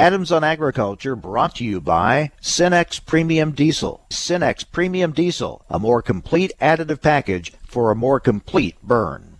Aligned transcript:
Adams 0.00 0.32
on 0.32 0.42
Agriculture 0.42 1.14
brought 1.14 1.56
to 1.56 1.62
you 1.62 1.78
by 1.78 2.30
Cenex 2.40 3.04
Premium 3.04 3.52
Diesel. 3.52 4.00
Cenex 4.08 4.64
Premium 4.64 5.12
Diesel, 5.12 5.62
a 5.68 5.78
more 5.78 6.00
complete 6.00 6.52
additive 6.58 7.02
package 7.02 7.52
for 7.66 7.90
a 7.90 7.94
more 7.94 8.18
complete 8.18 8.76
burn. 8.82 9.38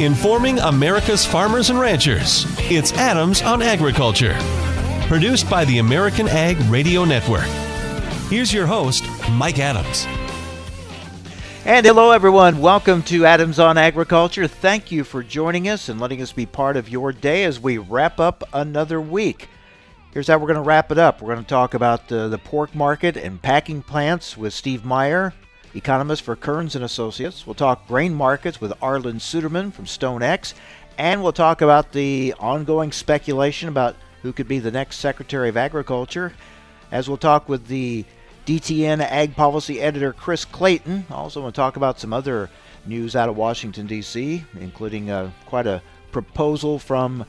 Informing 0.00 0.60
America's 0.60 1.26
farmers 1.26 1.70
and 1.70 1.80
ranchers. 1.80 2.46
It's 2.70 2.92
Adams 2.92 3.42
on 3.42 3.60
Agriculture. 3.60 4.36
Produced 5.08 5.50
by 5.50 5.64
the 5.64 5.78
American 5.78 6.28
Ag 6.28 6.56
Radio 6.70 7.04
Network. 7.04 7.48
Here's 8.30 8.54
your 8.54 8.66
host, 8.68 9.02
Mike 9.32 9.58
Adams. 9.58 10.06
And 11.68 11.84
hello, 11.84 12.12
everyone. 12.12 12.62
Welcome 12.62 13.02
to 13.02 13.26
Adams 13.26 13.58
on 13.58 13.76
Agriculture. 13.76 14.46
Thank 14.46 14.90
you 14.90 15.04
for 15.04 15.22
joining 15.22 15.68
us 15.68 15.90
and 15.90 16.00
letting 16.00 16.22
us 16.22 16.32
be 16.32 16.46
part 16.46 16.78
of 16.78 16.88
your 16.88 17.12
day 17.12 17.44
as 17.44 17.60
we 17.60 17.76
wrap 17.76 18.18
up 18.18 18.42
another 18.54 19.02
week. 19.02 19.50
Here's 20.14 20.28
how 20.28 20.38
we're 20.38 20.46
going 20.46 20.54
to 20.54 20.62
wrap 20.62 20.90
it 20.90 20.96
up. 20.96 21.20
We're 21.20 21.34
going 21.34 21.44
to 21.44 21.48
talk 21.48 21.74
about 21.74 22.10
uh, 22.10 22.28
the 22.28 22.38
pork 22.38 22.74
market 22.74 23.18
and 23.18 23.42
packing 23.42 23.82
plants 23.82 24.34
with 24.34 24.54
Steve 24.54 24.86
Meyer, 24.86 25.34
economist 25.74 26.22
for 26.22 26.34
Kerns 26.36 26.74
and 26.74 26.86
Associates. 26.86 27.46
We'll 27.46 27.52
talk 27.52 27.86
grain 27.86 28.14
markets 28.14 28.62
with 28.62 28.72
Arlan 28.80 29.16
Suderman 29.16 29.70
from 29.70 29.84
StoneX, 29.84 30.54
and 30.96 31.22
we'll 31.22 31.34
talk 31.34 31.60
about 31.60 31.92
the 31.92 32.32
ongoing 32.40 32.92
speculation 32.92 33.68
about 33.68 33.94
who 34.22 34.32
could 34.32 34.48
be 34.48 34.58
the 34.58 34.70
next 34.70 35.00
Secretary 35.00 35.50
of 35.50 35.58
Agriculture. 35.58 36.32
As 36.90 37.08
we'll 37.08 37.18
talk 37.18 37.46
with 37.46 37.66
the 37.66 38.06
DTN 38.48 39.00
Ag 39.00 39.36
Policy 39.36 39.78
Editor 39.78 40.14
Chris 40.14 40.46
Clayton. 40.46 41.04
Also, 41.10 41.42
want 41.42 41.54
to 41.54 41.60
talk 41.60 41.76
about 41.76 42.00
some 42.00 42.14
other 42.14 42.48
news 42.86 43.14
out 43.14 43.28
of 43.28 43.36
Washington, 43.36 43.86
D.C., 43.86 44.42
including 44.58 45.10
uh, 45.10 45.30
quite 45.44 45.66
a 45.66 45.82
proposal 46.12 46.78
from 46.78 47.26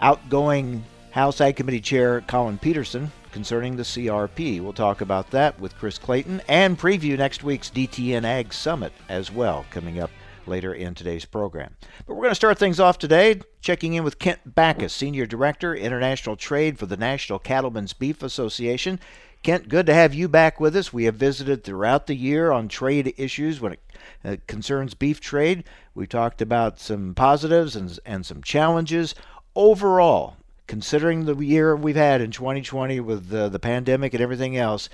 outgoing 0.00 0.82
House 1.10 1.42
Ag 1.42 1.56
Committee 1.56 1.82
Chair 1.82 2.22
Collin 2.22 2.56
Peterson 2.56 3.12
concerning 3.32 3.76
the 3.76 3.82
CRP. 3.82 4.62
We'll 4.62 4.72
talk 4.72 5.02
about 5.02 5.30
that 5.32 5.60
with 5.60 5.76
Chris 5.76 5.98
Clayton 5.98 6.40
and 6.48 6.78
preview 6.78 7.18
next 7.18 7.44
week's 7.44 7.68
DTN 7.68 8.24
Ag 8.24 8.54
Summit 8.54 8.94
as 9.10 9.30
well, 9.30 9.66
coming 9.68 10.00
up 10.00 10.10
later 10.46 10.72
in 10.72 10.94
today's 10.94 11.26
program. 11.26 11.76
But 12.06 12.14
we're 12.14 12.22
going 12.22 12.30
to 12.30 12.34
start 12.34 12.58
things 12.58 12.80
off 12.80 12.98
today 12.98 13.42
checking 13.60 13.92
in 13.92 14.04
with 14.04 14.18
Kent 14.18 14.54
Bacus, 14.54 14.94
Senior 14.94 15.26
Director, 15.26 15.74
International 15.74 16.34
Trade 16.34 16.78
for 16.78 16.86
the 16.86 16.96
National 16.96 17.38
Cattlemen's 17.38 17.92
Beef 17.92 18.22
Association. 18.22 18.98
Kent, 19.42 19.68
good 19.68 19.86
to 19.86 19.94
have 19.94 20.14
you 20.14 20.28
back 20.28 20.60
with 20.60 20.76
us. 20.76 20.92
We 20.92 21.04
have 21.04 21.16
visited 21.16 21.64
throughout 21.64 22.06
the 22.06 22.14
year 22.14 22.52
on 22.52 22.68
trade 22.68 23.12
issues 23.16 23.60
when 23.60 23.72
it 23.72 23.80
uh, 24.24 24.36
concerns 24.46 24.94
beef 24.94 25.20
trade. 25.20 25.64
We 25.96 26.06
talked 26.06 26.40
about 26.40 26.78
some 26.78 27.12
positives 27.14 27.74
and, 27.74 27.98
and 28.06 28.24
some 28.24 28.40
challenges. 28.42 29.16
Overall, 29.56 30.36
considering 30.68 31.24
the 31.24 31.34
year 31.36 31.74
we've 31.74 31.96
had 31.96 32.20
in 32.20 32.30
2020 32.30 33.00
with 33.00 33.30
the, 33.30 33.48
the 33.48 33.58
pandemic 33.58 34.14
and 34.14 34.22
everything 34.22 34.56
else, 34.56 34.88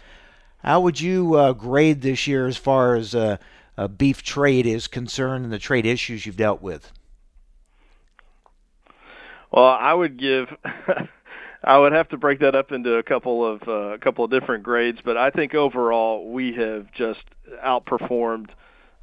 how 0.64 0.80
would 0.80 0.98
you 0.98 1.34
uh, 1.34 1.52
grade 1.52 2.00
this 2.00 2.26
year 2.26 2.46
as 2.46 2.56
far 2.56 2.94
as 2.94 3.14
uh, 3.14 3.36
uh, 3.76 3.86
beef 3.86 4.22
trade 4.22 4.64
is 4.64 4.86
concerned 4.86 5.44
and 5.44 5.52
the 5.52 5.58
trade 5.58 5.84
issues 5.84 6.24
you've 6.24 6.38
dealt 6.38 6.62
with? 6.62 6.90
Well, 9.50 9.64
I 9.64 9.92
would 9.92 10.16
give 10.16 10.56
I 11.62 11.78
would 11.78 11.92
have 11.92 12.08
to 12.10 12.16
break 12.16 12.40
that 12.40 12.54
up 12.54 12.70
into 12.70 12.94
a 12.94 13.02
couple 13.02 13.44
of 13.44 13.62
uh, 13.66 13.94
a 13.94 13.98
couple 13.98 14.24
of 14.24 14.30
different 14.30 14.62
grades, 14.62 15.00
but 15.04 15.16
I 15.16 15.30
think 15.30 15.54
overall 15.54 16.30
we 16.30 16.52
have 16.54 16.92
just 16.92 17.22
outperformed 17.64 18.50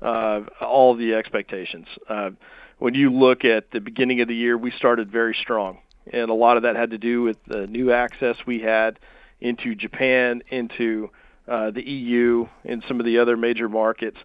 uh, 0.01 0.41
all 0.61 0.95
the 0.95 1.15
expectations. 1.15 1.87
Uh, 2.07 2.31
when 2.79 2.93
you 2.93 3.11
look 3.11 3.43
at 3.45 3.71
the 3.71 3.79
beginning 3.79 4.21
of 4.21 4.27
the 4.27 4.35
year, 4.35 4.57
we 4.57 4.71
started 4.71 5.11
very 5.11 5.35
strong, 5.41 5.79
and 6.11 6.29
a 6.29 6.33
lot 6.33 6.57
of 6.57 6.63
that 6.63 6.75
had 6.75 6.91
to 6.91 6.97
do 6.97 7.23
with 7.23 7.37
the 7.47 7.67
new 7.67 7.91
access 7.91 8.37
we 8.45 8.59
had 8.59 8.99
into 9.41 9.75
Japan, 9.75 10.41
into 10.49 11.09
uh, 11.47 11.71
the 11.71 11.83
EU, 11.83 12.47
and 12.63 12.83
some 12.87 12.99
of 12.99 13.05
the 13.05 13.19
other 13.19 13.35
major 13.35 13.67
markets. 13.67 14.17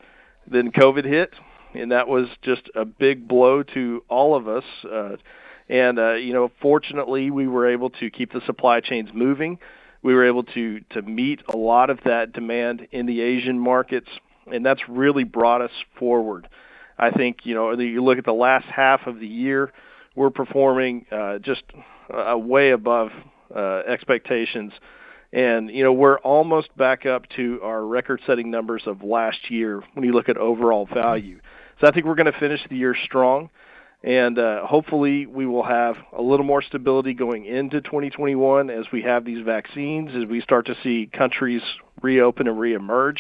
Then 0.47 0.71
COVID 0.71 1.05
hit, 1.05 1.35
and 1.75 1.91
that 1.93 2.09
was 2.09 2.29
just 2.43 2.71
a 2.75 2.85
big 2.85 3.27
blow 3.27 3.63
to 3.63 4.05
all 4.09 4.37
of 4.37 4.49
us. 4.49 4.65
And 5.71 6.01
uh, 6.01 6.15
you 6.15 6.33
know, 6.33 6.51
fortunately, 6.61 7.31
we 7.31 7.47
were 7.47 7.71
able 7.71 7.91
to 7.91 8.11
keep 8.11 8.33
the 8.33 8.41
supply 8.45 8.81
chains 8.81 9.11
moving. 9.15 9.61
We 10.03 10.15
were 10.15 10.27
able 10.27 10.43
to 10.43 10.81
to 10.91 11.03
meet 11.03 11.43
a 11.49 11.57
lot 11.57 11.91
of 11.91 12.01
that 12.05 12.33
demand 12.33 12.89
in 12.91 13.07
the 13.07 13.21
Asian 13.21 13.59
markets, 13.59 14.09
and 14.53 14.67
that's 14.67 14.81
really 14.89 15.23
brought 15.23 15.63
us 15.63 15.71
forward. 15.97 16.49
I 16.99 17.13
think 17.13 17.47
you 17.47 17.55
know, 17.55 17.71
you 17.79 18.03
look 18.03 18.19
at 18.19 18.25
the 18.25 18.33
last 18.33 18.67
half 18.67 19.07
of 19.07 19.21
the 19.21 19.29
year, 19.29 19.73
we're 20.17 20.31
performing 20.31 21.07
uh, 21.13 21.39
just 21.39 21.63
uh, 22.13 22.37
way 22.37 22.71
above 22.71 23.11
uh, 23.55 23.83
expectations. 23.87 24.73
And 25.33 25.71
you 25.71 25.85
know 25.85 25.93
we're 25.93 26.19
almost 26.19 26.77
back 26.77 27.07
up 27.07 27.29
to 27.37 27.61
our 27.63 27.87
record-setting 27.87 28.51
numbers 28.51 28.83
of 28.87 29.05
last 29.05 29.53
year 29.53 29.85
when 29.95 30.05
you 30.05 30.13
look 30.13 30.29
at 30.29 30.37
overall 30.37 30.89
value. 30.93 31.39
So 31.81 31.87
I 31.87 31.93
think 31.93 32.07
we're 32.07 32.17
going 32.17 32.33
to 32.33 32.41
finish 32.41 32.61
the 32.69 32.77
year 32.77 32.97
strong 33.05 33.51
and 34.03 34.39
uh, 34.39 34.67
hopefully 34.67 35.27
we 35.27 35.47
will 35.47 35.63
have 35.63 35.97
a 36.17 36.23
little 36.23 36.47
more 36.47 36.63
stability 36.63 37.13
going 37.13 37.45
into 37.45 37.81
2021 37.83 38.71
as 38.71 38.87
we 38.93 39.03
have 39.03 39.25
these 39.25 39.45
vaccines, 39.45 40.11
as 40.15 40.25
we 40.25 40.41
start 40.41 40.67
to 40.67 40.77
see 40.83 41.09
countries 41.13 41.63
reopen 42.01 42.49
and 42.49 42.57
reemerge. 42.57 43.19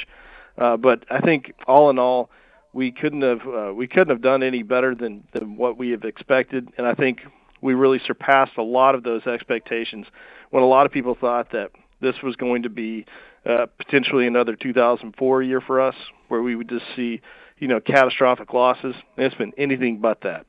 Uh, 0.56 0.76
but 0.76 1.04
I 1.10 1.20
think 1.20 1.52
all 1.66 1.90
in 1.90 1.98
all, 1.98 2.30
we 2.72 2.92
couldn't 2.92 3.22
have 3.22 3.40
uh, 3.46 3.74
we 3.74 3.88
couldn't 3.88 4.10
have 4.10 4.22
done 4.22 4.42
any 4.42 4.62
better 4.62 4.94
than 4.94 5.24
than 5.32 5.56
what 5.56 5.76
we 5.76 5.90
have 5.90 6.04
expected, 6.04 6.68
and 6.78 6.86
I 6.86 6.94
think 6.94 7.20
we 7.60 7.74
really 7.74 8.00
surpassed 8.06 8.56
a 8.56 8.62
lot 8.62 8.94
of 8.94 9.02
those 9.02 9.26
expectations. 9.26 10.06
When 10.50 10.62
a 10.62 10.66
lot 10.66 10.86
of 10.86 10.92
people 10.92 11.16
thought 11.20 11.52
that 11.52 11.72
this 12.00 12.16
was 12.22 12.36
going 12.36 12.62
to 12.62 12.70
be 12.70 13.06
uh, 13.44 13.66
potentially 13.76 14.26
another 14.26 14.56
2004 14.56 15.42
year 15.42 15.60
for 15.60 15.80
us, 15.80 15.96
where 16.28 16.42
we 16.42 16.54
would 16.54 16.68
just 16.68 16.84
see 16.94 17.20
you 17.58 17.68
know 17.68 17.80
catastrophic 17.80 18.52
losses, 18.54 18.94
it's 19.16 19.34
been 19.34 19.52
anything 19.58 19.98
but 19.98 20.20
that. 20.22 20.46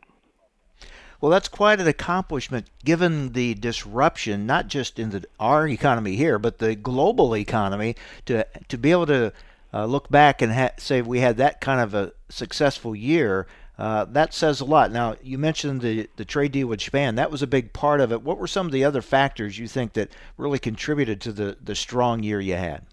Well, 1.22 1.30
that's 1.30 1.48
quite 1.48 1.80
an 1.80 1.88
accomplishment 1.88 2.68
given 2.84 3.34
the 3.34 3.54
disruption, 3.54 4.48
not 4.48 4.68
just 4.68 4.98
in 4.98 5.12
the, 5.12 5.24
our 5.40 5.68
economy 5.68 6.16
here, 6.16 6.40
but 6.40 6.58
the 6.58 6.76
global 6.76 7.38
economy, 7.38 7.96
to, 8.26 8.46
to 8.68 8.78
be 8.78 8.90
able 8.90 9.06
to 9.06 9.32
uh, 9.72 9.86
look 9.86 10.10
back 10.10 10.42
and 10.42 10.52
ha- 10.52 10.72
say 10.78 11.04
we 11.04 11.20
had 11.20 11.38
that 11.38 11.62
kind 11.62 11.80
of 11.80 11.94
a 11.94 12.12
successful 12.30 12.96
year. 12.96 13.46
Uh, 13.78 14.06
that 14.06 14.34
says 14.34 14.62
a 14.62 14.66
lot. 14.66 14.92
Now, 14.92 15.16
you 15.22 15.38
mentioned 15.38 15.82
the, 15.82 16.10
the 16.16 16.26
trade 16.26 16.54
deal 16.54 16.68
with 16.68 16.80
Japan. 16.80 17.16
That 17.16 17.30
was 17.30 17.44
a 17.44 17.48
big 17.48 17.72
part 17.72 18.02
of 18.02 18.12
it. 18.12 18.24
What 18.24 18.40
were 18.40 18.48
some 18.48 18.66
of 18.66 18.72
the 18.72 18.84
other 18.84 19.02
factors 19.04 19.60
you 19.60 19.68
think 19.68 19.94
that 19.94 20.10
really 20.38 20.60
contributed 20.60 21.22
to 21.22 21.32
the, 21.32 21.56
the 21.64 21.76
strong 21.76 22.24
year 22.24 22.42
you 22.42 22.56
had? 22.56 22.84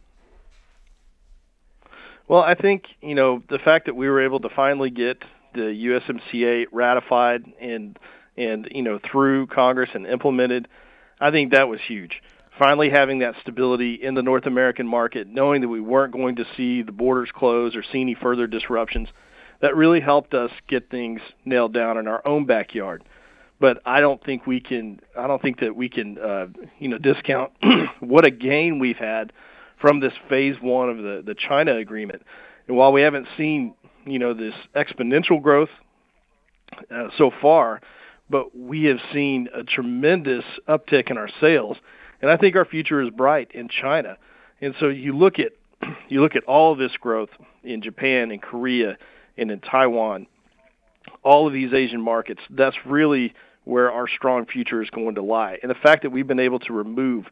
Well, 2.29 2.43
I 2.43 2.55
think, 2.55 2.85
you 3.01 3.15
know, 3.15 3.43
the 3.49 3.59
fact 3.59 3.87
that 3.87 3.97
we 3.97 4.07
were 4.07 4.23
able 4.23 4.41
to 4.41 4.51
finally 4.51 4.91
get 4.91 5.23
the 5.55 5.61
USMCA 5.61 6.67
ratified 6.71 7.45
and 7.59 7.99
and 8.39 8.69
you 8.71 8.83
know 8.83 8.99
through 8.99 9.49
Congress 9.49 9.91
and 9.95 10.07
implemented. 10.07 10.69
I 11.21 11.31
think 11.31 11.53
that 11.53 11.69
was 11.69 11.81
huge. 11.87 12.23
Finally, 12.59 12.91
having 12.91 13.21
that 13.21 13.35
stability 13.41 13.95
in 13.95 14.15
the 14.15 14.23
North 14.23 14.47
American 14.47 14.87
market, 14.87 15.29
knowing 15.29 15.61
that 15.61 15.69
we 15.69 15.81
weren't 15.81 16.13
going 16.13 16.37
to 16.37 16.45
see 16.57 16.83
the 16.83 16.93
borders 16.93 17.31
close 17.35 17.77
or 17.77 17.83
see 17.83 18.01
any 18.01 18.15
further 18.15 18.47
disruptions, 18.47 19.09
that 19.61 19.77
really 19.77 20.01
helped 20.01 20.35
us 20.35 20.51
get 20.69 20.91
things 20.91 21.21
nailed 21.45 21.73
down 21.73 21.99
in 21.99 22.09
our 22.09 22.27
own 22.27 22.47
backyard. 22.47 23.05
But 23.61 23.81
I 23.85 24.01
don't 24.01 24.23
think 24.25 24.47
we 24.47 24.61
can. 24.61 25.01
I 25.17 25.27
don't 25.27 25.43
think 25.43 25.61
that 25.61 25.75
we 25.75 25.89
can, 25.89 26.19
uh, 26.19 26.47
you 26.79 26.89
know, 26.89 26.99
discount 26.99 27.53
what 28.01 28.25
a 28.25 28.31
gain 28.31 28.79
we've 28.79 28.97
had 28.97 29.33
from 29.81 30.01
this 30.01 30.13
phase 30.29 30.57
one 30.61 30.89
of 30.91 30.99
the 30.99 31.23
the 31.25 31.35
China 31.35 31.77
agreement. 31.77 32.23
And 32.69 32.77
while 32.77 32.93
we 32.93 33.03
haven't 33.03 33.27
seen, 33.37 33.75
you 34.05 34.19
know, 34.19 34.35
this 34.35 34.55
exponential 34.77 35.43
growth 35.43 35.71
uh, 36.91 37.09
so 37.17 37.31
far, 37.41 37.81
but 38.31 38.57
we 38.57 38.85
have 38.85 38.99
seen 39.13 39.49
a 39.55 39.63
tremendous 39.65 40.45
uptick 40.69 41.11
in 41.11 41.19
our 41.19 41.29
sales, 41.41 41.77
and 42.21 42.31
I 42.31 42.37
think 42.37 42.57
our 42.57 42.65
future 42.65 43.01
is 43.01 43.11
bright 43.11 43.53
in 43.53 43.69
China. 43.69 44.17
And 44.61 44.75
so 44.81 44.89
you 44.89 45.17
look 45.17 45.39
at 45.39 45.53
you 46.09 46.21
look 46.21 46.37
at 46.37 46.45
all 46.45 46.73
of 46.73 46.79
this 46.79 46.97
growth 47.01 47.31
in 47.63 47.83
Japan 47.83 48.31
and 48.31 48.43
Korea 48.43 48.97
and 49.37 49.51
in 49.51 49.61
Taiwan, 49.61 50.27
all 51.23 51.47
of 51.47 51.53
these 51.53 51.73
Asian 51.73 52.01
markets. 52.01 52.41
That's 52.51 52.77
really 52.85 53.35
where 53.65 53.93
our 53.93 54.09
strong 54.09 54.47
future 54.47 54.83
is 54.83 54.91
going 54.91 55.15
to 55.17 55.23
lie. 55.23 55.59
And 55.63 55.71
the 55.71 55.77
fact 55.77 56.03
that 56.03 56.11
we've 56.11 56.27
been 56.27 56.41
able 56.41 56.59
to 56.61 56.73
remove 56.73 57.27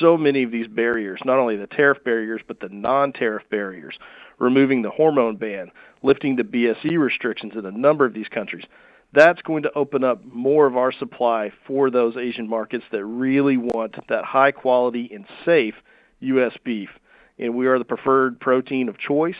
so 0.00 0.16
many 0.16 0.42
of 0.42 0.50
these 0.50 0.66
barriers, 0.66 1.20
not 1.24 1.38
only 1.38 1.56
the 1.56 1.66
tariff 1.66 2.02
barriers, 2.02 2.40
but 2.46 2.60
the 2.60 2.68
non 2.68 3.12
tariff 3.12 3.42
barriers, 3.50 3.96
removing 4.38 4.82
the 4.82 4.90
hormone 4.90 5.36
ban, 5.36 5.70
lifting 6.02 6.36
the 6.36 6.42
BSE 6.42 6.98
restrictions 6.98 7.52
in 7.56 7.66
a 7.66 7.70
number 7.70 8.04
of 8.04 8.14
these 8.14 8.28
countries 8.28 8.64
that's 9.16 9.40
going 9.40 9.62
to 9.62 9.72
open 9.74 10.04
up 10.04 10.22
more 10.24 10.66
of 10.66 10.76
our 10.76 10.92
supply 10.92 11.50
for 11.66 11.90
those 11.90 12.16
Asian 12.18 12.48
markets 12.48 12.84
that 12.92 13.04
really 13.04 13.56
want 13.56 13.96
that 14.08 14.24
high 14.24 14.52
quality 14.52 15.10
and 15.12 15.24
safe 15.44 15.74
U.S. 16.20 16.52
beef. 16.62 16.90
And 17.38 17.54
we 17.54 17.66
are 17.66 17.78
the 17.78 17.84
preferred 17.84 18.38
protein 18.38 18.90
of 18.90 18.98
choice, 18.98 19.36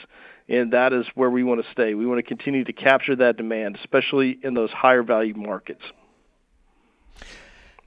and 0.48 0.72
that 0.72 0.94
is 0.94 1.06
where 1.14 1.28
we 1.28 1.44
want 1.44 1.62
to 1.62 1.70
stay. 1.72 1.94
We 1.94 2.06
want 2.06 2.18
to 2.18 2.22
continue 2.22 2.64
to 2.64 2.72
capture 2.72 3.16
that 3.16 3.36
demand, 3.36 3.76
especially 3.76 4.38
in 4.42 4.54
those 4.54 4.70
higher 4.70 5.02
value 5.02 5.34
markets. 5.34 5.82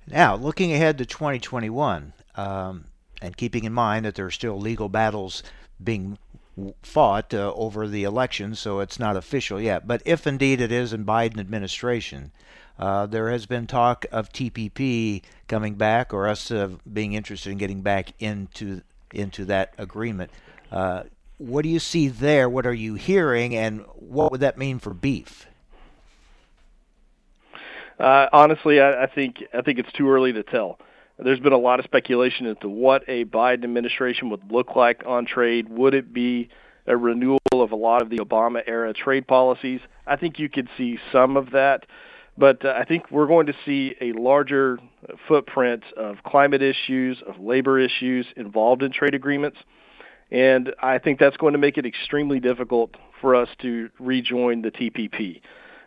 Now, 0.07 0.35
looking 0.35 0.71
ahead 0.71 0.99
to 0.99 1.05
2021, 1.07 2.13
um, 2.35 2.85
and 3.21 3.35
keeping 3.35 3.63
in 3.63 3.73
mind 3.73 4.05
that 4.05 4.13
there 4.15 4.25
are 4.25 4.31
still 4.31 4.59
legal 4.59 4.89
battles 4.89 5.43
being 5.83 6.17
fought 6.81 7.33
uh, 7.33 7.53
over 7.55 7.87
the 7.87 8.03
election, 8.03 8.55
so 8.55 8.79
it's 8.79 8.99
not 8.99 9.17
official 9.17 9.59
yet. 9.59 9.87
But 9.87 10.01
if 10.05 10.27
indeed 10.27 10.61
it 10.61 10.71
is 10.71 10.93
in 10.93 11.05
Biden 11.05 11.39
administration, 11.39 12.31
uh, 12.77 13.05
there 13.05 13.29
has 13.31 13.45
been 13.45 13.67
talk 13.67 14.05
of 14.11 14.31
TPP 14.31 15.21
coming 15.47 15.75
back, 15.75 16.13
or 16.13 16.27
us 16.27 16.49
uh, 16.51 16.69
being 16.91 17.13
interested 17.13 17.51
in 17.51 17.57
getting 17.57 17.81
back 17.81 18.13
into 18.19 18.81
into 19.13 19.45
that 19.45 19.73
agreement. 19.77 20.31
Uh, 20.71 21.03
what 21.37 21.63
do 21.63 21.69
you 21.69 21.79
see 21.79 22.07
there? 22.07 22.47
What 22.49 22.65
are 22.65 22.73
you 22.73 22.95
hearing, 22.95 23.55
and 23.55 23.81
what 23.95 24.31
would 24.31 24.41
that 24.41 24.57
mean 24.57 24.79
for 24.79 24.93
beef? 24.93 25.47
Uh, 27.99 28.27
honestly, 28.31 28.79
I, 28.79 29.03
I 29.03 29.07
think 29.07 29.43
I 29.53 29.61
think 29.61 29.79
it's 29.79 29.91
too 29.91 30.09
early 30.09 30.31
to 30.33 30.43
tell. 30.43 30.79
There's 31.21 31.39
been 31.39 31.53
a 31.53 31.57
lot 31.57 31.79
of 31.79 31.85
speculation 31.85 32.45
as 32.45 32.55
to 32.61 32.69
what 32.69 33.03
a 33.07 33.25
Biden 33.25 33.65
administration 33.65 34.29
would 34.29 34.51
look 34.51 34.75
like 34.75 35.03
on 35.05 35.25
trade. 35.25 35.67
Would 35.69 35.93
it 35.93 36.13
be 36.13 36.49
a 36.87 36.95
renewal 36.95 37.39
of 37.51 37.71
a 37.71 37.75
lot 37.75 38.01
of 38.01 38.09
the 38.09 38.19
Obama 38.19 38.61
era 38.65 38.93
trade 38.93 39.27
policies? 39.27 39.81
I 40.07 40.15
think 40.15 40.39
you 40.39 40.47
could 40.47 40.69
see 40.77 40.97
some 41.11 41.35
of 41.35 41.51
that, 41.51 41.85
but 42.37 42.63
uh, 42.63 42.73
I 42.77 42.85
think 42.85 43.11
we're 43.11 43.27
going 43.27 43.47
to 43.47 43.53
see 43.65 43.95
a 43.99 44.13
larger 44.13 44.79
footprint 45.27 45.83
of 45.97 46.23
climate 46.23 46.61
issues, 46.61 47.21
of 47.27 47.37
labor 47.37 47.77
issues 47.79 48.25
involved 48.37 48.81
in 48.81 48.93
trade 48.93 49.13
agreements. 49.13 49.57
And 50.31 50.73
I 50.81 50.99
think 50.99 51.19
that's 51.19 51.37
going 51.37 51.53
to 51.53 51.59
make 51.59 51.77
it 51.77 51.85
extremely 51.85 52.39
difficult 52.39 52.95
for 53.19 53.35
us 53.35 53.49
to 53.61 53.89
rejoin 53.99 54.61
the 54.61 54.71
TPP 54.71 55.41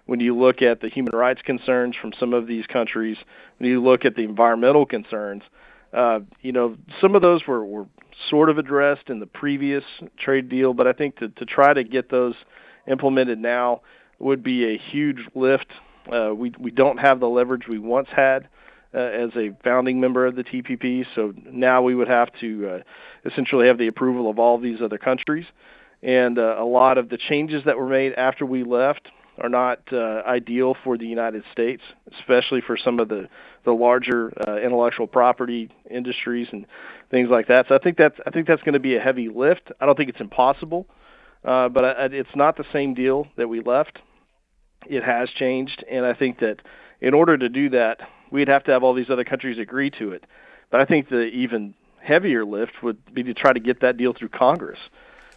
when 0.06 0.20
you 0.20 0.36
look 0.36 0.62
at 0.62 0.80
the 0.80 0.88
human 0.88 1.14
rights 1.14 1.42
concerns 1.42 1.96
from 1.96 2.12
some 2.18 2.34
of 2.34 2.46
these 2.46 2.66
countries, 2.66 3.16
when 3.58 3.70
you 3.70 3.82
look 3.82 4.04
at 4.04 4.16
the 4.16 4.22
environmental 4.22 4.84
concerns, 4.84 5.42
uh, 5.92 6.20
you 6.40 6.52
know, 6.52 6.76
some 7.00 7.14
of 7.14 7.22
those 7.22 7.46
were, 7.46 7.64
were 7.64 7.86
sort 8.30 8.48
of 8.48 8.58
addressed 8.58 9.08
in 9.08 9.20
the 9.20 9.26
previous 9.26 9.84
trade 10.18 10.48
deal, 10.48 10.74
but 10.74 10.86
I 10.86 10.92
think 10.92 11.16
to, 11.18 11.28
to 11.28 11.44
try 11.44 11.72
to 11.72 11.84
get 11.84 12.10
those 12.10 12.34
implemented 12.88 13.38
now 13.38 13.82
would 14.18 14.42
be 14.42 14.74
a 14.74 14.78
huge 14.78 15.28
lift. 15.34 15.66
Uh, 16.12 16.34
we 16.34 16.52
we 16.58 16.70
don't 16.70 16.98
have 16.98 17.20
the 17.20 17.28
leverage 17.28 17.68
we 17.68 17.78
once 17.78 18.08
had 18.10 18.48
uh, 18.94 18.98
as 18.98 19.30
a 19.36 19.50
founding 19.62 20.00
member 20.00 20.26
of 20.26 20.34
the 20.34 20.44
TPP, 20.44 21.06
so 21.14 21.32
now 21.44 21.82
we 21.82 21.94
would 21.94 22.08
have 22.08 22.28
to 22.40 22.68
uh, 22.68 22.78
essentially 23.24 23.66
have 23.68 23.78
the 23.78 23.86
approval 23.86 24.28
of 24.28 24.38
all 24.38 24.58
these 24.58 24.80
other 24.80 24.98
countries, 24.98 25.46
and 26.02 26.38
uh, 26.38 26.56
a 26.58 26.64
lot 26.64 26.98
of 26.98 27.08
the 27.08 27.18
changes 27.18 27.62
that 27.66 27.78
were 27.78 27.88
made 27.88 28.14
after 28.14 28.44
we 28.44 28.64
left 28.64 29.08
are 29.38 29.48
not 29.48 29.80
uh, 29.92 30.22
ideal 30.26 30.76
for 30.84 30.98
the 30.98 31.06
United 31.06 31.42
States, 31.52 31.82
especially 32.18 32.60
for 32.60 32.76
some 32.76 33.00
of 33.00 33.08
the 33.08 33.28
the 33.64 33.72
larger 33.72 34.32
uh, 34.46 34.56
intellectual 34.56 35.06
property 35.06 35.70
industries 35.88 36.48
and 36.50 36.66
things 37.10 37.28
like 37.30 37.46
that. 37.46 37.66
So 37.68 37.74
I 37.74 37.78
think 37.78 37.96
that's 37.96 38.18
I 38.26 38.30
think 38.30 38.46
that's 38.46 38.62
going 38.62 38.74
to 38.74 38.80
be 38.80 38.96
a 38.96 39.00
heavy 39.00 39.28
lift. 39.28 39.70
I 39.80 39.86
don't 39.86 39.96
think 39.96 40.10
it's 40.10 40.20
impossible, 40.20 40.86
uh, 41.44 41.68
but 41.68 41.84
I, 41.84 42.04
it's 42.12 42.34
not 42.34 42.56
the 42.56 42.64
same 42.72 42.94
deal 42.94 43.28
that 43.36 43.48
we 43.48 43.60
left. 43.60 43.98
It 44.86 45.04
has 45.04 45.30
changed, 45.30 45.84
and 45.90 46.04
I 46.04 46.12
think 46.12 46.40
that 46.40 46.56
in 47.00 47.14
order 47.14 47.38
to 47.38 47.48
do 47.48 47.70
that, 47.70 48.00
we'd 48.30 48.48
have 48.48 48.64
to 48.64 48.72
have 48.72 48.82
all 48.82 48.94
these 48.94 49.10
other 49.10 49.24
countries 49.24 49.58
agree 49.58 49.90
to 49.90 50.12
it. 50.12 50.24
But 50.70 50.80
I 50.80 50.84
think 50.84 51.08
the 51.08 51.22
even 51.26 51.74
heavier 52.00 52.44
lift 52.44 52.82
would 52.82 53.14
be 53.14 53.22
to 53.22 53.34
try 53.34 53.52
to 53.52 53.60
get 53.60 53.80
that 53.80 53.96
deal 53.96 54.12
through 54.12 54.30
Congress. 54.30 54.78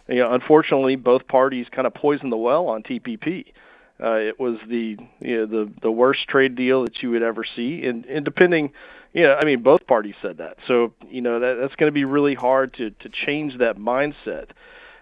You 0.08 0.16
know, 0.16 0.32
unfortunately, 0.32 0.96
both 0.96 1.26
parties 1.28 1.66
kind 1.70 1.86
of 1.86 1.94
poisoned 1.94 2.32
the 2.32 2.36
well 2.36 2.68
on 2.68 2.82
TPP. 2.82 3.52
Uh, 4.02 4.16
it 4.16 4.38
was 4.38 4.58
the 4.68 4.96
you 5.20 5.36
know, 5.38 5.46
the 5.46 5.72
the 5.82 5.90
worst 5.90 6.28
trade 6.28 6.54
deal 6.54 6.84
that 6.84 7.02
you 7.02 7.10
would 7.10 7.22
ever 7.22 7.44
see, 7.44 7.84
and 7.86 8.04
and 8.06 8.24
depending, 8.24 8.72
you 9.14 9.22
know, 9.22 9.34
I 9.34 9.44
mean, 9.44 9.62
both 9.62 9.86
parties 9.86 10.14
said 10.20 10.38
that. 10.38 10.58
So 10.66 10.92
you 11.08 11.22
know 11.22 11.40
that 11.40 11.54
that's 11.60 11.74
going 11.76 11.88
to 11.88 11.94
be 11.94 12.04
really 12.04 12.34
hard 12.34 12.74
to 12.74 12.90
to 12.90 13.08
change 13.08 13.58
that 13.58 13.78
mindset. 13.78 14.50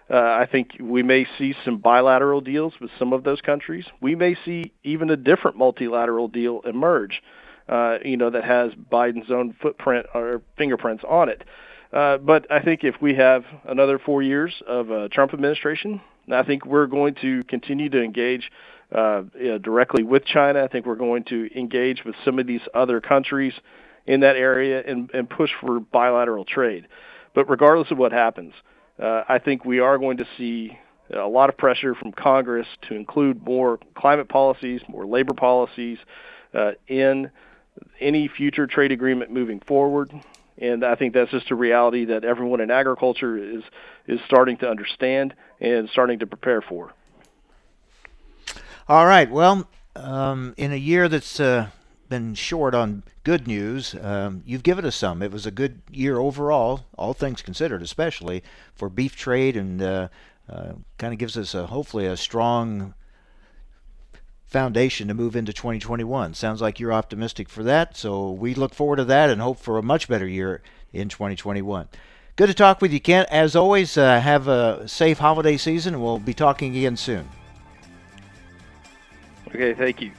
Uh, 0.09 0.17
I 0.17 0.47
think 0.49 0.77
we 0.79 1.03
may 1.03 1.25
see 1.37 1.55
some 1.65 1.79
bilateral 1.79 2.39
deals 2.39 2.73
with 2.79 2.91
some 2.99 3.11
of 3.11 3.23
those 3.23 3.41
countries. 3.41 3.85
We 4.01 4.15
may 4.15 4.37
see 4.45 4.71
even 4.83 5.09
a 5.09 5.17
different 5.17 5.57
multilateral 5.57 6.27
deal 6.27 6.61
emerge. 6.63 7.21
Uh, 7.67 7.97
you 8.05 8.15
know 8.15 8.29
that 8.29 8.43
has 8.45 8.71
Biden's 8.73 9.31
own 9.31 9.55
footprint 9.61 10.05
or 10.13 10.41
fingerprints 10.57 11.03
on 11.07 11.27
it. 11.27 11.43
Uh, 11.91 12.17
but 12.17 12.49
I 12.51 12.61
think 12.61 12.83
if 12.83 12.95
we 13.01 13.15
have 13.15 13.43
another 13.65 13.99
four 13.99 14.21
years 14.21 14.53
of 14.67 14.89
a 14.89 15.09
Trump 15.09 15.33
administration, 15.33 16.01
I 16.31 16.43
think 16.43 16.65
we're 16.65 16.87
going 16.87 17.15
to 17.21 17.43
continue 17.45 17.89
to 17.89 18.03
engage 18.03 18.51
uh, 18.95 19.23
directly 19.61 20.03
with 20.03 20.25
China. 20.25 20.63
I 20.63 20.67
think 20.67 20.85
we're 20.85 20.95
going 20.95 21.25
to 21.25 21.49
engage 21.57 22.03
with 22.05 22.15
some 22.23 22.39
of 22.39 22.47
these 22.47 22.61
other 22.73 23.01
countries 23.01 23.53
in 24.05 24.21
that 24.21 24.35
area 24.35 24.83
and, 24.85 25.09
and 25.13 25.29
push 25.29 25.51
for 25.59 25.79
bilateral 25.79 26.45
trade. 26.45 26.87
But 27.33 27.49
regardless 27.49 27.91
of 27.91 27.97
what 27.97 28.11
happens, 28.11 28.53
uh, 29.01 29.23
I 29.27 29.39
think 29.39 29.65
we 29.65 29.79
are 29.79 29.97
going 29.97 30.17
to 30.17 30.27
see 30.37 30.77
a 31.13 31.27
lot 31.27 31.49
of 31.49 31.57
pressure 31.57 31.93
from 31.93 32.11
Congress 32.11 32.67
to 32.87 32.95
include 32.95 33.43
more 33.43 33.79
climate 33.95 34.29
policies, 34.29 34.81
more 34.87 35.05
labor 35.05 35.33
policies 35.33 35.97
uh, 36.53 36.71
in 36.87 37.29
any 37.99 38.27
future 38.27 38.67
trade 38.67 38.91
agreement 38.91 39.31
moving 39.31 39.59
forward. 39.59 40.11
And 40.57 40.85
I 40.85 40.95
think 40.95 41.13
that's 41.13 41.31
just 41.31 41.51
a 41.51 41.55
reality 41.55 42.05
that 42.05 42.23
everyone 42.23 42.61
in 42.61 42.71
agriculture 42.71 43.37
is 43.37 43.63
is 44.07 44.19
starting 44.25 44.55
to 44.57 44.69
understand 44.69 45.33
and 45.59 45.89
starting 45.89 46.19
to 46.19 46.27
prepare 46.27 46.61
for. 46.61 46.93
All 48.87 49.07
right. 49.07 49.31
Well, 49.31 49.67
um, 49.95 50.53
in 50.57 50.71
a 50.71 50.75
year 50.75 51.09
that's 51.09 51.39
uh, 51.39 51.69
been 52.07 52.35
short 52.35 52.75
on 52.75 53.01
good 53.23 53.47
news, 53.47 53.95
um, 53.99 54.43
you've 54.45 54.61
given 54.61 54.85
us 54.85 54.95
some. 54.95 55.23
It 55.23 55.31
was 55.31 55.47
a 55.47 55.51
good 55.51 55.81
year 55.91 56.19
overall, 56.19 56.85
all 56.95 57.13
things 57.13 57.41
considered, 57.41 57.81
especially 57.81 58.43
for 58.75 58.87
beef 58.87 59.15
trade, 59.15 59.57
and 59.57 59.81
uh, 59.81 60.09
uh, 60.47 60.73
kind 60.99 61.13
of 61.13 61.17
gives 61.17 61.35
us 61.35 61.55
a, 61.55 61.65
hopefully 61.65 62.05
a 62.05 62.15
strong 62.15 62.93
foundation 64.45 65.07
to 65.07 65.15
move 65.15 65.35
into 65.35 65.51
2021. 65.51 66.35
Sounds 66.35 66.61
like 66.61 66.79
you're 66.79 66.93
optimistic 66.93 67.49
for 67.49 67.63
that, 67.63 67.97
so 67.97 68.29
we 68.29 68.53
look 68.53 68.75
forward 68.75 68.97
to 68.97 69.05
that 69.05 69.31
and 69.31 69.41
hope 69.41 69.57
for 69.57 69.79
a 69.79 69.83
much 69.83 70.07
better 70.07 70.27
year 70.27 70.61
in 70.93 71.09
2021. 71.09 71.89
Good 72.35 72.47
to 72.47 72.53
talk 72.53 72.81
with 72.81 72.93
you, 72.93 72.99
Kent. 72.99 73.29
As 73.31 73.55
always, 73.55 73.97
uh, 73.97 74.19
have 74.19 74.47
a 74.47 74.87
safe 74.87 75.17
holiday 75.17 75.57
season, 75.57 75.99
we'll 75.99 76.19
be 76.19 76.35
talking 76.35 76.77
again 76.77 76.97
soon. 76.97 77.29
Okay, 79.55 79.73
thank 79.73 80.01
you. 80.01 80.11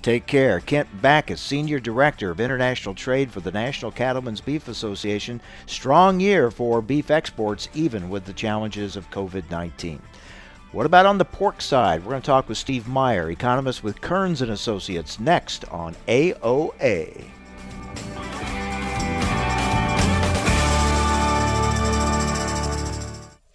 Take 0.00 0.26
care. 0.26 0.60
Kent 0.60 0.88
Bacus, 1.02 1.40
Senior 1.40 1.80
Director 1.80 2.30
of 2.30 2.38
International 2.38 2.94
Trade 2.94 3.32
for 3.32 3.40
the 3.40 3.50
National 3.50 3.90
Cattlemen's 3.90 4.40
Beef 4.40 4.68
Association. 4.68 5.40
Strong 5.66 6.20
year 6.20 6.52
for 6.52 6.80
beef 6.80 7.10
exports, 7.10 7.68
even 7.74 8.08
with 8.08 8.24
the 8.24 8.32
challenges 8.32 8.94
of 8.94 9.10
COVID 9.10 9.50
19. 9.50 10.00
What 10.70 10.86
about 10.86 11.04
on 11.04 11.18
the 11.18 11.24
pork 11.24 11.60
side? 11.60 12.04
We're 12.04 12.10
going 12.10 12.22
to 12.22 12.26
talk 12.26 12.48
with 12.48 12.58
Steve 12.58 12.86
Meyer, 12.86 13.28
economist 13.28 13.82
with 13.82 14.00
Kerns 14.00 14.40
and 14.40 14.52
Associates, 14.52 15.18
next 15.18 15.64
on 15.64 15.96
AOA. 16.06 17.24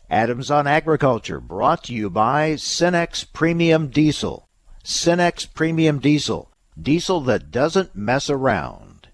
Adams 0.09 0.51
on 0.51 0.67
Agriculture, 0.67 1.39
brought 1.39 1.83
to 1.85 1.93
you 1.93 2.09
by 2.09 2.53
Cenex 2.53 3.25
Premium 3.33 3.87
Diesel. 3.87 4.46
Cenex 4.87 5.53
Premium 5.53 5.99
Diesel, 5.99 6.49
diesel 6.81 7.19
that 7.19 7.51
doesn't 7.51 7.93
mess 7.93 8.29
around. 8.29 9.09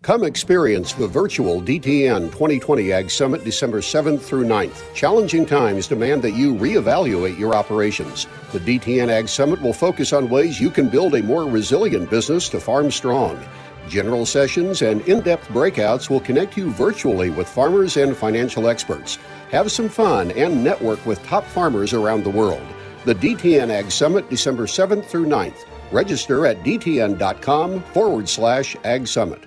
Come 0.00 0.22
experience 0.22 0.92
the 0.92 1.08
virtual 1.08 1.60
DTN 1.60 2.30
2020 2.30 2.92
Ag 2.92 3.10
Summit 3.10 3.42
December 3.42 3.80
7th 3.80 4.20
through 4.20 4.44
9th. 4.44 4.80
Challenging 4.94 5.44
times 5.44 5.88
demand 5.88 6.22
that 6.22 6.36
you 6.36 6.54
reevaluate 6.54 7.36
your 7.36 7.56
operations. 7.56 8.28
The 8.52 8.60
DTN 8.60 9.08
Ag 9.08 9.28
Summit 9.28 9.60
will 9.60 9.72
focus 9.72 10.12
on 10.12 10.30
ways 10.30 10.60
you 10.60 10.70
can 10.70 10.88
build 10.88 11.16
a 11.16 11.22
more 11.24 11.50
resilient 11.50 12.08
business 12.10 12.48
to 12.50 12.60
farm 12.60 12.88
strong. 12.88 13.44
General 13.88 14.24
sessions 14.24 14.82
and 14.82 15.00
in 15.08 15.20
depth 15.22 15.48
breakouts 15.48 16.08
will 16.08 16.20
connect 16.20 16.56
you 16.56 16.70
virtually 16.70 17.30
with 17.30 17.48
farmers 17.48 17.96
and 17.96 18.16
financial 18.16 18.68
experts. 18.68 19.18
Have 19.50 19.72
some 19.72 19.88
fun 19.88 20.30
and 20.30 20.62
network 20.62 21.04
with 21.04 21.20
top 21.24 21.42
farmers 21.42 21.92
around 21.92 22.22
the 22.22 22.30
world. 22.30 22.62
The 23.04 23.14
DTN 23.14 23.70
Ag 23.70 23.90
Summit, 23.90 24.28
December 24.28 24.66
7th 24.66 25.04
through 25.04 25.26
9th. 25.26 25.66
Register 25.90 26.46
at 26.46 26.62
dtn.com 26.64 27.82
forward 27.82 28.28
slash 28.28 28.76
ag 28.84 29.06
summit. 29.06 29.44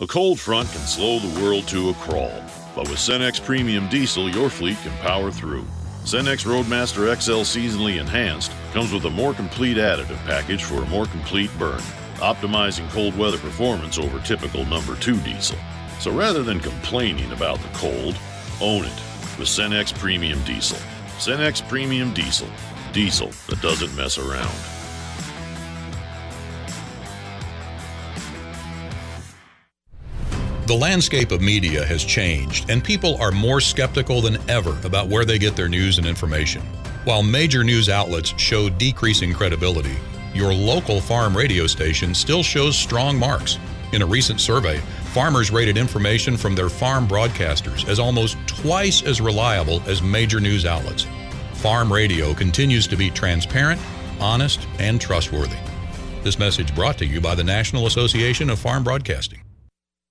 A 0.00 0.06
cold 0.06 0.40
front 0.40 0.70
can 0.70 0.80
slow 0.80 1.18
the 1.18 1.40
world 1.42 1.68
to 1.68 1.90
a 1.90 1.94
crawl, 1.94 2.32
but 2.74 2.88
with 2.88 2.98
Cenex 2.98 3.44
Premium 3.44 3.88
Diesel, 3.88 4.30
your 4.30 4.48
fleet 4.48 4.78
can 4.82 4.92
power 4.98 5.30
through. 5.30 5.66
Cenex 6.04 6.44
Roadmaster 6.44 7.14
XL 7.14 7.42
Seasonally 7.42 8.00
Enhanced 8.00 8.50
comes 8.72 8.92
with 8.92 9.04
a 9.04 9.10
more 9.10 9.34
complete 9.34 9.76
additive 9.76 10.18
package 10.24 10.64
for 10.64 10.82
a 10.82 10.88
more 10.88 11.06
complete 11.06 11.50
burn, 11.58 11.78
optimizing 12.16 12.88
cold 12.90 13.16
weather 13.16 13.38
performance 13.38 13.98
over 13.98 14.18
typical 14.20 14.64
number 14.64 14.96
2 14.96 15.16
diesel. 15.20 15.58
So 16.00 16.10
rather 16.10 16.42
than 16.42 16.58
complaining 16.58 17.30
about 17.30 17.60
the 17.60 17.68
cold, 17.68 18.16
own 18.60 18.84
it 18.84 19.02
with 19.38 19.48
Cenex 19.48 19.96
Premium 19.96 20.42
Diesel. 20.44 20.78
Cenex 21.18 21.66
Premium 21.68 22.12
Diesel 22.12 22.48
diesel 22.92 23.30
that 23.48 23.60
doesn't 23.60 23.94
mess 23.96 24.18
around. 24.18 24.54
The 30.66 30.74
landscape 30.74 31.32
of 31.32 31.42
media 31.42 31.84
has 31.84 32.04
changed, 32.04 32.70
and 32.70 32.82
people 32.82 33.20
are 33.20 33.32
more 33.32 33.60
skeptical 33.60 34.20
than 34.20 34.38
ever 34.48 34.78
about 34.84 35.08
where 35.08 35.24
they 35.24 35.38
get 35.38 35.56
their 35.56 35.68
news 35.68 35.98
and 35.98 36.06
information. 36.06 36.62
While 37.04 37.24
major 37.24 37.64
news 37.64 37.88
outlets 37.88 38.32
show 38.38 38.68
decreasing 38.68 39.34
credibility, 39.34 39.96
your 40.34 40.54
local 40.54 41.00
farm 41.00 41.36
radio 41.36 41.66
station 41.66 42.14
still 42.14 42.42
shows 42.42 42.76
strong 42.76 43.18
marks. 43.18 43.58
In 43.92 44.02
a 44.02 44.06
recent 44.06 44.40
survey, 44.40 44.78
farmers 45.12 45.50
rated 45.50 45.76
information 45.76 46.36
from 46.36 46.54
their 46.54 46.70
farm 46.70 47.06
broadcasters 47.06 47.86
as 47.88 47.98
almost 47.98 48.38
twice 48.46 49.02
as 49.02 49.20
reliable 49.20 49.82
as 49.86 50.00
major 50.00 50.40
news 50.40 50.64
outlets. 50.64 51.06
Farm 51.62 51.92
radio 51.92 52.34
continues 52.34 52.88
to 52.88 52.96
be 52.96 53.08
transparent, 53.08 53.80
honest, 54.18 54.66
and 54.80 55.00
trustworthy. 55.00 55.56
This 56.24 56.36
message 56.36 56.74
brought 56.74 56.98
to 56.98 57.06
you 57.06 57.20
by 57.20 57.36
the 57.36 57.44
National 57.44 57.86
Association 57.86 58.50
of 58.50 58.58
Farm 58.58 58.82
Broadcasting. 58.82 59.42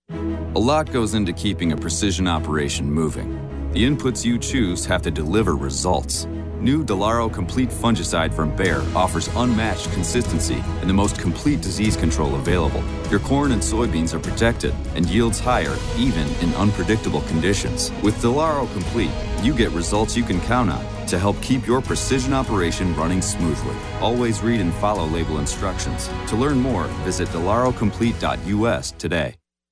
A 0.09 0.59
lot 0.59 0.89
goes 0.93 1.13
into 1.13 1.33
keeping 1.33 1.73
a 1.73 1.75
precision 1.75 2.25
operation 2.25 2.89
moving. 2.89 3.33
The 3.73 3.83
inputs 3.83 4.23
you 4.23 4.39
choose 4.39 4.85
have 4.85 5.01
to 5.01 5.11
deliver 5.11 5.57
results. 5.57 6.25
New 6.61 6.85
Delaro 6.85 7.33
Complete 7.33 7.69
Fungicide 7.69 8.31
from 8.31 8.55
Bayer 8.55 8.83
offers 8.95 9.29
unmatched 9.35 9.91
consistency 9.93 10.63
and 10.79 10.87
the 10.87 10.93
most 10.93 11.17
complete 11.17 11.59
disease 11.59 11.97
control 11.97 12.35
available. 12.35 12.83
Your 13.09 13.19
corn 13.19 13.51
and 13.51 13.59
soybeans 13.59 14.13
are 14.13 14.19
protected 14.19 14.75
and 14.93 15.09
yields 15.09 15.39
higher 15.39 15.75
even 15.97 16.27
in 16.39 16.53
unpredictable 16.53 17.21
conditions. 17.21 17.91
With 18.03 18.15
Delaro 18.21 18.71
Complete, 18.73 19.09
you 19.41 19.55
get 19.55 19.71
results 19.71 20.15
you 20.15 20.23
can 20.23 20.39
count 20.41 20.69
on 20.69 20.85
to 21.07 21.17
help 21.17 21.41
keep 21.41 21.65
your 21.65 21.81
precision 21.81 22.31
operation 22.31 22.95
running 22.95 23.23
smoothly. 23.23 23.75
Always 23.99 24.41
read 24.41 24.61
and 24.61 24.73
follow 24.75 25.05
label 25.07 25.39
instructions. 25.39 26.11
To 26.27 26.35
learn 26.35 26.59
more, 26.59 26.83
visit 27.03 27.27
delarocomplete.us 27.29 28.91
today. 28.99 29.40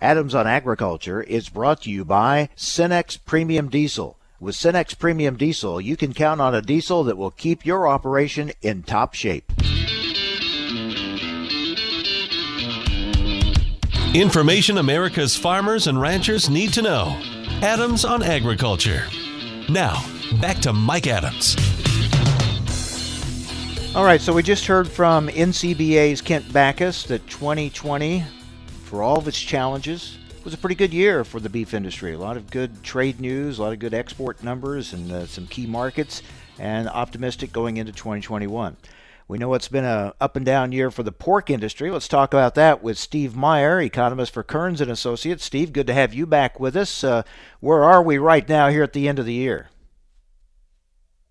Adams 0.00 0.34
on 0.34 0.46
Agriculture 0.46 1.22
is 1.22 1.48
brought 1.48 1.82
to 1.82 1.90
you 1.90 2.04
by 2.04 2.48
Cenex 2.56 3.18
Premium 3.24 3.68
Diesel. 3.68 4.16
With 4.40 4.54
Cenex 4.54 4.96
Premium 4.96 5.36
Diesel, 5.36 5.80
you 5.80 5.96
can 5.96 6.14
count 6.14 6.40
on 6.40 6.54
a 6.54 6.62
diesel 6.62 7.02
that 7.04 7.16
will 7.18 7.32
keep 7.32 7.66
your 7.66 7.88
operation 7.88 8.52
in 8.62 8.84
top 8.84 9.14
shape. 9.14 9.50
Information 14.14 14.78
America's 14.78 15.36
farmers 15.36 15.86
and 15.88 16.00
ranchers 16.00 16.48
need 16.48 16.72
to 16.74 16.82
know. 16.82 17.20
Adams 17.60 18.04
on 18.04 18.22
Agriculture. 18.22 19.02
Now, 19.68 20.04
back 20.40 20.58
to 20.60 20.72
Mike 20.72 21.08
Adams. 21.08 21.56
All 23.96 24.04
right, 24.04 24.20
so 24.20 24.32
we 24.32 24.44
just 24.44 24.66
heard 24.66 24.86
from 24.86 25.28
NCBA's 25.28 26.20
Kent 26.20 26.52
Bacus 26.52 27.04
that 27.08 27.26
2020 27.26 28.24
for 28.88 29.02
all 29.02 29.18
of 29.18 29.28
its 29.28 29.38
challenges, 29.38 30.16
it 30.34 30.44
was 30.46 30.54
a 30.54 30.58
pretty 30.58 30.74
good 30.74 30.94
year 30.94 31.22
for 31.22 31.40
the 31.40 31.50
beef 31.50 31.74
industry. 31.74 32.14
A 32.14 32.18
lot 32.18 32.38
of 32.38 32.50
good 32.50 32.82
trade 32.82 33.20
news, 33.20 33.58
a 33.58 33.62
lot 33.62 33.74
of 33.74 33.78
good 33.78 33.92
export 33.92 34.42
numbers, 34.42 34.94
and 34.94 35.12
uh, 35.12 35.26
some 35.26 35.46
key 35.46 35.66
markets, 35.66 36.22
and 36.58 36.88
optimistic 36.88 37.52
going 37.52 37.76
into 37.76 37.92
2021. 37.92 38.78
We 39.28 39.36
know 39.36 39.52
it's 39.52 39.68
been 39.68 39.84
a 39.84 40.14
up 40.22 40.36
and 40.36 40.46
down 40.46 40.72
year 40.72 40.90
for 40.90 41.02
the 41.02 41.12
pork 41.12 41.50
industry. 41.50 41.90
Let's 41.90 42.08
talk 42.08 42.32
about 42.32 42.54
that 42.54 42.82
with 42.82 42.96
Steve 42.96 43.36
Meyer, 43.36 43.78
economist 43.78 44.32
for 44.32 44.42
Kerns 44.42 44.80
and 44.80 44.90
Associates. 44.90 45.44
Steve, 45.44 45.74
good 45.74 45.86
to 45.88 45.92
have 45.92 46.14
you 46.14 46.24
back 46.24 46.58
with 46.58 46.74
us. 46.74 47.04
Uh, 47.04 47.24
where 47.60 47.84
are 47.84 48.02
we 48.02 48.16
right 48.16 48.48
now 48.48 48.68
here 48.68 48.82
at 48.82 48.94
the 48.94 49.06
end 49.06 49.18
of 49.18 49.26
the 49.26 49.34
year? 49.34 49.68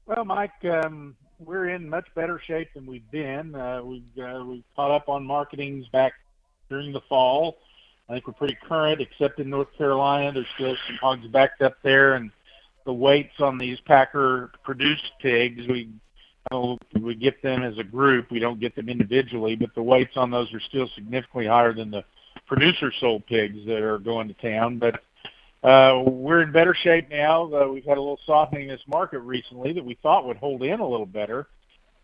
Well, 0.05 0.25
Mike, 0.25 0.63
um, 0.63 1.15
we're 1.39 1.69
in 1.69 1.89
much 1.89 2.07
better 2.13 2.39
shape 2.45 2.69
than 2.75 2.85
we've 2.85 3.09
been. 3.09 3.55
Uh, 3.55 3.81
we've 3.83 4.03
uh, 4.23 4.45
we 4.45 4.63
caught 4.75 4.91
up 4.91 5.09
on 5.09 5.25
marketings 5.25 5.87
back 5.87 6.13
during 6.69 6.91
the 6.91 7.01
fall. 7.09 7.57
I 8.09 8.13
think 8.13 8.27
we're 8.27 8.33
pretty 8.33 8.57
current, 8.67 9.01
except 9.01 9.39
in 9.39 9.49
North 9.49 9.67
Carolina. 9.77 10.31
There's 10.31 10.45
still 10.55 10.75
some 10.87 10.95
hogs 10.97 11.27
backed 11.27 11.61
up 11.61 11.75
there, 11.83 12.15
and 12.15 12.31
the 12.85 12.93
weights 12.93 13.39
on 13.39 13.57
these 13.57 13.79
packer 13.85 14.51
produced 14.63 15.11
pigs, 15.21 15.67
we 15.67 15.89
we 17.01 17.15
get 17.15 17.41
them 17.41 17.63
as 17.63 17.77
a 17.77 17.83
group. 17.83 18.31
We 18.31 18.39
don't 18.39 18.59
get 18.59 18.75
them 18.75 18.87
individually, 18.87 19.55
but 19.55 19.75
the 19.75 19.83
weights 19.83 20.15
on 20.15 20.31
those 20.31 20.53
are 20.53 20.61
still 20.61 20.89
significantly 20.95 21.47
higher 21.47 21.73
than 21.73 21.91
the 21.91 22.05
producer 22.47 22.93
sold 23.01 23.25
pigs 23.25 23.57
that 23.65 23.81
are 23.81 23.99
going 23.99 24.29
to 24.29 24.33
town. 24.35 24.79
But 24.79 25.01
uh, 25.67 26.03
we're 26.07 26.41
in 26.41 26.53
better 26.53 26.73
shape 26.73 27.09
now. 27.09 27.53
Uh, 27.53 27.67
we've 27.67 27.83
had 27.83 27.97
a 27.97 28.01
little 28.01 28.19
softening 28.25 28.63
in 28.63 28.69
this 28.69 28.81
market 28.87 29.19
recently 29.19 29.73
that 29.73 29.83
we 29.83 29.97
thought 30.01 30.25
would 30.25 30.37
hold 30.37 30.63
in 30.63 30.79
a 30.79 30.87
little 30.87 31.05
better. 31.05 31.47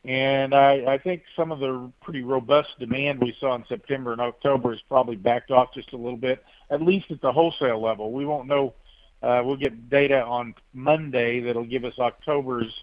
And 0.05 0.53
I, 0.53 0.93
I 0.93 0.97
think 0.97 1.23
some 1.35 1.51
of 1.51 1.59
the 1.59 1.91
pretty 2.01 2.23
robust 2.23 2.77
demand 2.77 3.21
we 3.21 3.35
saw 3.39 3.55
in 3.55 3.63
September 3.69 4.11
and 4.11 4.19
October 4.19 4.71
has 4.71 4.81
probably 4.89 5.15
backed 5.15 5.49
off 5.49 5.73
just 5.73 5.93
a 5.93 5.97
little 5.97 6.17
bit, 6.17 6.43
at 6.69 6.81
least 6.81 7.09
at 7.09 7.21
the 7.21 7.31
wholesale 7.31 7.81
level. 7.81 8.11
We 8.11 8.25
won't 8.25 8.47
know. 8.47 8.73
Uh, 9.21 9.41
we'll 9.45 9.55
get 9.55 9.89
data 9.89 10.21
on 10.21 10.53
Monday 10.73 11.39
that'll 11.39 11.63
give 11.63 11.85
us 11.85 11.97
October's 11.97 12.73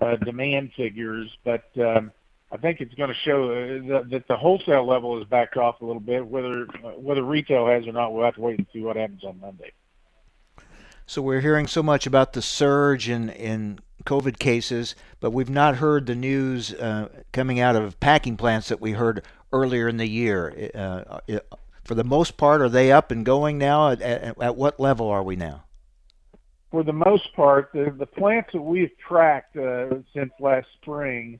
uh, 0.00 0.16
demand 0.16 0.72
figures, 0.74 1.28
but 1.44 1.64
um, 1.78 2.10
I 2.50 2.56
think 2.56 2.80
it's 2.80 2.94
going 2.94 3.10
to 3.10 3.16
show 3.16 3.50
uh, 3.50 3.88
that, 3.92 4.10
that 4.10 4.28
the 4.28 4.36
wholesale 4.36 4.86
level 4.86 5.18
has 5.18 5.26
backed 5.26 5.58
off 5.58 5.80
a 5.82 5.84
little 5.84 6.00
bit. 6.00 6.26
Whether 6.26 6.66
uh, 6.84 6.90
whether 6.96 7.22
retail 7.22 7.66
has 7.66 7.86
or 7.86 7.92
not, 7.92 8.12
we'll 8.12 8.24
have 8.24 8.34
to 8.36 8.40
wait 8.40 8.58
and 8.58 8.66
see 8.72 8.80
what 8.80 8.96
happens 8.96 9.24
on 9.24 9.38
Monday. 9.40 9.72
So 11.06 11.20
we're 11.20 11.40
hearing 11.40 11.66
so 11.66 11.82
much 11.82 12.06
about 12.06 12.32
the 12.32 12.42
surge 12.42 13.08
in 13.08 13.30
in 13.30 13.80
COVID 14.04 14.38
cases, 14.38 14.94
but 15.20 15.30
we've 15.32 15.50
not 15.50 15.76
heard 15.76 16.06
the 16.06 16.14
news 16.14 16.72
uh, 16.74 17.08
coming 17.32 17.60
out 17.60 17.76
of 17.76 17.98
packing 18.00 18.36
plants 18.36 18.68
that 18.68 18.80
we 18.80 18.92
heard 18.92 19.24
earlier 19.52 19.88
in 19.88 19.96
the 19.96 20.08
year. 20.08 20.70
Uh, 20.74 21.18
uh, 21.28 21.38
for 21.84 21.94
the 21.94 22.04
most 22.04 22.36
part, 22.36 22.60
are 22.62 22.68
they 22.68 22.92
up 22.92 23.10
and 23.10 23.24
going 23.24 23.58
now? 23.58 23.90
At, 23.90 24.02
at, 24.02 24.40
at, 24.40 24.56
what 24.56 24.78
level 24.78 25.08
are 25.08 25.22
we 25.22 25.36
now? 25.36 25.64
For 26.70 26.82
the 26.82 26.92
most 26.92 27.32
part, 27.34 27.70
the, 27.74 27.94
the 27.96 28.06
plants 28.06 28.50
that 28.52 28.62
we've 28.62 28.96
tracked 28.98 29.56
uh, 29.56 29.88
since 30.14 30.32
last 30.40 30.68
spring 30.80 31.38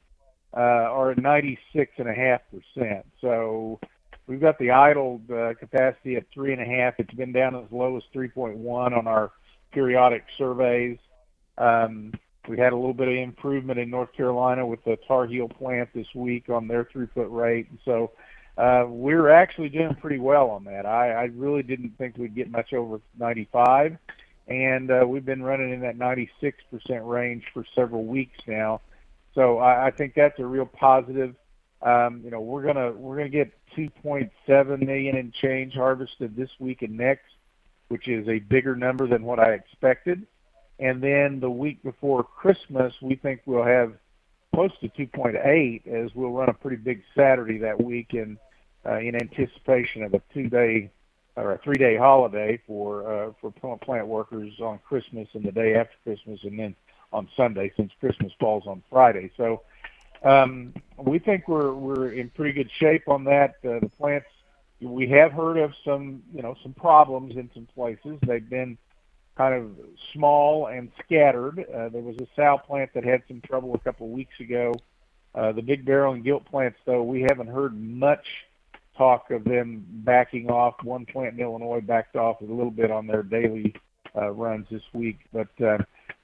uh, 0.55 0.61
are 0.61 1.13
at 1.13 1.19
96.5%. 1.19 3.03
So 3.21 3.81
we've 4.27 4.41
got 4.41 4.59
the 4.59 4.73
idled 4.73 5.31
uh, 5.31 5.55
capacity 5.55 6.17
at 6.17 6.31
3.5. 6.37 6.95
It's 6.99 7.15
been 7.15 7.33
down 7.33 7.57
as 7.57 7.65
low 7.71 7.97
as 7.97 8.03
3.1 8.15 8.97
on 8.97 9.07
our 9.07 9.33
periodic 9.73 10.25
surveys. 10.37 10.99
Um, 11.57 12.13
we 12.49 12.59
had 12.59 12.73
a 12.73 12.77
little 12.77 12.95
bit 12.95 13.09
of 13.09 13.15
improvement 13.15 13.79
in 13.79 13.91
North 13.91 14.13
Carolina 14.13 14.67
with 14.67 14.83
the 14.85 14.99
Tar 15.07 15.27
Heel 15.27 15.49
plant 15.49 15.91
this 15.95 16.09
week 16.15 16.49
on 16.49 16.67
their 16.67 16.85
throughput 16.85 17.31
rate. 17.31 17.69
And 17.71 17.79
so 17.85 18.11
uh, 18.59 18.85
we're 18.89 19.31
actually 19.31 19.69
doing 19.69 19.95
pretty 19.95 20.19
well 20.19 20.51
on 20.51 20.65
that. 20.65 20.85
I, 20.85 21.13
I 21.13 21.23
really 21.35 21.63
didn't 21.63 21.97
think 21.99 22.17
we'd 22.19 22.35
get 22.35 22.51
much 22.51 22.73
over 22.73 23.01
95, 23.19 23.97
and 24.49 24.91
uh, 24.91 25.05
we've 25.07 25.25
been 25.25 25.43
running 25.43 25.73
in 25.73 25.81
that 25.81 25.97
96% 25.99 26.31
range 27.03 27.45
for 27.55 27.65
several 27.75 28.05
weeks 28.05 28.39
now. 28.47 28.81
So 29.35 29.59
I, 29.59 29.87
I 29.87 29.91
think 29.91 30.15
that's 30.15 30.39
a 30.39 30.45
real 30.45 30.67
positive. 30.67 31.35
Um, 31.81 32.21
you 32.25 32.31
know, 32.31 32.41
we're 32.41 32.63
gonna 32.63 32.93
we're 32.93 33.17
gonna 33.17 33.29
get 33.29 33.53
2.7 33.77 34.87
million 34.87 35.17
in 35.17 35.33
change 35.33 35.75
harvested 35.75 36.37
this 36.37 36.51
week 36.59 36.83
and 36.83 36.97
next, 36.97 37.33
which 37.89 38.07
is 38.09 38.29
a 38.29 38.39
bigger 38.39 38.77
number 38.77 39.07
than 39.07 39.25
what 39.25 39.41
I 39.41 39.53
expected. 39.53 40.27
And 40.83 41.01
then 41.01 41.39
the 41.39 41.49
week 41.49 41.81
before 41.85 42.25
Christmas, 42.25 42.93
we 43.01 43.15
think 43.15 43.43
we'll 43.47 43.63
have 43.63 43.93
close 44.53 44.73
to 44.81 44.89
2.8 44.89 45.87
as 45.87 46.13
we'll 46.13 46.33
run 46.33 46.49
a 46.49 46.55
pretty 46.55 46.77
big 46.77 47.05
Saturday 47.15 47.59
that 47.59 47.81
week 47.81 48.15
in, 48.15 48.37
uh, 48.85 48.99
in 48.99 49.15
anticipation 49.15 50.03
of 50.03 50.13
a 50.13 50.21
two-day 50.35 50.91
or 51.37 51.53
a 51.53 51.59
three-day 51.59 51.97
holiday 51.97 52.61
for 52.67 53.09
uh, 53.09 53.33
for 53.41 53.79
plant 53.79 54.09
workers 54.09 54.53
on 54.61 54.81
Christmas 54.81 55.29
and 55.35 55.45
the 55.45 55.53
day 55.53 55.77
after 55.77 55.95
Christmas, 56.03 56.41
and 56.43 56.59
then 56.59 56.75
on 57.13 57.29
Sunday 57.37 57.73
since 57.77 57.93
Christmas 58.01 58.33
falls 58.41 58.65
on 58.67 58.83
Friday. 58.91 59.31
So 59.37 59.63
um, 60.25 60.75
we 60.99 61.21
think 61.21 61.47
we're 61.47 61.73
we're 61.73 62.11
in 62.13 62.29
pretty 62.31 62.53
good 62.53 62.71
shape 62.71 63.09
on 63.09 63.25
that. 63.25 63.55
Uh, 63.65 63.79
the 63.79 63.91
plants 63.97 64.27
we 64.81 65.09
have 65.11 65.33
heard 65.33 65.59
of 65.59 65.73
some 65.85 66.23
you 66.35 66.43
know 66.43 66.57
some 66.63 66.75
problems 66.75 67.37
in 67.37 67.49
some 67.55 67.69
places. 67.73 68.19
They've 68.27 68.51
been 68.51 68.77
kind 69.37 69.55
of 69.55 69.71
small 70.13 70.67
and 70.67 70.91
scattered. 71.05 71.59
Uh, 71.59 71.89
there 71.89 72.03
was 72.03 72.17
a 72.19 72.27
sow 72.37 72.59
plant 72.59 72.91
that 72.95 73.05
had 73.05 73.23
some 73.29 73.41
trouble 73.41 73.75
a 73.75 73.79
couple 73.79 74.07
of 74.07 74.13
weeks 74.13 74.39
ago. 74.41 74.75
Uh, 75.35 75.53
the 75.53 75.63
big 75.63 75.85
barrow 75.85 76.13
and 76.13 76.25
gilt 76.25 76.45
plants, 76.45 76.79
though, 76.85 77.03
we 77.03 77.23
haven't 77.23 77.49
heard 77.49 77.75
much 77.79 78.27
talk 78.97 79.31
of 79.31 79.45
them 79.45 79.85
backing 79.89 80.51
off. 80.51 80.75
One 80.83 81.07
plant 81.07 81.35
in 81.35 81.41
Illinois 81.41 81.81
backed 81.81 82.17
off 82.17 82.41
a 82.41 82.45
little 82.45 82.71
bit 82.71 82.91
on 82.91 83.07
their 83.07 83.23
daily 83.23 83.75
uh, 84.15 84.31
runs 84.31 84.67
this 84.71 84.83
week, 84.93 85.21
but 85.33 85.49
uh, 85.63 85.79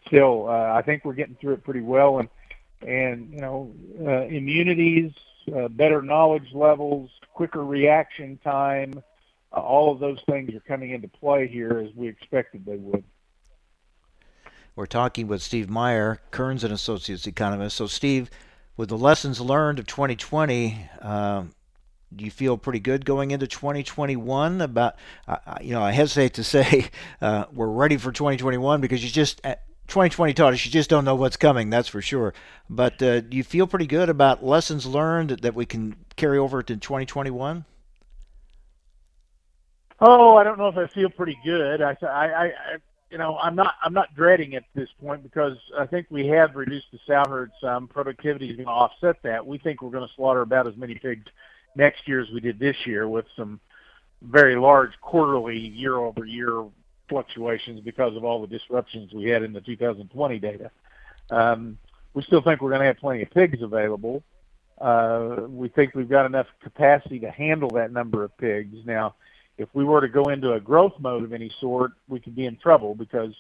still, 0.07 0.49
uh, 0.49 0.75
I 0.75 0.83
think 0.83 1.05
we're 1.05 1.15
getting 1.15 1.37
through 1.41 1.55
it 1.55 1.65
pretty 1.65 1.81
well. 1.81 2.19
And 2.19 2.29
and 2.87 3.33
you 3.33 3.41
know, 3.41 3.73
uh, 4.01 4.27
immunities, 4.27 5.13
uh, 5.55 5.69
better 5.69 6.03
knowledge 6.03 6.53
levels, 6.53 7.11
quicker 7.33 7.65
reaction 7.65 8.39
time, 8.45 9.03
uh, 9.53 9.61
all 9.61 9.93
of 9.93 10.01
those 10.01 10.21
things 10.29 10.55
are 10.55 10.61
coming 10.61 10.91
into 10.91 11.09
play 11.09 11.47
here 11.47 11.85
as 11.87 11.95
we 11.95 12.09
expected 12.09 12.65
they 12.67 12.77
would. 12.77 13.05
We're 14.77 14.87
talking 14.87 15.27
with 15.27 15.43
Steve 15.43 15.69
Meyer, 15.69 16.21
Kerns 16.31 16.63
and 16.63 16.73
Associates 16.73 17.27
economist. 17.27 17.77
So, 17.77 17.89
Steve, 17.89 18.31
with 18.77 18.91
the 18.91 18.99
lessons 18.99 19.41
learned 19.41 19.81
of 19.81 19.87
2020, 19.87 20.89
uh, 21.03 21.45
do 22.15 22.25
you 22.25 22.31
feel 22.31 22.57
pretty 22.57 22.81
good 22.81 23.05
going 23.05 23.31
into 23.31 23.47
2021 23.47 24.61
about 24.61 24.97
uh, 25.27 25.37
you 25.61 25.73
know 25.73 25.83
i 25.83 25.93
hesitate 25.93 26.35
to 26.35 26.45
say 26.45 26.87
uh, 27.21 27.45
we're 27.53 27.69
ready 27.69 27.97
for 27.97 28.13
2021 28.13 28.81
because 28.81 29.05
you 29.05 29.11
just 29.11 29.43
2020 29.43 30.33
uh, 30.33 30.35
taught 30.35 30.53
us 30.53 30.65
you 30.65 30.71
just 30.71 30.89
don't 30.89 31.05
know 31.05 31.15
what's 31.15 31.37
coming 31.37 31.69
that's 31.69 31.89
for 31.89 32.01
sure 32.01 32.33
but 32.71 33.03
uh, 33.03 33.21
do 33.21 33.37
you 33.37 33.45
feel 33.45 33.67
pretty 33.67 33.87
good 33.87 34.09
about 34.09 34.45
lessons 34.45 34.87
learned 34.87 35.31
that 35.43 35.55
we 35.55 35.67
can 35.67 35.97
carry 36.17 36.39
over 36.39 36.63
to 36.63 36.77
2021 36.77 37.65
oh 40.01 40.37
i 40.37 40.45
don't 40.45 40.59
know 40.59 40.69
if 40.69 40.77
i 40.77 40.87
feel 40.87 41.11
pretty 41.11 41.39
good 41.45 41.83
i 41.83 41.97
i, 42.03 42.27
I 42.47 42.53
you 43.11 43.19
know, 43.19 43.39
I'm 43.39 43.55
not 43.55 43.75
I'm 43.83 43.95
not 43.95 44.15
dreading 44.15 44.55
at 44.55 44.65
this 44.75 44.89
point 45.01 45.23
because 45.23 45.57
I 45.77 45.87
think 45.87 46.07
we 46.11 46.27
have 46.29 46.55
reduced 46.55 46.87
the 46.93 46.99
sow 47.07 47.25
herd 47.29 47.51
some. 47.61 47.89
Productivity 47.89 48.51
is 48.51 48.57
going 48.57 48.67
to 48.67 48.73
offset 48.73 49.17
that. 49.23 49.47
We 49.47 49.59
think 49.59 49.81
we're 49.81 49.91
going 49.91 50.07
to 50.07 50.15
slaughter 50.15 50.43
about 50.43 50.67
as 50.67 50.77
many 50.77 50.95
pigs 50.95 51.27
next 51.75 52.07
year 52.07 52.21
as 52.21 52.29
we 52.31 52.41
did 52.41 52.59
this 52.59 52.77
year 52.87 53.09
with 53.09 53.25
some 53.37 53.61
very 54.23 54.57
large 54.57 54.91
quarterly 55.01 55.59
year 55.59 55.97
over 55.97 56.25
year 56.25 56.65
fluctuations 57.09 57.81
because 57.81 58.15
of 58.17 58.25
all 58.25 58.41
the 58.43 58.47
disruptions 58.47 59.13
we 59.13 59.25
had 59.25 59.43
in 59.43 59.53
the 59.53 59.61
2020 59.61 60.39
data. 60.39 60.71
Um, 61.31 61.79
we 62.13 62.23
still 62.23 62.43
think 62.43 62.61
we're 62.61 62.71
going 62.71 62.81
to 62.81 62.87
have 62.87 62.99
plenty 62.99 63.23
of 63.23 63.31
pigs 63.31 63.63
available. 63.63 64.23
Uh, 64.79 65.47
we 65.49 65.69
think 65.69 65.95
we've 65.95 66.09
got 66.09 66.27
enough 66.27 66.47
capacity 66.63 67.21
to 67.21 67.31
handle 67.31 67.71
that 67.71 67.93
number 67.93 68.23
of 68.23 68.37
pigs. 68.37 68.77
Now, 68.85 69.15
if 69.59 69.69
we 69.75 69.85
were 69.85 70.01
to 70.01 70.09
go 70.09 70.25
into 70.31 70.53
a 70.53 70.61
growth 70.61 70.95
mode 70.99 71.25
of 71.25 71.33
any 71.33 71.51
sort, 71.61 71.93
we 72.09 72.21
could 72.21 72.35
be 72.35 72.47
in 72.47 72.57
trouble 72.57 72.95
because 72.95 73.35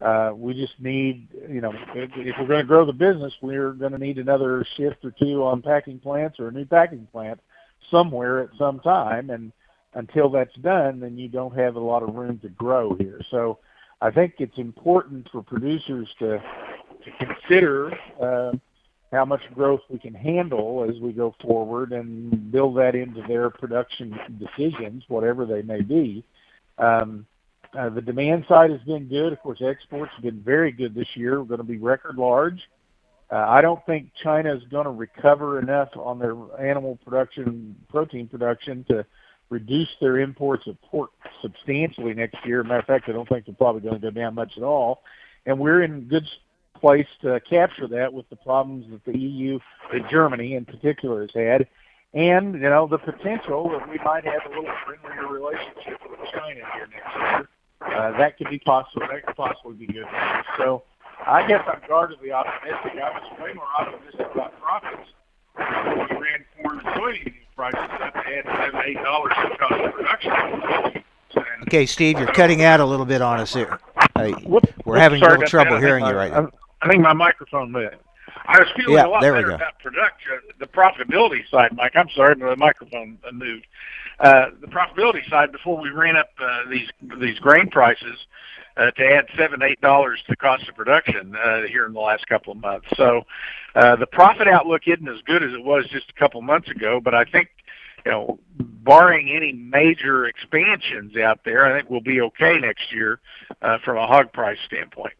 uh, 0.00 0.32
we 0.34 0.54
just 0.54 0.78
need, 0.78 1.28
you 1.48 1.60
know, 1.60 1.72
if, 1.94 2.10
if 2.14 2.36
we're 2.38 2.46
going 2.46 2.60
to 2.60 2.66
grow 2.66 2.84
the 2.84 2.92
business, 2.92 3.32
we're 3.40 3.72
going 3.72 3.92
to 3.92 3.98
need 3.98 4.18
another 4.18 4.66
shift 4.76 5.04
or 5.04 5.12
two 5.18 5.42
on 5.42 5.62
packing 5.62 5.98
plants 5.98 6.38
or 6.38 6.48
a 6.48 6.52
new 6.52 6.66
packing 6.66 7.08
plant 7.10 7.40
somewhere 7.90 8.40
at 8.40 8.50
some 8.58 8.80
time, 8.80 9.30
and 9.30 9.52
until 9.94 10.28
that's 10.28 10.54
done, 10.56 11.00
then 11.00 11.16
you 11.16 11.28
don't 11.28 11.56
have 11.56 11.76
a 11.76 11.80
lot 11.80 12.02
of 12.02 12.14
room 12.14 12.38
to 12.40 12.48
grow 12.50 12.94
here. 12.96 13.20
So 13.30 13.58
I 14.00 14.10
think 14.10 14.34
it's 14.38 14.58
important 14.58 15.28
for 15.30 15.42
producers 15.42 16.08
to 16.18 16.42
to 17.04 17.26
consider 17.26 17.92
uh, 18.20 18.52
how 19.14 19.24
much 19.24 19.40
growth 19.54 19.80
we 19.88 19.98
can 19.98 20.14
handle 20.14 20.86
as 20.88 21.00
we 21.00 21.12
go 21.12 21.34
forward 21.40 21.92
and 21.92 22.50
build 22.50 22.76
that 22.76 22.94
into 22.94 23.22
their 23.28 23.48
production 23.48 24.18
decisions, 24.38 25.04
whatever 25.08 25.46
they 25.46 25.62
may 25.62 25.80
be. 25.80 26.24
Um, 26.78 27.26
uh, 27.78 27.90
the 27.90 28.00
demand 28.00 28.44
side 28.48 28.70
has 28.70 28.80
been 28.82 29.08
good. 29.08 29.32
Of 29.32 29.40
course, 29.40 29.60
exports 29.62 30.12
have 30.14 30.22
been 30.22 30.42
very 30.42 30.72
good 30.72 30.94
this 30.94 31.08
year. 31.14 31.40
We're 31.40 31.46
going 31.46 31.58
to 31.58 31.64
be 31.64 31.78
record 31.78 32.16
large. 32.16 32.60
Uh, 33.30 33.36
I 33.36 33.62
don't 33.62 33.84
think 33.86 34.10
China 34.22 34.54
is 34.54 34.62
going 34.70 34.84
to 34.84 34.90
recover 34.90 35.58
enough 35.58 35.88
on 35.96 36.18
their 36.18 36.34
animal 36.60 36.98
production, 37.04 37.74
protein 37.88 38.28
production, 38.28 38.84
to 38.90 39.04
reduce 39.50 39.88
their 40.00 40.18
imports 40.18 40.66
of 40.66 40.80
pork 40.82 41.10
substantially 41.42 42.14
next 42.14 42.36
year. 42.44 42.62
Matter 42.62 42.80
of 42.80 42.86
fact, 42.86 43.08
I 43.08 43.12
don't 43.12 43.28
think 43.28 43.46
they're 43.46 43.54
probably 43.54 43.80
going 43.80 44.00
to 44.00 44.00
go 44.00 44.10
down 44.10 44.34
much 44.34 44.52
at 44.56 44.62
all. 44.62 45.02
And 45.46 45.58
we're 45.58 45.82
in 45.82 46.02
good 46.02 46.26
place 46.84 47.06
to 47.22 47.40
capture 47.48 47.86
that 47.88 48.12
with 48.12 48.28
the 48.28 48.36
problems 48.36 48.84
that 48.90 49.02
the 49.10 49.18
EU, 49.18 49.58
that 49.90 50.06
Germany 50.10 50.54
in 50.54 50.66
particular, 50.66 51.22
has 51.22 51.30
had, 51.34 51.66
and 52.12 52.52
you 52.52 52.60
know 52.60 52.86
the 52.86 52.98
potential 52.98 53.70
that 53.70 53.88
we 53.88 53.96
might 54.04 54.22
have 54.24 54.42
a 54.44 54.48
little 54.50 54.70
friendlier 54.84 55.26
relationship 55.26 55.98
with 56.10 56.20
China 56.30 56.60
here 56.74 56.86
next 56.92 57.16
year. 57.16 57.48
Uh, 57.80 58.18
that 58.18 58.36
could 58.36 58.50
be 58.50 58.58
possible. 58.58 59.00
That 59.10 59.24
could 59.24 59.34
possibly 59.34 59.86
be 59.86 59.86
good. 59.86 60.04
So 60.58 60.82
I 61.26 61.46
guess 61.48 61.64
I'm 61.66 61.80
guardedly 61.88 62.32
optimistic. 62.32 63.00
I 63.02 63.10
was 63.18 63.40
way 63.40 63.54
more 63.54 63.64
optimistic 63.80 64.26
about 64.34 64.52
profits 64.60 65.08
we 65.56 65.62
ran 65.62 66.44
corn 66.60 66.80
and 66.80 66.88
soybean 66.88 67.34
prices 67.56 67.80
up 67.80 68.12
to 68.12 68.18
add 68.18 68.44
seven, 68.44 68.80
eight 68.84 69.02
dollars 69.02 69.32
to 69.40 69.56
cost 69.56 69.72
of 69.72 69.92
production. 69.94 71.02
Okay, 71.62 71.86
Steve, 71.86 72.18
you're 72.18 72.32
cutting 72.32 72.62
out 72.62 72.80
a 72.80 72.84
little 72.84 73.06
bit 73.06 73.22
on 73.22 73.40
us 73.40 73.54
here. 73.54 73.78
Uh, 74.14 74.32
we're 74.84 74.98
having 74.98 75.22
a 75.22 75.28
little 75.28 75.46
trouble 75.46 75.78
hearing 75.78 76.04
you 76.04 76.12
right 76.12 76.30
now. 76.30 76.50
I 76.84 76.88
think 76.88 77.02
my 77.02 77.14
microphone 77.14 77.72
moved. 77.72 77.96
I 78.46 78.58
was 78.58 78.68
feeling 78.76 78.94
yeah, 78.94 79.06
a 79.06 79.08
lot 79.08 79.22
better 79.22 79.52
about 79.52 79.78
production, 79.78 80.40
the 80.58 80.66
profitability 80.66 81.48
side, 81.50 81.74
Mike. 81.74 81.92
I'm 81.94 82.10
sorry, 82.14 82.34
the 82.34 82.56
microphone 82.56 83.18
moved. 83.32 83.66
Uh, 84.20 84.46
the 84.60 84.66
profitability 84.66 85.28
side, 85.30 85.50
before 85.50 85.80
we 85.80 85.90
ran 85.90 86.16
up 86.16 86.30
uh, 86.38 86.68
these 86.70 86.88
these 87.20 87.38
grain 87.38 87.70
prices, 87.70 88.26
uh, 88.76 88.90
to 88.92 89.04
add 89.04 89.26
seven, 89.36 89.62
eight 89.62 89.80
dollars 89.80 90.20
to 90.26 90.32
the 90.32 90.36
cost 90.36 90.68
of 90.68 90.76
production 90.76 91.34
uh, 91.36 91.62
here 91.62 91.86
in 91.86 91.94
the 91.94 92.00
last 92.00 92.26
couple 92.26 92.52
of 92.52 92.60
months. 92.60 92.86
So 92.96 93.22
uh, 93.74 93.96
the 93.96 94.06
profit 94.06 94.46
outlook 94.46 94.82
isn't 94.86 95.08
as 95.08 95.22
good 95.24 95.42
as 95.42 95.52
it 95.52 95.64
was 95.64 95.86
just 95.90 96.10
a 96.10 96.18
couple 96.18 96.38
of 96.38 96.44
months 96.44 96.68
ago, 96.70 97.00
but 97.02 97.14
I 97.14 97.24
think 97.24 97.48
you 98.04 98.12
know, 98.12 98.38
barring 98.58 99.30
any 99.30 99.52
major 99.52 100.26
expansions 100.26 101.16
out 101.16 101.40
there, 101.44 101.64
I 101.64 101.78
think 101.78 101.90
we'll 101.90 102.02
be 102.02 102.20
okay 102.20 102.58
next 102.58 102.92
year 102.92 103.20
uh, 103.62 103.78
from 103.84 103.96
a 103.96 104.06
hog 104.06 104.32
price 104.32 104.58
standpoint. 104.66 105.14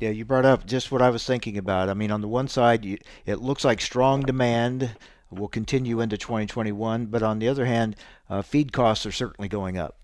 Yeah, 0.00 0.08
you 0.08 0.24
brought 0.24 0.46
up 0.46 0.64
just 0.64 0.90
what 0.90 1.02
I 1.02 1.10
was 1.10 1.26
thinking 1.26 1.58
about. 1.58 1.90
I 1.90 1.94
mean, 1.94 2.10
on 2.10 2.22
the 2.22 2.28
one 2.28 2.48
side, 2.48 2.86
you, 2.86 2.96
it 3.26 3.36
looks 3.36 3.64
like 3.64 3.82
strong 3.82 4.22
demand 4.22 4.96
will 5.30 5.46
continue 5.46 6.00
into 6.00 6.16
2021, 6.16 7.06
but 7.06 7.22
on 7.22 7.38
the 7.38 7.48
other 7.48 7.66
hand, 7.66 7.96
uh, 8.30 8.40
feed 8.40 8.72
costs 8.72 9.04
are 9.04 9.12
certainly 9.12 9.48
going 9.48 9.76
up. 9.76 9.96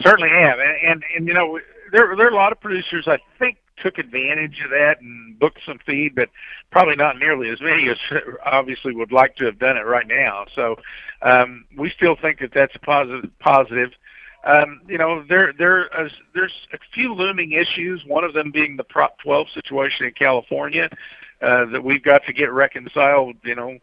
Certainly 0.00 0.28
have, 0.28 0.58
and 0.58 0.76
and, 0.86 1.04
and 1.16 1.26
you 1.26 1.34
know 1.34 1.58
there 1.92 2.14
there 2.16 2.26
are 2.26 2.30
a 2.30 2.34
lot 2.34 2.52
of 2.52 2.60
producers 2.60 3.06
I 3.06 3.18
think 3.38 3.58
took 3.76 3.98
advantage 3.98 4.60
of 4.64 4.70
that 4.70 5.00
and 5.00 5.38
booked 5.38 5.60
some 5.66 5.78
feed, 5.84 6.14
but 6.14 6.28
probably 6.70 6.96
not 6.96 7.18
nearly 7.18 7.50
as 7.50 7.60
many 7.60 7.88
as 7.88 7.98
obviously 8.44 8.94
would 8.94 9.12
like 9.12 9.36
to 9.36 9.44
have 9.44 9.58
done 9.58 9.76
it 9.76 9.86
right 9.86 10.06
now. 10.06 10.46
So 10.54 10.76
um, 11.20 11.66
we 11.76 11.90
still 11.90 12.16
think 12.16 12.40
that 12.40 12.52
that's 12.54 12.74
a 12.74 12.78
positive. 12.78 13.30
Positive. 13.38 13.92
Um, 14.44 14.80
you 14.88 14.98
know, 14.98 15.24
there 15.28 15.52
there 15.56 15.84
is, 16.04 16.12
there's 16.34 16.52
a 16.72 16.78
few 16.92 17.14
looming 17.14 17.52
issues. 17.52 18.02
One 18.06 18.24
of 18.24 18.34
them 18.34 18.50
being 18.50 18.76
the 18.76 18.84
Prop 18.84 19.18
12 19.18 19.48
situation 19.54 20.06
in 20.06 20.12
California 20.12 20.88
uh, 21.40 21.66
that 21.66 21.82
we've 21.82 22.02
got 22.02 22.24
to 22.26 22.32
get 22.32 22.50
reconciled. 22.50 23.36
You 23.44 23.54
know, 23.54 23.78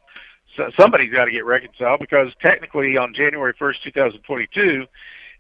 so 0.58 0.70
somebody's 0.78 1.14
got 1.14 1.26
to 1.26 1.32
get 1.32 1.46
reconciled 1.46 2.00
because 2.02 2.32
technically 2.42 2.98
on 2.98 3.14
January 3.14 3.54
1st, 3.54 3.84
2022 3.84 4.86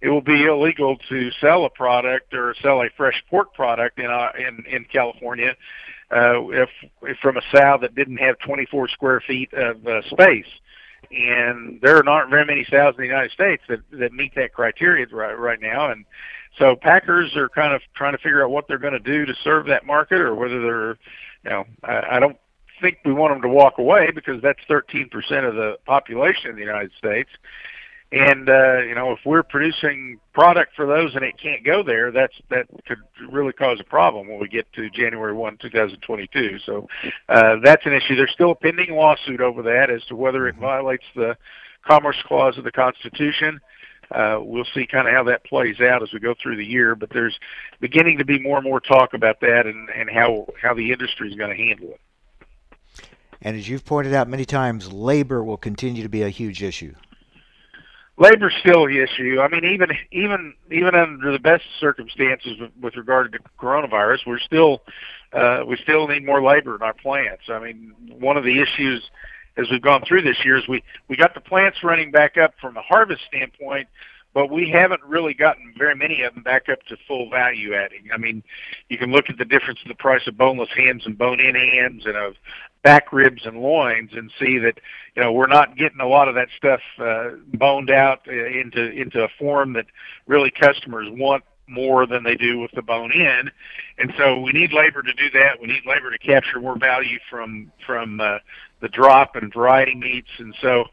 it 0.01 0.09
will 0.09 0.21
be 0.21 0.45
illegal 0.45 0.97
to 1.09 1.29
sell 1.41 1.65
a 1.65 1.69
product 1.69 2.33
or 2.33 2.55
sell 2.61 2.81
a 2.81 2.89
fresh 2.95 3.21
pork 3.29 3.53
product 3.53 3.99
in 3.99 4.05
uh, 4.05 4.29
in 4.37 4.63
in 4.73 4.85
California 4.85 5.55
uh, 6.11 6.47
if, 6.49 6.69
if 7.03 7.17
from 7.17 7.37
a 7.37 7.41
sow 7.51 7.77
that 7.81 7.95
didn't 7.95 8.17
have 8.17 8.37
24 8.39 8.87
square 8.89 9.21
feet 9.25 9.53
of 9.53 9.85
uh, 9.85 10.01
space. 10.09 10.47
And 11.11 11.79
there 11.81 11.97
are 11.97 12.03
not 12.03 12.29
very 12.29 12.45
many 12.45 12.65
sows 12.69 12.93
in 12.95 13.01
the 13.01 13.07
United 13.07 13.31
States 13.31 13.63
that 13.67 13.79
that 13.91 14.13
meet 14.13 14.35
that 14.35 14.53
criteria 14.53 15.07
right 15.11 15.37
right 15.37 15.59
now, 15.59 15.89
and 15.91 16.05
so 16.57 16.75
packers 16.75 17.35
are 17.35 17.49
kind 17.49 17.73
of 17.73 17.81
trying 17.95 18.11
to 18.11 18.17
figure 18.17 18.43
out 18.43 18.51
what 18.51 18.67
they're 18.67 18.77
going 18.77 18.93
to 18.93 18.99
do 18.99 19.25
to 19.25 19.33
serve 19.43 19.65
that 19.67 19.85
market, 19.85 20.19
or 20.19 20.35
whether 20.35 20.61
they're, 20.61 20.97
you 21.43 21.49
know, 21.49 21.65
I, 21.83 22.17
I 22.17 22.19
don't 22.19 22.37
think 22.81 22.99
we 23.05 23.13
want 23.13 23.33
them 23.33 23.41
to 23.41 23.49
walk 23.49 23.77
away 23.77 24.11
because 24.11 24.41
that's 24.41 24.59
13% 24.69 25.11
of 25.47 25.55
the 25.55 25.77
population 25.85 26.49
in 26.49 26.55
the 26.55 26.61
United 26.61 26.91
States. 26.97 27.29
And 28.11 28.49
uh, 28.49 28.79
you 28.79 28.95
know, 28.95 29.11
if 29.11 29.19
we're 29.23 29.43
producing 29.43 30.19
product 30.33 30.75
for 30.75 30.87
those 30.87 31.13
and 31.13 31.23
it 31.23 31.37
can't 31.37 31.63
go 31.63 31.83
there, 31.83 32.11
that's 32.11 32.33
that 32.49 32.65
could 32.87 32.97
really 33.31 33.53
cause 33.53 33.79
a 33.79 33.83
problem 33.83 34.27
when 34.27 34.39
we 34.39 34.47
get 34.47 34.71
to 34.73 34.89
January 34.89 35.33
1, 35.33 35.57
2022. 35.57 36.57
So 36.65 36.87
uh, 37.27 37.57
that's 37.63 37.85
an 37.85 37.93
issue. 37.93 38.15
There's 38.15 38.31
still 38.31 38.51
a 38.51 38.55
pending 38.55 38.95
lawsuit 38.95 39.41
over 39.41 39.61
that 39.63 39.91
as 39.91 40.03
to 40.05 40.15
whether 40.15 40.47
it 40.47 40.55
violates 40.55 41.05
the 41.15 41.37
Commerce 41.87 42.17
Clause 42.25 42.57
of 42.57 42.63
the 42.63 42.71
Constitution. 42.71 43.59
uh, 44.11 44.39
we'll 44.41 44.65
see 44.73 44.87
kind 44.87 45.07
of 45.07 45.13
how 45.13 45.23
that 45.25 45.43
plays 45.43 45.79
out 45.79 46.01
as 46.01 46.11
we 46.11 46.19
go 46.19 46.33
through 46.41 46.57
the 46.57 46.65
year. 46.65 46.95
But 46.95 47.09
there's 47.11 47.37
beginning 47.79 48.17
to 48.17 48.25
be 48.25 48.39
more 48.39 48.57
and 48.57 48.65
more 48.65 48.79
talk 48.79 49.13
about 49.13 49.39
that 49.41 49.65
and, 49.65 49.89
and 49.89 50.09
how 50.09 50.47
how 50.61 50.73
the 50.73 50.91
industry 50.91 51.29
is 51.29 51.35
going 51.35 51.55
to 51.55 51.63
handle 51.63 51.89
it. 51.89 52.01
And 53.41 53.55
as 53.55 53.69
you've 53.69 53.85
pointed 53.85 54.13
out 54.13 54.27
many 54.27 54.45
times, 54.45 54.91
labor 54.91 55.43
will 55.43 55.57
continue 55.57 56.03
to 56.03 56.09
be 56.09 56.23
a 56.23 56.29
huge 56.29 56.61
issue. 56.63 56.93
Labor's 58.19 58.53
still 58.59 58.85
an 58.85 58.95
issue. 58.95 59.39
I 59.39 59.47
mean, 59.47 59.63
even 59.63 59.89
even 60.11 60.53
even 60.69 60.93
under 60.93 61.31
the 61.31 61.39
best 61.39 61.63
circumstances 61.79 62.59
with, 62.59 62.71
with 62.81 62.95
regard 62.97 63.31
to 63.31 63.39
coronavirus, 63.57 64.19
we're 64.27 64.39
still 64.39 64.81
uh, 65.31 65.63
we 65.65 65.77
still 65.77 66.07
need 66.07 66.25
more 66.25 66.43
labor 66.43 66.75
in 66.75 66.81
our 66.81 66.93
plants. 66.93 67.43
I 67.47 67.59
mean, 67.59 67.93
one 68.19 68.35
of 68.35 68.43
the 68.43 68.61
issues 68.61 69.09
as 69.55 69.67
we've 69.71 69.81
gone 69.81 70.03
through 70.05 70.23
this 70.23 70.43
year 70.43 70.57
is 70.57 70.67
we 70.67 70.83
we 71.07 71.15
got 71.15 71.33
the 71.33 71.39
plants 71.39 71.77
running 71.81 72.11
back 72.11 72.37
up 72.37 72.53
from 72.59 72.75
a 72.75 72.81
harvest 72.81 73.21
standpoint, 73.27 73.87
but 74.33 74.51
we 74.51 74.69
haven't 74.69 75.01
really 75.03 75.33
gotten 75.33 75.73
very 75.77 75.95
many 75.95 76.21
of 76.23 76.33
them 76.33 76.43
back 76.43 76.67
up 76.69 76.83
to 76.87 76.97
full 77.07 77.29
value 77.29 77.73
adding. 77.73 78.09
I 78.13 78.17
mean, 78.17 78.43
you 78.89 78.97
can 78.97 79.13
look 79.13 79.29
at 79.29 79.37
the 79.37 79.45
difference 79.45 79.79
in 79.83 79.87
the 79.89 79.95
price 79.95 80.27
of 80.27 80.37
boneless 80.37 80.69
hams 80.75 81.05
and 81.05 81.17
bone-in 81.17 81.55
hams 81.55 82.05
and 82.05 82.17
of 82.17 82.35
back 82.83 83.11
ribs 83.11 83.45
and 83.45 83.57
loins 83.57 84.11
and 84.13 84.31
see 84.39 84.57
that 84.57 84.79
you 85.15 85.21
know 85.21 85.31
we're 85.31 85.47
not 85.47 85.77
getting 85.77 85.99
a 85.99 86.07
lot 86.07 86.27
of 86.27 86.35
that 86.35 86.47
stuff 86.55 86.79
uh, 86.99 87.31
boned 87.53 87.91
out 87.91 88.21
uh, 88.27 88.31
into 88.31 88.91
into 88.91 89.23
a 89.23 89.29
form 89.37 89.73
that 89.73 89.85
really 90.27 90.51
customers 90.51 91.07
want 91.11 91.43
more 91.69 92.05
than 92.05 92.23
they 92.23 92.35
do 92.35 92.59
with 92.59 92.71
the 92.71 92.81
bone 92.81 93.11
in. 93.11 93.49
And 93.99 94.13
so 94.17 94.39
we 94.39 94.51
need 94.51 94.73
labor 94.73 95.01
to 95.01 95.13
do 95.13 95.29
that. 95.31 95.61
We 95.61 95.67
need 95.67 95.85
labor 95.85 96.11
to 96.11 96.17
capture 96.17 96.59
more 96.59 96.77
value 96.77 97.19
from 97.29 97.71
from 97.85 98.19
uh, 98.19 98.39
the 98.81 98.89
drop 98.89 99.35
and 99.35 99.53
variety 99.53 99.95
meats. 99.95 100.29
And 100.39 100.55
so 100.61 100.85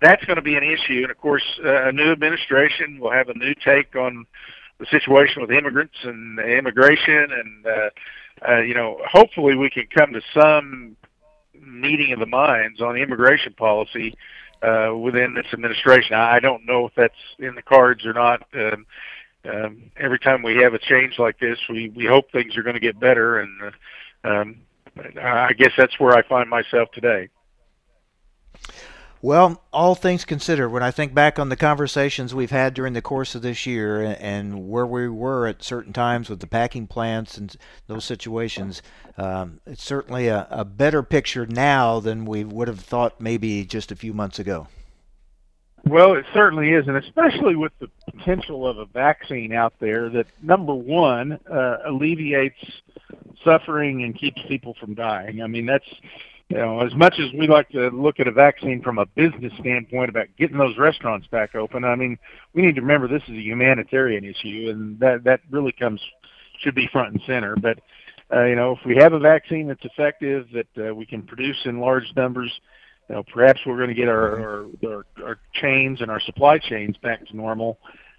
that's 0.00 0.24
going 0.24 0.36
to 0.36 0.42
be 0.42 0.56
an 0.56 0.62
issue. 0.62 1.02
And 1.02 1.10
of 1.10 1.18
course 1.18 1.44
uh, 1.64 1.88
a 1.88 1.92
new 1.92 2.12
administration 2.12 2.98
will 3.00 3.12
have 3.12 3.28
a 3.28 3.34
new 3.34 3.54
take 3.64 3.96
on 3.96 4.26
the 4.78 4.86
situation 4.86 5.42
with 5.42 5.50
immigrants 5.50 5.96
and 6.04 6.38
immigration. 6.38 7.28
And 7.30 7.66
uh, 7.66 7.90
uh, 8.48 8.60
you 8.60 8.74
know 8.74 8.98
hopefully 9.10 9.56
we 9.56 9.68
can 9.68 9.86
come 9.94 10.12
to 10.12 10.22
some 10.32 10.96
meeting 11.60 12.12
of 12.12 12.18
the 12.18 12.26
minds 12.26 12.80
on 12.80 12.96
immigration 12.96 13.52
policy 13.52 14.14
uh, 14.62 14.94
within 14.96 15.34
this 15.34 15.46
administration. 15.52 16.16
I 16.16 16.40
don't 16.40 16.66
know 16.66 16.86
if 16.86 16.94
that's 16.94 17.14
in 17.38 17.54
the 17.54 17.62
cards 17.62 18.04
or 18.04 18.12
not. 18.12 18.42
Um, 18.54 18.86
um, 19.44 19.90
every 19.96 20.18
time 20.18 20.42
we 20.42 20.56
have 20.56 20.74
a 20.74 20.78
change 20.78 21.18
like 21.18 21.38
this, 21.38 21.58
we 21.68 21.88
we 21.90 22.04
hope 22.04 22.30
things 22.30 22.56
are 22.56 22.62
going 22.62 22.74
to 22.74 22.80
get 22.80 23.00
better, 23.00 23.40
and 23.40 23.62
uh, 23.62 24.28
um, 24.28 24.56
I 25.18 25.54
guess 25.54 25.72
that's 25.76 25.98
where 25.98 26.14
I 26.14 26.22
find 26.22 26.50
myself 26.50 26.90
today. 26.92 27.30
Well, 29.22 29.62
all 29.70 29.94
things 29.94 30.24
considered, 30.24 30.70
when 30.70 30.82
I 30.82 30.90
think 30.90 31.12
back 31.12 31.38
on 31.38 31.50
the 31.50 31.56
conversations 31.56 32.34
we've 32.34 32.50
had 32.50 32.72
during 32.72 32.94
the 32.94 33.02
course 33.02 33.34
of 33.34 33.42
this 33.42 33.66
year 33.66 34.16
and 34.18 34.70
where 34.70 34.86
we 34.86 35.10
were 35.10 35.46
at 35.46 35.62
certain 35.62 35.92
times 35.92 36.30
with 36.30 36.40
the 36.40 36.46
packing 36.46 36.86
plants 36.86 37.36
and 37.36 37.54
those 37.86 38.06
situations, 38.06 38.80
um, 39.18 39.60
it's 39.66 39.84
certainly 39.84 40.28
a, 40.28 40.48
a 40.50 40.64
better 40.64 41.02
picture 41.02 41.44
now 41.44 42.00
than 42.00 42.24
we 42.24 42.44
would 42.44 42.66
have 42.66 42.80
thought 42.80 43.20
maybe 43.20 43.66
just 43.66 43.92
a 43.92 43.96
few 43.96 44.14
months 44.14 44.38
ago. 44.38 44.68
Well, 45.84 46.14
it 46.14 46.24
certainly 46.32 46.72
is, 46.72 46.88
and 46.88 46.96
especially 46.96 47.56
with 47.56 47.72
the 47.78 47.90
potential 48.10 48.66
of 48.66 48.78
a 48.78 48.86
vaccine 48.86 49.52
out 49.52 49.74
there 49.80 50.08
that, 50.10 50.28
number 50.42 50.74
one, 50.74 51.38
uh, 51.50 51.76
alleviates 51.84 52.58
suffering 53.44 54.02
and 54.02 54.18
keeps 54.18 54.40
people 54.48 54.74
from 54.80 54.94
dying. 54.94 55.42
I 55.42 55.46
mean, 55.46 55.66
that's 55.66 55.88
you 56.50 56.56
know, 56.56 56.80
as 56.80 56.92
much 56.96 57.20
as 57.20 57.32
we 57.32 57.46
like 57.46 57.68
to 57.70 57.90
look 57.90 58.18
at 58.18 58.26
a 58.26 58.32
vaccine 58.32 58.82
from 58.82 58.98
a 58.98 59.06
business 59.06 59.52
standpoint 59.60 60.10
about 60.10 60.26
getting 60.36 60.58
those 60.58 60.76
restaurants 60.76 61.28
back 61.28 61.54
open, 61.54 61.84
I 61.84 61.94
mean, 61.94 62.18
we 62.54 62.62
need 62.62 62.74
to 62.74 62.80
remember 62.80 63.06
this 63.06 63.22
is 63.28 63.36
a 63.36 63.40
humanitarian 63.40 64.24
issue, 64.24 64.68
and 64.68 64.98
that 64.98 65.22
that 65.24 65.42
really 65.50 65.70
comes 65.70 66.00
should 66.58 66.74
be 66.74 66.88
front 66.88 67.12
and 67.12 67.22
center. 67.24 67.54
But 67.54 67.78
uh, 68.34 68.46
you 68.46 68.56
know, 68.56 68.72
if 68.72 68.84
we 68.84 68.96
have 68.96 69.12
a 69.12 69.20
vaccine 69.20 69.68
that's 69.68 69.84
effective 69.84 70.48
that 70.52 70.88
uh, 70.88 70.92
we 70.92 71.06
can 71.06 71.22
produce 71.22 71.58
in 71.66 71.78
large 71.78 72.12
numbers, 72.16 72.50
you 73.08 73.14
know, 73.14 73.22
perhaps 73.22 73.60
we're 73.64 73.76
going 73.76 73.88
to 73.88 73.94
get 73.94 74.08
our, 74.08 74.40
our 74.40 74.66
our 74.84 75.06
our 75.24 75.38
chains 75.52 76.00
and 76.00 76.10
our 76.10 76.20
supply 76.20 76.58
chains 76.58 76.96
back 76.96 77.24
to 77.28 77.36
normal. 77.36 77.78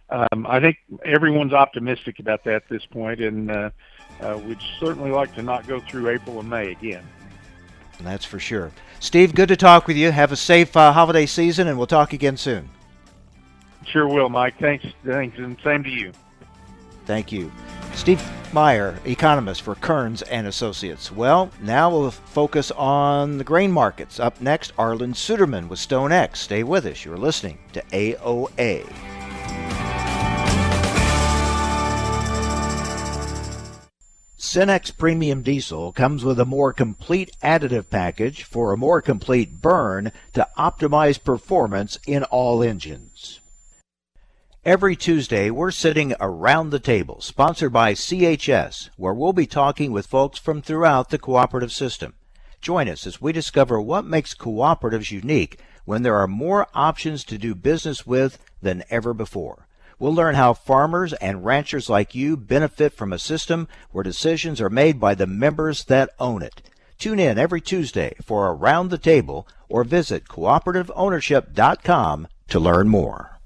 Um, 0.10 0.48
I 0.48 0.62
think 0.62 0.78
everyone's 1.04 1.54
optimistic 1.54 2.20
about 2.20 2.46
that 2.46 2.56
at 2.56 2.70
this 2.70 2.86
point, 2.92 3.20
and 3.20 3.52
uh, 3.52 3.70
uh, 4.22 4.40
we'd 4.46 4.62
certainly 4.80 5.12
like 5.12 5.36
to 5.36 5.44
not 5.44 5.68
go 5.68 5.82
through 5.82 6.08
April 6.08 6.40
and 6.40 6.50
May 6.50 6.72
again 6.72 7.04
that's 8.00 8.26
for 8.26 8.40
sure. 8.40 8.72
Steve, 9.00 9.34
good 9.34 9.50
to 9.50 9.58
talk 9.58 9.88
with 9.88 9.98
you. 9.98 10.12
Have 10.12 10.32
a 10.32 10.36
safe 10.36 10.76
uh, 10.78 10.92
holiday 10.92 11.26
season, 11.26 11.68
and 11.68 11.78
we'll 11.78 11.88
talk 11.88 12.14
again 12.14 12.38
soon. 12.38 12.70
Sure 13.86 14.08
will, 14.08 14.30
Mike. 14.30 14.56
Thanks. 14.60 14.86
Thanks, 15.06 15.38
and 15.38 15.58
same 15.64 15.84
to 15.84 15.90
you. 15.90 16.12
Thank 17.06 17.32
you. 17.32 17.52
Steve 17.94 18.24
Meyer, 18.54 18.98
economist 19.06 19.62
for 19.62 19.76
Kerns 19.76 20.22
and 20.24 20.48
Associates. 20.48 21.12
Well, 21.12 21.52
now 21.62 21.90
we'll 21.90 22.12
focus 22.12 22.72
on 22.72 23.38
the 23.38 23.44
grain 23.44 23.72
markets. 23.72 24.20
Up 24.20 24.40
next, 24.40 24.76
Arlan 24.76 25.14
Suderman 25.14 25.68
with 25.68 25.80
StoneX. 25.80 26.38
Stay 26.38 26.64
with 26.64 26.86
us. 26.86 27.04
You're 27.04 27.18
listening 27.18 27.58
to 27.74 27.82
AOA. 27.92 29.21
Cenex 34.42 34.98
Premium 34.98 35.44
Diesel 35.44 35.92
comes 35.92 36.26
with 36.26 36.40
a 36.40 36.46
more 36.46 36.74
complete 36.74 37.32
additive 37.44 37.92
package 37.92 38.42
for 38.42 38.74
a 38.74 38.78
more 38.78 39.00
complete 39.00 39.62
burn 39.62 40.12
to 40.34 40.48
optimize 40.58 41.24
performance 41.24 42.00
in 42.08 42.24
all 42.24 42.64
engines. 42.64 43.40
Every 44.66 44.96
Tuesday, 44.96 45.52
we're 45.52 45.70
sitting 45.70 46.16
around 46.20 46.72
the 46.72 46.80
table, 46.80 47.22
sponsored 47.22 47.72
by 47.72 47.94
CHS, 47.94 48.90
where 48.98 49.14
we'll 49.14 49.32
be 49.32 49.46
talking 49.46 49.92
with 49.92 50.08
folks 50.08 50.40
from 50.40 50.64
throughout 50.64 51.12
the 51.12 51.20
cooperative 51.20 51.72
system. 51.72 52.16
Join 52.62 52.90
us 52.90 53.06
as 53.06 53.22
we 53.22 53.32
discover 53.32 53.80
what 53.80 54.06
makes 54.06 54.34
cooperatives 54.34 55.12
unique 55.12 55.60
when 55.86 56.02
there 56.02 56.18
are 56.18 56.28
more 56.28 56.68
options 56.74 57.24
to 57.26 57.38
do 57.38 57.54
business 57.54 58.08
with 58.08 58.40
than 58.60 58.84
ever 58.90 59.14
before. 59.14 59.68
We'll 60.02 60.14
learn 60.16 60.34
how 60.34 60.56
farmers 60.56 61.14
and 61.14 61.46
ranchers 61.46 61.88
like 61.88 62.16
you 62.16 62.36
benefit 62.36 62.92
from 62.92 63.14
a 63.14 63.20
system 63.20 63.68
where 63.92 64.04
decisions 64.04 64.60
are 64.60 64.68
made 64.68 65.00
by 65.00 65.14
the 65.14 65.28
members 65.28 65.86
that 65.86 66.10
own 66.20 66.42
it. 66.42 66.64
Tune 66.98 67.20
in 67.20 67.38
every 67.38 67.62
Tuesday 67.62 68.16
for 68.20 68.48
Around 68.48 68.90
the 68.90 68.98
Table 68.98 69.48
or 69.70 69.84
visit 69.84 70.28
cooperativeownership.com 70.28 72.28
to 72.48 72.60
learn 72.60 72.88
more. 72.88 73.40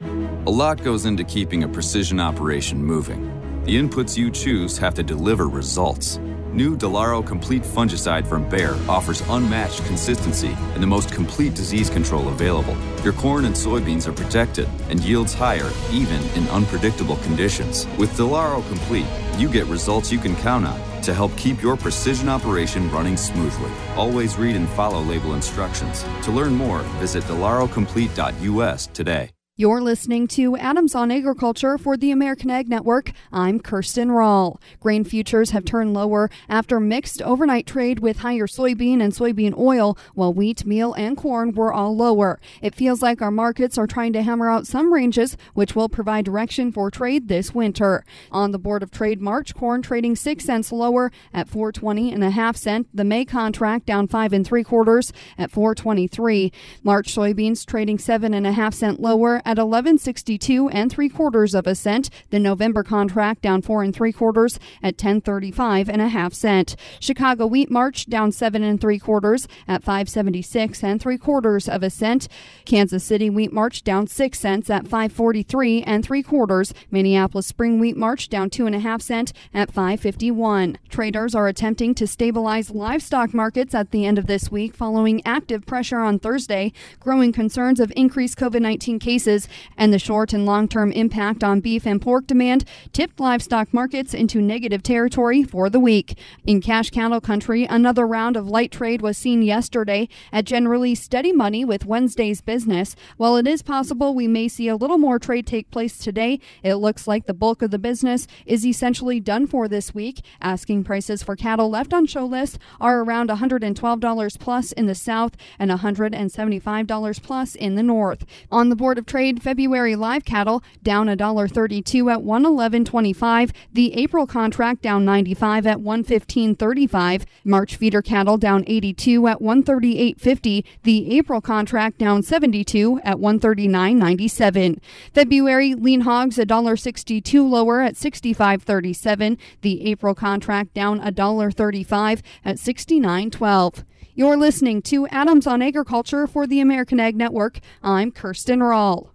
A 0.00 0.50
lot 0.50 0.84
goes 0.84 1.04
into 1.04 1.24
keeping 1.24 1.64
a 1.64 1.68
precision 1.68 2.20
operation 2.20 2.84
moving. 2.84 3.24
The 3.64 3.76
inputs 3.76 4.16
you 4.16 4.30
choose 4.30 4.78
have 4.78 4.94
to 4.94 5.02
deliver 5.02 5.48
results 5.48 6.20
New 6.52 6.76
Delaro 6.76 7.24
Complete 7.24 7.62
Fungicide 7.62 8.26
from 8.26 8.48
Bayer 8.48 8.76
offers 8.88 9.22
unmatched 9.28 9.84
consistency 9.84 10.56
and 10.74 10.82
the 10.82 10.86
most 10.86 11.12
complete 11.12 11.54
disease 11.54 11.88
control 11.88 12.28
available. 12.28 12.76
Your 13.04 13.12
corn 13.12 13.44
and 13.44 13.54
soybeans 13.54 14.08
are 14.08 14.12
protected 14.12 14.68
and 14.88 14.98
yields 14.98 15.32
higher 15.32 15.70
even 15.92 16.20
in 16.30 16.48
unpredictable 16.48 17.16
conditions. 17.18 17.86
With 17.98 18.10
Delaro 18.14 18.66
Complete, 18.66 19.06
you 19.38 19.48
get 19.48 19.66
results 19.66 20.10
you 20.10 20.18
can 20.18 20.34
count 20.36 20.66
on 20.66 21.02
to 21.02 21.14
help 21.14 21.36
keep 21.36 21.62
your 21.62 21.76
precision 21.76 22.28
operation 22.28 22.90
running 22.90 23.16
smoothly. 23.16 23.70
Always 23.94 24.36
read 24.36 24.56
and 24.56 24.68
follow 24.70 25.00
label 25.02 25.34
instructions. 25.34 26.04
To 26.22 26.32
learn 26.32 26.54
more, 26.54 26.80
visit 26.98 27.22
delarocomplete.us 27.24 28.88
today. 28.88 29.30
You're 29.60 29.82
listening 29.82 30.26
to 30.28 30.56
Adams 30.56 30.94
on 30.94 31.10
Agriculture 31.10 31.76
for 31.76 31.94
the 31.94 32.10
American 32.10 32.48
Ag 32.48 32.66
Network. 32.66 33.12
I'm 33.30 33.60
Kirsten 33.60 34.10
Rahl. 34.10 34.58
Grain 34.80 35.04
futures 35.04 35.50
have 35.50 35.66
turned 35.66 35.92
lower 35.92 36.30
after 36.48 36.80
mixed 36.80 37.20
overnight 37.20 37.66
trade 37.66 37.98
with 37.98 38.20
higher 38.20 38.46
soybean 38.46 39.02
and 39.02 39.12
soybean 39.12 39.54
oil, 39.58 39.98
while 40.14 40.32
wheat, 40.32 40.64
meal, 40.64 40.94
and 40.94 41.14
corn 41.14 41.52
were 41.52 41.74
all 41.74 41.94
lower. 41.94 42.40
It 42.62 42.74
feels 42.74 43.02
like 43.02 43.20
our 43.20 43.30
markets 43.30 43.76
are 43.76 43.86
trying 43.86 44.14
to 44.14 44.22
hammer 44.22 44.48
out 44.48 44.66
some 44.66 44.94
ranges, 44.94 45.36
which 45.52 45.76
will 45.76 45.90
provide 45.90 46.24
direction 46.24 46.72
for 46.72 46.90
trade 46.90 47.28
this 47.28 47.54
winter. 47.54 48.02
On 48.32 48.52
the 48.52 48.58
Board 48.58 48.82
of 48.82 48.90
Trade 48.90 49.20
March, 49.20 49.54
corn 49.54 49.82
trading 49.82 50.16
six 50.16 50.46
cents 50.46 50.72
lower 50.72 51.12
at 51.34 51.50
420 51.50 52.14
and 52.14 52.24
a 52.24 52.30
half 52.30 52.56
cent. 52.56 52.88
The 52.94 53.04
May 53.04 53.26
contract 53.26 53.84
down 53.84 54.08
five 54.08 54.32
and 54.32 54.46
three 54.46 54.64
quarters 54.64 55.12
at 55.36 55.50
423. 55.50 56.50
March 56.82 57.14
soybeans 57.14 57.66
trading 57.66 57.98
seven 57.98 58.32
and 58.32 58.46
a 58.46 58.52
half 58.52 58.72
cent 58.72 59.00
lower 59.00 59.42
at 59.50 59.58
1162 59.58 60.68
and 60.68 60.92
three 60.92 61.08
quarters 61.08 61.56
of 61.56 61.66
a 61.66 61.74
cent. 61.74 62.08
The 62.30 62.38
November 62.38 62.84
contract 62.84 63.42
down 63.42 63.62
four 63.62 63.82
and 63.82 63.92
three 63.92 64.12
quarters 64.12 64.60
at 64.80 64.94
1035 64.94 65.88
and 65.88 66.00
a 66.00 66.06
half 66.06 66.32
cent. 66.32 66.76
Chicago 67.00 67.48
wheat 67.48 67.68
March 67.68 68.06
down 68.06 68.30
seven 68.30 68.62
and 68.62 68.80
three 68.80 69.00
quarters 69.00 69.48
at 69.66 69.82
576 69.82 70.84
and 70.84 71.02
three 71.02 71.18
quarters 71.18 71.68
of 71.68 71.82
a 71.82 71.90
cent. 71.90 72.28
Kansas 72.64 73.02
City 73.02 73.28
wheat 73.28 73.52
March 73.52 73.82
down 73.82 74.06
six 74.06 74.38
cents 74.38 74.70
at 74.70 74.84
543 74.84 75.82
and 75.82 76.04
three 76.04 76.22
quarters. 76.22 76.72
Minneapolis 76.88 77.48
spring 77.48 77.80
wheat 77.80 77.96
March 77.96 78.28
down 78.28 78.50
two 78.50 78.66
and 78.66 78.76
a 78.76 78.78
half 78.78 79.02
cent 79.02 79.32
at 79.52 79.72
551. 79.72 80.78
Traders 80.88 81.34
are 81.34 81.48
attempting 81.48 81.92
to 81.96 82.06
stabilize 82.06 82.70
livestock 82.70 83.34
markets 83.34 83.74
at 83.74 83.90
the 83.90 84.06
end 84.06 84.16
of 84.16 84.28
this 84.28 84.48
week 84.52 84.76
following 84.76 85.20
active 85.24 85.66
pressure 85.66 85.98
on 85.98 86.20
Thursday. 86.20 86.72
Growing 87.00 87.32
concerns 87.32 87.80
of 87.80 87.92
increased 87.96 88.38
COVID 88.38 88.62
19 88.62 89.00
cases 89.00 89.39
prices, 89.40 89.70
and 89.76 89.92
the 89.92 89.98
short 89.98 90.32
and 90.32 90.46
long 90.46 90.68
term 90.68 90.92
impact 90.92 91.42
on 91.44 91.60
beef 91.60 91.86
and 91.86 92.00
pork 92.00 92.26
demand 92.26 92.64
tipped 92.92 93.20
livestock 93.20 93.72
markets 93.72 94.14
into 94.14 94.40
negative 94.40 94.82
territory 94.82 95.42
for 95.42 95.70
the 95.70 95.80
week. 95.80 96.18
In 96.44 96.60
cash 96.60 96.90
cattle 96.90 97.20
country, 97.20 97.64
another 97.64 98.06
round 98.06 98.36
of 98.36 98.48
light 98.48 98.70
trade 98.70 99.02
was 99.02 99.16
seen 99.16 99.42
yesterday 99.42 100.08
at 100.32 100.44
generally 100.44 100.94
steady 100.94 101.32
money 101.32 101.64
with 101.64 101.86
Wednesday's 101.86 102.40
business. 102.40 102.96
While 103.16 103.36
it 103.36 103.46
is 103.46 103.62
possible 103.62 104.14
we 104.14 104.28
may 104.28 104.48
see 104.48 104.68
a 104.68 104.76
little 104.76 104.98
more 104.98 105.18
trade 105.18 105.46
take 105.46 105.70
place 105.70 105.98
today, 105.98 106.40
it 106.62 106.76
looks 106.76 107.06
like 107.06 107.26
the 107.26 107.34
bulk 107.34 107.62
of 107.62 107.70
the 107.70 107.78
business 107.78 108.26
is 108.46 108.66
essentially 108.66 109.20
done 109.20 109.46
for 109.46 109.68
this 109.68 109.94
week. 109.94 110.20
Asking 110.40 110.84
prices 110.84 111.22
for 111.22 111.36
cattle 111.36 111.70
left 111.70 111.94
on 111.94 112.06
show 112.06 112.26
lists 112.26 112.58
are 112.80 113.00
around 113.00 113.30
$112 113.30 114.38
plus 114.38 114.72
in 114.72 114.86
the 114.86 114.94
south 114.94 115.36
and 115.58 115.70
$175 115.70 117.22
plus 117.22 117.54
in 117.54 117.74
the 117.74 117.82
north. 117.82 118.24
On 118.50 118.68
the 118.68 118.76
Board 118.76 118.98
of 118.98 119.06
Trade, 119.06 119.29
February 119.38 119.96
live 119.96 120.24
cattle 120.24 120.62
down 120.82 121.06
$1.32 121.06 122.12
at 122.12 122.20
111.25. 122.20 123.52
The 123.72 123.94
April 123.94 124.26
contract 124.26 124.82
down 124.82 125.04
95 125.04 125.66
at 125.66 125.78
115.35. 125.78 127.24
March 127.44 127.76
feeder 127.76 128.02
cattle 128.02 128.38
down 128.38 128.64
82 128.66 129.26
at 129.26 129.38
138.50. 129.40 130.64
The 130.82 131.16
April 131.18 131.40
contract 131.40 131.98
down 131.98 132.22
72 132.22 133.00
at 133.04 133.18
139.97. 133.18 134.78
February 135.12 135.74
lean 135.74 136.02
hogs 136.02 136.36
$1.62 136.36 137.48
lower 137.48 137.80
at 137.80 137.94
65.37. 137.94 139.38
The 139.60 139.86
April 139.86 140.14
contract 140.14 140.74
down 140.74 141.00
$1.35 141.00 142.22
at 142.44 142.56
69.12. 142.56 143.84
You're 144.14 144.36
listening 144.36 144.82
to 144.82 145.06
Adams 145.08 145.46
on 145.46 145.62
Agriculture 145.62 146.26
for 146.26 146.46
the 146.46 146.60
American 146.60 147.00
Ag 147.00 147.16
Network. 147.16 147.60
I'm 147.82 148.10
Kirsten 148.10 148.62
Rahl. 148.62 149.14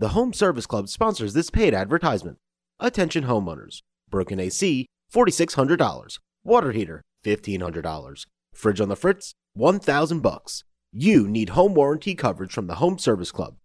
The 0.00 0.10
Home 0.10 0.32
Service 0.32 0.64
Club 0.64 0.88
sponsors 0.88 1.34
this 1.34 1.50
paid 1.50 1.74
advertisement. 1.74 2.38
Attention 2.78 3.24
homeowners. 3.24 3.82
Broken 4.08 4.38
AC, 4.38 4.86
$4,600. 5.12 6.18
Water 6.44 6.70
heater, 6.70 7.02
$1,500. 7.24 8.26
Fridge 8.54 8.80
on 8.80 8.88
the 8.88 8.94
fritz, 8.94 9.34
1000 9.54 10.20
bucks. 10.20 10.62
You 10.92 11.26
need 11.26 11.48
home 11.48 11.74
warranty 11.74 12.14
coverage 12.14 12.52
from 12.52 12.68
the 12.68 12.76
Home 12.76 12.96
Service 12.96 13.32
Club. 13.32 13.56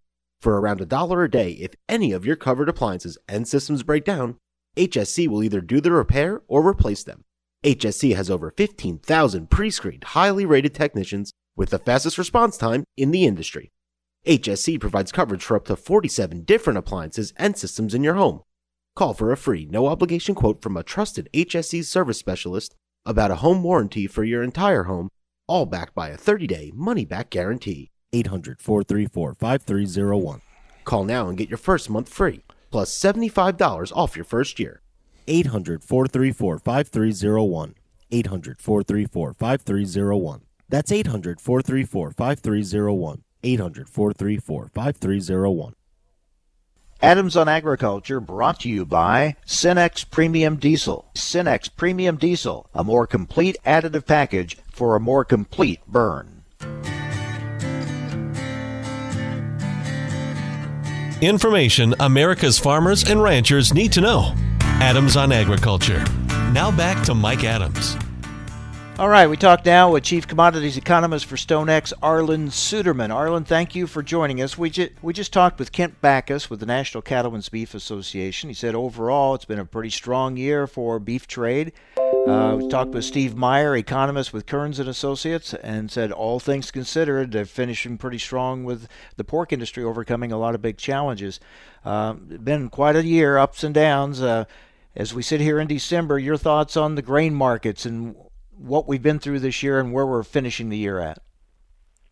For 0.42 0.60
around 0.60 0.82
a 0.82 0.88
dollar 0.88 1.24
a 1.24 1.30
day, 1.30 1.52
if 1.52 1.76
any 1.88 2.12
of 2.12 2.26
your 2.26 2.36
covered 2.36 2.68
appliances 2.68 3.16
and 3.28 3.48
systems 3.48 3.84
break 3.84 4.04
down, 4.04 4.38
HSC 4.76 5.28
will 5.28 5.44
either 5.44 5.62
do 5.62 5.80
the 5.80 5.92
repair 5.92 6.42
or 6.48 6.68
replace 6.68 7.04
them. 7.04 7.26
HSC 7.64 8.16
has 8.16 8.32
over 8.32 8.50
15,000 8.50 9.52
pre 9.52 9.70
screened, 9.70 10.04
highly 10.04 10.48
rated 10.48 10.74
technicians 10.74 11.32
with 11.56 11.70
the 11.70 11.78
fastest 11.78 12.18
response 12.18 12.58
time 12.58 12.86
in 12.98 13.12
the 13.12 13.26
industry. 13.26 13.72
HSC 14.26 14.80
provides 14.80 15.12
coverage 15.12 15.44
for 15.44 15.58
up 15.58 15.66
to 15.66 15.76
47 15.76 16.44
different 16.44 16.80
appliances 16.80 17.34
and 17.36 17.58
systems 17.58 17.94
in 17.94 18.06
your 18.06 18.14
home. 18.14 18.42
Call 18.96 19.14
for 19.14 19.34
a 19.34 19.38
free, 19.38 19.66
no 19.66 19.88
obligation 19.88 20.34
quote 20.34 20.62
from 20.62 20.78
a 20.78 20.84
trusted 20.84 21.28
HSC 21.34 21.84
service 21.84 22.20
specialist 22.20 22.74
about 23.06 23.32
a 23.32 23.36
home 23.36 23.64
warranty 23.64 24.08
for 24.08 24.24
your 24.24 24.42
entire 24.42 24.84
home, 24.84 25.10
all 25.46 25.66
backed 25.66 25.94
by 25.94 26.08
a 26.08 26.16
30 26.16 26.48
day 26.48 26.72
money 26.74 27.04
back 27.04 27.32
guarantee. 27.32 27.92
800 28.14 28.62
434 28.62 29.34
5301. 29.34 30.42
Call 30.86 31.04
now 31.04 31.28
and 31.28 31.38
get 31.38 31.50
your 31.50 31.58
first 31.58 31.90
month 31.90 32.08
free, 32.08 32.46
plus 32.72 32.98
$75 32.98 33.92
off 33.94 34.16
your 34.16 34.24
first 34.24 34.58
year. 34.58 34.82
800 35.28 35.84
434 35.84 36.60
5301. 36.60 37.76
800 38.10 38.62
434 38.62 39.34
5301. 39.34 40.42
That's 40.70 40.92
800 40.94 41.42
434 41.42 42.12
5301. 42.12 43.24
800 43.44 43.90
434 43.90 44.70
5301. 44.74 45.74
Adams 47.02 47.36
on 47.36 47.50
Agriculture 47.50 48.22
brought 48.22 48.62
to 48.62 48.70
you 48.70 48.86
by 48.86 49.36
Cenex 49.46 50.10
Premium 50.10 50.56
Diesel. 50.56 51.06
Cenex 51.14 51.70
Premium 51.76 52.16
Diesel, 52.16 52.70
a 52.74 52.84
more 52.84 53.06
complete 53.06 53.58
additive 53.66 54.06
package 54.06 54.58
for 54.72 54.96
a 54.96 55.02
more 55.02 55.26
complete 55.26 55.82
burn. 55.86 56.44
Information 61.22 61.94
America's 62.00 62.58
farmers 62.58 63.10
and 63.10 63.22
ranchers 63.22 63.74
need 63.74 63.92
to 63.94 64.02
know. 64.02 64.34
Adams 64.62 65.18
on 65.18 65.32
Agriculture. 65.32 66.04
Now 66.52 66.72
back 66.72 67.04
to 67.06 67.14
Mike 67.14 67.44
Adams. 67.44 67.98
All 69.00 69.10
right, 69.10 69.28
we 69.28 69.38
talk 69.38 69.66
now 69.66 69.92
with 69.92 70.04
Chief 70.04 70.28
Commodities 70.28 70.78
Economist 70.78 71.26
for 71.26 71.36
StoneX, 71.36 71.94
Arlan 72.04 72.50
Suderman. 72.50 73.10
Arlan, 73.10 73.44
thank 73.44 73.74
you 73.74 73.88
for 73.88 74.04
joining 74.04 74.40
us. 74.40 74.56
We, 74.56 74.70
ju- 74.70 74.92
we 75.02 75.14
just 75.14 75.34
talked 75.34 75.58
with 75.58 75.72
Kent 75.72 76.00
Bacus 76.00 76.48
with 76.48 76.60
the 76.60 76.68
National 76.68 77.02
Cattlemen's 77.02 77.50
Beef 77.50 77.74
Association. 77.74 78.52
He 78.52 78.54
said 78.54 78.76
overall 78.76 79.34
it's 79.34 79.46
been 79.46 79.58
a 79.58 79.66
pretty 79.66 79.90
strong 79.90 80.38
year 80.38 80.68
for 80.68 81.00
beef 81.00 81.26
trade. 81.26 81.74
Uh, 81.98 82.58
we 82.60 82.68
talked 82.70 82.92
with 82.92 83.04
Steve 83.04 83.36
Meyer, 83.36 83.76
economist 83.76 84.32
with 84.32 84.46
Kerns 84.46 84.78
and 84.78 84.88
Associates, 84.88 85.56
and 85.56 85.90
said 85.90 86.12
all 86.12 86.40
things 86.40 86.70
considered, 86.70 87.32
they're 87.32 87.46
finishing 87.46 87.98
pretty 87.98 88.20
strong 88.20 88.64
with 88.64 88.88
the 89.18 89.24
pork 89.24 89.52
industry 89.52 89.84
overcoming 89.84 90.32
a 90.32 90.38
lot 90.38 90.54
of 90.54 90.62
big 90.62 90.78
challenges. 90.78 91.40
Uh, 91.84 92.14
been 92.14 92.70
quite 92.70 92.96
a 92.96 93.04
year, 93.04 93.40
ups 93.40 93.64
and 93.64 93.74
downs. 93.74 94.22
Uh, 94.22 94.46
as 94.96 95.16
we 95.16 95.24
sit 95.24 95.42
here 95.42 95.60
in 95.60 95.68
December, 95.68 96.20
your 96.20 96.38
thoughts 96.38 96.78
on 96.78 96.94
the 96.94 97.02
grain 97.02 97.34
markets 97.34 97.88
and 97.88 98.16
what 98.64 98.88
we've 98.88 99.04
been 99.04 99.20
through 99.20 99.40
this 99.40 99.62
year 99.62 99.80
and 99.80 99.92
where 99.92 100.06
we're 100.06 100.24
finishing 100.24 100.70
the 100.70 100.78
year 100.78 101.00
at? 101.00 101.20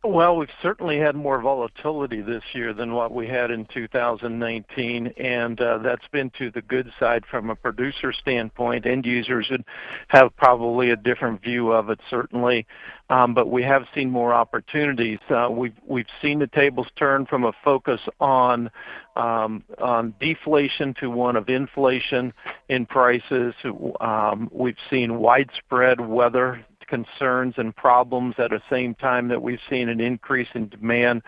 Well, 0.04 0.38
we've 0.38 0.50
certainly 0.64 0.98
had 0.98 1.16
more 1.16 1.40
volatility 1.40 2.22
this 2.22 2.42
year 2.54 2.74
than 2.74 2.94
what 2.94 3.14
we 3.14 3.28
had 3.28 3.52
in 3.52 3.66
2019, 3.66 5.08
and 5.16 5.62
uh, 5.62 5.78
that's 5.78 6.08
been 6.12 6.32
to 6.40 6.50
the 6.50 6.64
good 6.64 6.92
side 7.00 7.24
from 7.30 7.52
a 7.52 7.56
producer 7.56 8.12
standpoint. 8.12 8.88
End 8.88 9.06
users 9.06 9.46
would 9.52 9.64
have 10.08 10.36
probably 10.38 10.90
a 10.90 10.96
different 10.96 11.44
view 11.44 11.72
of 11.72 11.92
it, 11.92 12.00
certainly, 12.10 12.66
um, 13.12 13.36
but 13.36 13.52
we 13.52 13.62
have 13.62 13.84
seen 13.94 14.10
more 14.10 14.34
opportunities. 14.34 15.20
Uh, 15.30 15.50
we've 15.52 15.78
we've 15.86 16.08
seen 16.20 16.40
the 16.40 16.48
tables 16.48 16.88
turn 16.96 17.28
from 17.28 17.44
a 17.44 17.54
focus 17.64 18.02
on 18.20 18.72
um, 19.16 19.64
on 19.78 20.16
deflation 20.20 20.96
to 21.00 21.12
one 21.12 21.36
of 21.36 21.48
inflation 21.48 22.34
in 22.70 22.88
prices. 22.88 23.54
Um, 24.00 24.50
we've 24.52 24.78
seen 24.90 25.20
widespread 25.20 26.02
weather 26.02 26.66
concerns 26.92 27.54
and 27.56 27.74
problems 27.74 28.36
at 28.38 28.50
the 28.50 28.62
same 28.70 28.94
time 28.94 29.30
that 29.30 29.42
we've 29.42 29.62
seen 29.70 29.88
an 29.88 30.02
increase 30.02 30.50
in 30.54 30.68
demand. 30.68 31.22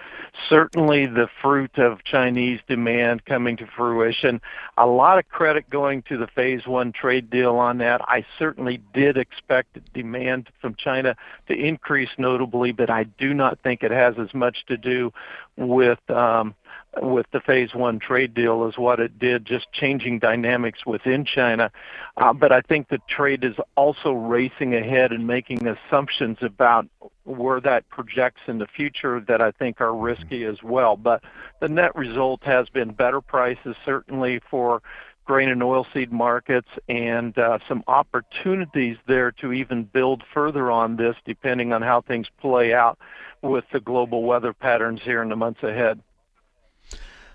Certainly 0.49 1.06
the 1.06 1.30
fruit 1.41 1.78
of 1.78 2.04
Chinese 2.04 2.60
demand 2.67 3.23
coming 3.23 3.56
to 3.56 3.65
fruition. 3.65 4.41
A 4.78 4.86
lot 4.86 5.19
of 5.19 5.30
credit 5.30 5.69
going 5.69 6.02
to 6.10 6.17
the 6.17 6.28
phase 6.28 6.67
one 6.67 6.91
trade 6.91 7.30
deal 7.30 7.56
on 7.56 7.78
that. 7.78 8.02
I 8.02 8.26
certainly 8.38 8.82
did 8.93 9.15
expect 9.15 9.80
demand 9.93 10.49
from 10.60 10.76
China 10.76 11.15
to 11.47 11.54
increase 11.54 12.10
notably, 12.17 12.73
but 12.73 12.89
I 12.89 13.06
do 13.06 13.34
not 13.34 13.58
think 13.63 13.84
it 13.84 13.91
has 13.91 14.15
as 14.19 14.34
much 14.34 14.65
to 14.65 14.76
do 14.76 15.13
with 15.56 15.99
um, 16.10 16.56
with 17.01 17.25
the 17.32 17.39
phase 17.39 17.73
one 17.73 17.99
trade 17.99 18.34
deal 18.34 18.67
is 18.67 18.77
what 18.77 18.99
it 18.99 19.17
did, 19.17 19.45
just 19.45 19.71
changing 19.71 20.19
dynamics 20.19 20.86
within 20.86 21.25
China. 21.25 21.71
Uh, 22.17 22.34
but 22.34 22.51
I 22.51 22.62
think 22.62 22.89
the 22.89 22.99
trade 23.08 23.43
is 23.43 23.56
also 23.75 24.12
racing 24.12 24.75
ahead 24.75 25.12
and 25.12 25.25
making 25.25 25.67
assumptions 25.67 26.38
about 26.41 26.88
where 27.23 27.60
that 27.62 27.89
projects 27.89 28.41
in 28.47 28.60
the 28.60 28.67
future 28.67 29.23
that 29.27 29.41
I 29.41 29.51
think 29.51 29.82
are 29.82 29.95
risky 29.95 30.43
as 30.45 30.62
well. 30.62 30.95
But 30.95 31.23
the 31.62 31.69
net 31.69 31.95
result 31.95 32.43
has 32.43 32.69
been 32.69 32.91
better 32.91 33.21
prices, 33.21 33.75
certainly 33.86 34.39
for 34.49 34.82
grain 35.25 35.49
and 35.49 35.62
oilseed 35.62 36.12
markets 36.12 36.67
and 36.89 37.38
uh, 37.38 37.58
some 37.67 37.84
opportunities 37.88 38.97
there 39.08 39.32
to 39.32 39.53
even 39.53 39.84
build 39.86 40.21
further 40.34 40.69
on 40.69 40.97
this 40.97 41.15
depending 41.25 41.71
on 41.71 41.82
how 41.82 42.01
things 42.01 42.27
play 42.41 42.73
out 42.73 42.99
with 43.41 43.63
the 43.71 43.79
global 43.79 44.23
weather 44.23 44.53
patterns 44.53 44.99
here 45.03 45.21
in 45.23 45.29
the 45.29 45.36
months 45.36 45.63
ahead. 45.63 46.01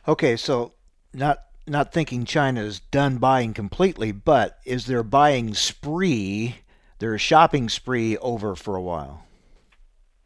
Okay, 0.08 0.36
so 0.36 0.72
not 1.12 1.44
not 1.66 1.92
thinking 1.92 2.24
China 2.24 2.62
is 2.62 2.80
done 2.80 3.18
buying 3.18 3.52
completely, 3.52 4.10
but 4.10 4.58
is 4.64 4.86
their 4.86 5.02
buying 5.02 5.52
spree, 5.52 6.56
their 6.98 7.18
shopping 7.18 7.68
spree 7.68 8.16
over 8.16 8.56
for 8.56 8.74
a 8.74 8.80
while? 8.80 9.26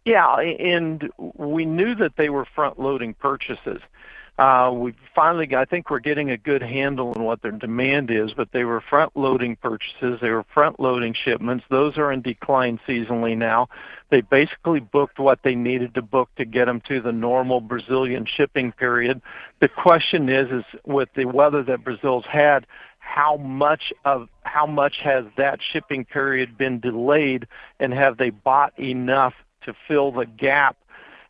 Yeah, 0.04 0.36
and 0.38 1.10
we 1.34 1.64
knew 1.64 1.96
that 1.96 2.16
they 2.16 2.28
were 2.28 2.44
front 2.44 2.78
loading 2.78 3.14
purchases. 3.14 3.80
Uh, 4.42 4.72
we 4.72 4.92
finally, 5.14 5.54
I 5.54 5.64
think 5.64 5.88
we're 5.88 6.00
getting 6.00 6.32
a 6.32 6.36
good 6.36 6.62
handle 6.62 7.12
on 7.14 7.22
what 7.22 7.42
their 7.42 7.52
demand 7.52 8.10
is, 8.10 8.32
but 8.36 8.48
they 8.50 8.64
were 8.64 8.80
front 8.80 9.16
loading 9.16 9.54
purchases. 9.54 10.18
They 10.20 10.30
were 10.30 10.44
front 10.52 10.80
loading 10.80 11.14
shipments. 11.14 11.64
Those 11.70 11.96
are 11.96 12.10
in 12.10 12.22
decline 12.22 12.80
seasonally 12.88 13.38
now. 13.38 13.68
They 14.10 14.20
basically 14.20 14.80
booked 14.80 15.20
what 15.20 15.38
they 15.44 15.54
needed 15.54 15.94
to 15.94 16.02
book 16.02 16.28
to 16.38 16.44
get 16.44 16.64
them 16.64 16.82
to 16.88 17.00
the 17.00 17.12
normal 17.12 17.60
Brazilian 17.60 18.26
shipping 18.26 18.72
period. 18.72 19.22
The 19.60 19.68
question 19.68 20.28
is, 20.28 20.50
is 20.50 20.64
with 20.84 21.10
the 21.14 21.26
weather 21.26 21.62
that 21.62 21.84
Brazil's 21.84 22.26
had, 22.28 22.66
how 22.98 23.36
much 23.36 23.92
of 24.04 24.28
how 24.42 24.66
much 24.66 24.96
has 25.04 25.24
that 25.36 25.60
shipping 25.72 26.04
period 26.04 26.58
been 26.58 26.80
delayed, 26.80 27.46
and 27.78 27.94
have 27.94 28.16
they 28.16 28.30
bought 28.30 28.76
enough 28.76 29.34
to 29.66 29.74
fill 29.86 30.10
the 30.10 30.26
gap 30.26 30.76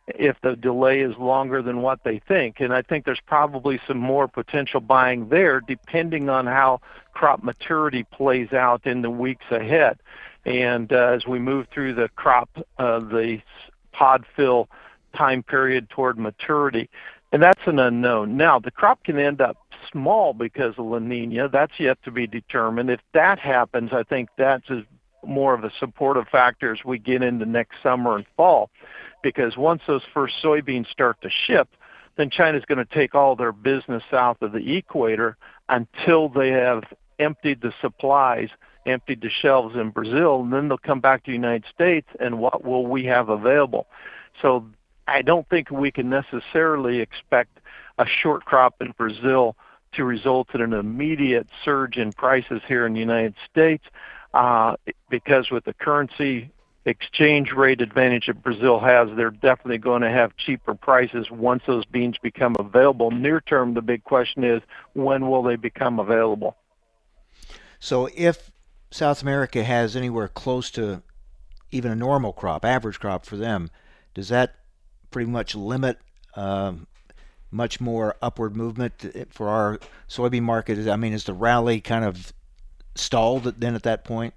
if 0.07 0.35
the 0.41 0.55
delay 0.55 1.01
is 1.01 1.15
longer 1.17 1.61
than 1.61 1.81
what 1.81 2.03
they 2.03 2.19
think. 2.27 2.59
And 2.59 2.73
I 2.73 2.81
think 2.81 3.05
there's 3.05 3.21
probably 3.25 3.79
some 3.87 3.97
more 3.97 4.27
potential 4.27 4.81
buying 4.81 5.29
there 5.29 5.61
depending 5.61 6.29
on 6.29 6.45
how 6.45 6.81
crop 7.13 7.43
maturity 7.43 8.03
plays 8.03 8.51
out 8.51 8.85
in 8.85 9.01
the 9.01 9.09
weeks 9.09 9.45
ahead. 9.49 9.99
And 10.45 10.91
uh, 10.91 11.13
as 11.15 11.25
we 11.25 11.39
move 11.39 11.67
through 11.73 11.93
the 11.93 12.09
crop, 12.09 12.49
uh, 12.77 12.99
the 12.99 13.41
pod 13.93 14.25
fill 14.35 14.67
time 15.15 15.43
period 15.43 15.89
toward 15.89 16.17
maturity, 16.17 16.89
and 17.31 17.41
that's 17.41 17.61
an 17.65 17.79
unknown. 17.79 18.35
Now, 18.35 18.59
the 18.59 18.71
crop 18.71 19.03
can 19.03 19.17
end 19.17 19.41
up 19.41 19.57
small 19.91 20.33
because 20.33 20.75
of 20.77 20.85
La 20.85 20.99
Nina. 20.99 21.47
That's 21.47 21.79
yet 21.79 21.97
to 22.03 22.11
be 22.11 22.27
determined. 22.27 22.89
If 22.89 22.99
that 23.13 23.39
happens, 23.39 23.91
I 23.93 24.03
think 24.03 24.29
that's 24.37 24.69
more 25.25 25.53
of 25.53 25.63
a 25.63 25.71
supportive 25.79 26.27
factor 26.27 26.73
as 26.73 26.83
we 26.83 26.99
get 26.99 27.23
into 27.23 27.45
next 27.45 27.77
summer 27.81 28.17
and 28.17 28.25
fall. 28.35 28.69
Because 29.23 29.57
once 29.57 29.81
those 29.87 30.03
first 30.13 30.35
soybeans 30.43 30.87
start 30.91 31.19
to 31.21 31.29
ship, 31.29 31.69
then 32.17 32.29
China's 32.29 32.65
going 32.67 32.85
to 32.85 32.93
take 32.93 33.15
all 33.15 33.35
their 33.35 33.51
business 33.51 34.03
south 34.11 34.41
of 34.41 34.51
the 34.51 34.75
equator 34.75 35.37
until 35.69 36.29
they 36.29 36.49
have 36.49 36.83
emptied 37.17 37.61
the 37.61 37.73
supplies, 37.81 38.49
emptied 38.85 39.21
the 39.21 39.29
shelves 39.29 39.75
in 39.75 39.89
Brazil, 39.89 40.41
and 40.41 40.53
then 40.53 40.67
they'll 40.67 40.77
come 40.77 40.99
back 40.99 41.23
to 41.23 41.31
the 41.31 41.35
United 41.35 41.65
States, 41.73 42.07
and 42.19 42.37
what 42.37 42.63
will 42.63 42.85
we 42.85 43.05
have 43.05 43.29
available? 43.29 43.87
So 44.41 44.65
I 45.07 45.21
don't 45.21 45.47
think 45.49 45.71
we 45.71 45.91
can 45.91 46.09
necessarily 46.09 46.99
expect 46.99 47.59
a 47.97 48.05
short 48.05 48.45
crop 48.45 48.75
in 48.81 48.91
Brazil 48.97 49.55
to 49.93 50.03
result 50.03 50.49
in 50.53 50.61
an 50.61 50.73
immediate 50.73 51.47
surge 51.63 51.97
in 51.97 52.11
prices 52.11 52.61
here 52.67 52.85
in 52.85 52.93
the 52.93 52.99
United 52.99 53.35
States 53.49 53.83
uh, 54.33 54.75
because 55.09 55.51
with 55.51 55.65
the 55.65 55.73
currency 55.73 56.49
exchange 56.85 57.51
rate 57.51 57.81
advantage 57.81 58.27
that 58.27 58.43
Brazil 58.43 58.79
has, 58.79 59.09
they're 59.15 59.31
definitely 59.31 59.77
going 59.77 60.01
to 60.01 60.09
have 60.09 60.35
cheaper 60.35 60.75
prices 60.75 61.31
once 61.31 61.63
those 61.65 61.85
beans 61.85 62.17
become 62.21 62.55
available. 62.59 63.11
Near 63.11 63.41
term, 63.41 63.73
the 63.73 63.81
big 63.81 64.03
question 64.03 64.43
is 64.43 64.61
when 64.93 65.29
will 65.29 65.43
they 65.43 65.55
become 65.55 65.99
available? 65.99 66.57
So 67.79 68.09
if 68.15 68.51
South 68.91 69.21
America 69.21 69.63
has 69.63 69.95
anywhere 69.95 70.27
close 70.27 70.69
to 70.71 71.01
even 71.71 71.91
a 71.91 71.95
normal 71.95 72.33
crop, 72.33 72.63
average 72.65 72.99
crop 72.99 73.25
for 73.25 73.37
them, 73.37 73.69
does 74.13 74.29
that 74.29 74.55
pretty 75.09 75.29
much 75.29 75.55
limit 75.55 75.99
um, 76.35 76.87
much 77.49 77.79
more 77.79 78.15
upward 78.21 78.55
movement 78.55 79.05
for 79.31 79.47
our 79.47 79.79
soybean 80.09 80.43
market? 80.43 80.87
I 80.87 80.95
mean, 80.95 81.13
is 81.13 81.23
the 81.23 81.33
rally 81.33 81.81
kind 81.81 82.03
of 82.03 82.33
stalled 82.95 83.43
then 83.43 83.75
at 83.75 83.83
that 83.83 84.03
point? 84.03 84.33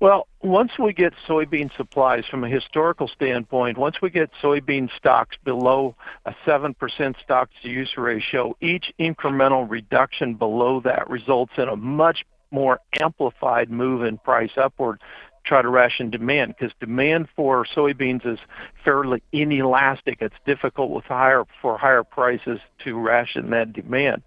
Well, 0.00 0.28
once 0.42 0.72
we 0.78 0.92
get 0.92 1.14
soybean 1.26 1.74
supplies 1.76 2.24
from 2.30 2.44
a 2.44 2.48
historical 2.48 3.08
standpoint, 3.08 3.78
once 3.78 3.96
we 4.02 4.10
get 4.10 4.30
soybean 4.42 4.90
stocks 4.96 5.36
below 5.44 5.94
a 6.26 6.34
7% 6.46 6.74
stocks 7.22 7.52
to 7.62 7.68
use 7.68 7.96
ratio, 7.96 8.56
each 8.60 8.92
incremental 9.00 9.68
reduction 9.68 10.34
below 10.34 10.80
that 10.80 11.08
results 11.08 11.52
in 11.56 11.68
a 11.68 11.76
much 11.76 12.24
more 12.50 12.80
amplified 13.00 13.70
move 13.70 14.02
in 14.02 14.18
price 14.18 14.52
upward 14.56 15.00
try 15.46 15.62
to 15.62 15.68
ration 15.68 16.10
demand 16.10 16.54
because 16.58 16.74
demand 16.80 17.28
for 17.34 17.64
soybeans 17.64 18.26
is 18.26 18.38
fairly 18.84 19.22
inelastic. 19.32 20.18
It's 20.20 20.34
difficult 20.44 20.90
with 20.90 21.04
higher 21.04 21.44
for 21.62 21.78
higher 21.78 22.02
prices 22.02 22.58
to 22.84 22.98
ration 22.98 23.50
that 23.50 23.72
demand. 23.72 24.22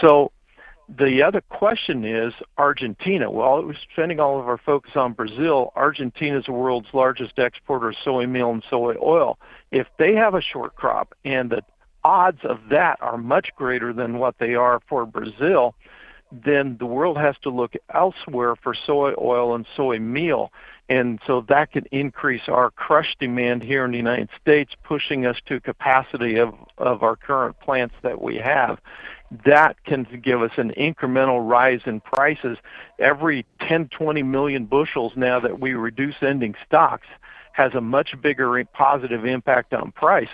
So 0.00 0.32
the 0.88 1.22
other 1.22 1.40
question 1.40 2.04
is 2.04 2.34
Argentina. 2.58 3.30
Well, 3.30 3.64
we're 3.64 3.74
spending 3.92 4.20
all 4.20 4.38
of 4.38 4.46
our 4.46 4.58
focus 4.58 4.92
on 4.96 5.12
Brazil. 5.12 5.72
Argentina 5.76 6.38
is 6.38 6.44
the 6.44 6.52
world's 6.52 6.88
largest 6.92 7.38
exporter 7.38 7.90
of 7.90 7.96
soy 8.04 8.26
meal 8.26 8.50
and 8.50 8.62
soy 8.68 8.94
oil. 9.02 9.38
If 9.70 9.86
they 9.98 10.14
have 10.14 10.34
a 10.34 10.42
short 10.42 10.76
crop 10.76 11.14
and 11.24 11.50
the 11.50 11.62
odds 12.04 12.40
of 12.44 12.58
that 12.70 12.98
are 13.00 13.16
much 13.16 13.48
greater 13.56 13.92
than 13.92 14.18
what 14.18 14.36
they 14.38 14.54
are 14.54 14.80
for 14.88 15.06
Brazil, 15.06 15.74
then 16.30 16.76
the 16.78 16.86
world 16.86 17.16
has 17.16 17.36
to 17.42 17.50
look 17.50 17.74
elsewhere 17.92 18.56
for 18.56 18.74
soy 18.74 19.12
oil 19.18 19.54
and 19.54 19.66
soy 19.76 19.98
meal. 19.98 20.52
And 20.88 21.18
so 21.26 21.46
that 21.48 21.72
could 21.72 21.88
increase 21.92 22.42
our 22.48 22.70
crush 22.70 23.16
demand 23.18 23.62
here 23.62 23.84
in 23.86 23.92
the 23.92 23.96
United 23.96 24.28
States, 24.40 24.72
pushing 24.84 25.24
us 25.24 25.36
to 25.46 25.60
capacity 25.60 26.36
of, 26.36 26.54
of 26.76 27.02
our 27.02 27.16
current 27.16 27.58
plants 27.60 27.94
that 28.02 28.20
we 28.20 28.36
have. 28.36 28.78
That 29.44 29.82
can 29.84 30.06
give 30.22 30.42
us 30.42 30.52
an 30.56 30.72
incremental 30.76 31.48
rise 31.48 31.80
in 31.86 32.00
prices. 32.00 32.58
Every 32.98 33.46
10, 33.60 33.88
20 33.88 34.22
million 34.22 34.66
bushels 34.66 35.12
now 35.16 35.40
that 35.40 35.60
we 35.60 35.74
reduce 35.74 36.16
ending 36.22 36.54
stocks 36.66 37.06
has 37.52 37.74
a 37.74 37.80
much 37.80 38.20
bigger 38.20 38.64
positive 38.66 39.24
impact 39.24 39.72
on 39.72 39.92
price. 39.92 40.28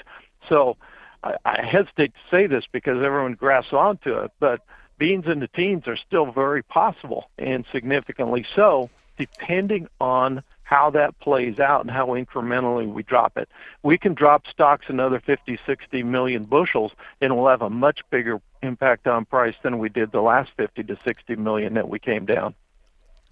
So 0.48 0.76
I, 1.22 1.62
hesitate 1.62 2.14
to 2.14 2.20
say 2.30 2.46
this 2.46 2.64
because 2.72 3.02
everyone 3.02 3.34
grasps 3.34 3.72
onto 3.72 4.14
it, 4.14 4.32
but 4.40 4.60
beans 4.98 5.26
in 5.26 5.40
the 5.40 5.48
teens 5.48 5.84
are 5.86 5.96
still 5.96 6.32
very 6.32 6.62
possible 6.62 7.30
and 7.38 7.64
significantly 7.72 8.44
so, 8.56 8.90
depending 9.18 9.88
on 10.00 10.42
how 10.70 10.88
that 10.88 11.18
plays 11.18 11.58
out 11.58 11.80
and 11.80 11.90
how 11.90 12.06
incrementally 12.06 12.86
we 12.86 13.02
drop 13.02 13.36
it. 13.36 13.48
We 13.82 13.98
can 13.98 14.14
drop 14.14 14.46
stocks 14.46 14.86
another 14.88 15.18
50, 15.18 15.58
60 15.66 16.04
million 16.04 16.44
bushels, 16.44 16.92
and 17.20 17.36
we'll 17.36 17.48
have 17.48 17.60
a 17.60 17.68
much 17.68 18.02
bigger 18.08 18.40
impact 18.62 19.08
on 19.08 19.24
price 19.24 19.56
than 19.64 19.80
we 19.80 19.88
did 19.88 20.12
the 20.12 20.20
last 20.20 20.52
50 20.56 20.84
to 20.84 20.96
60 21.04 21.34
million 21.34 21.74
that 21.74 21.88
we 21.88 21.98
came 21.98 22.24
down. 22.24 22.54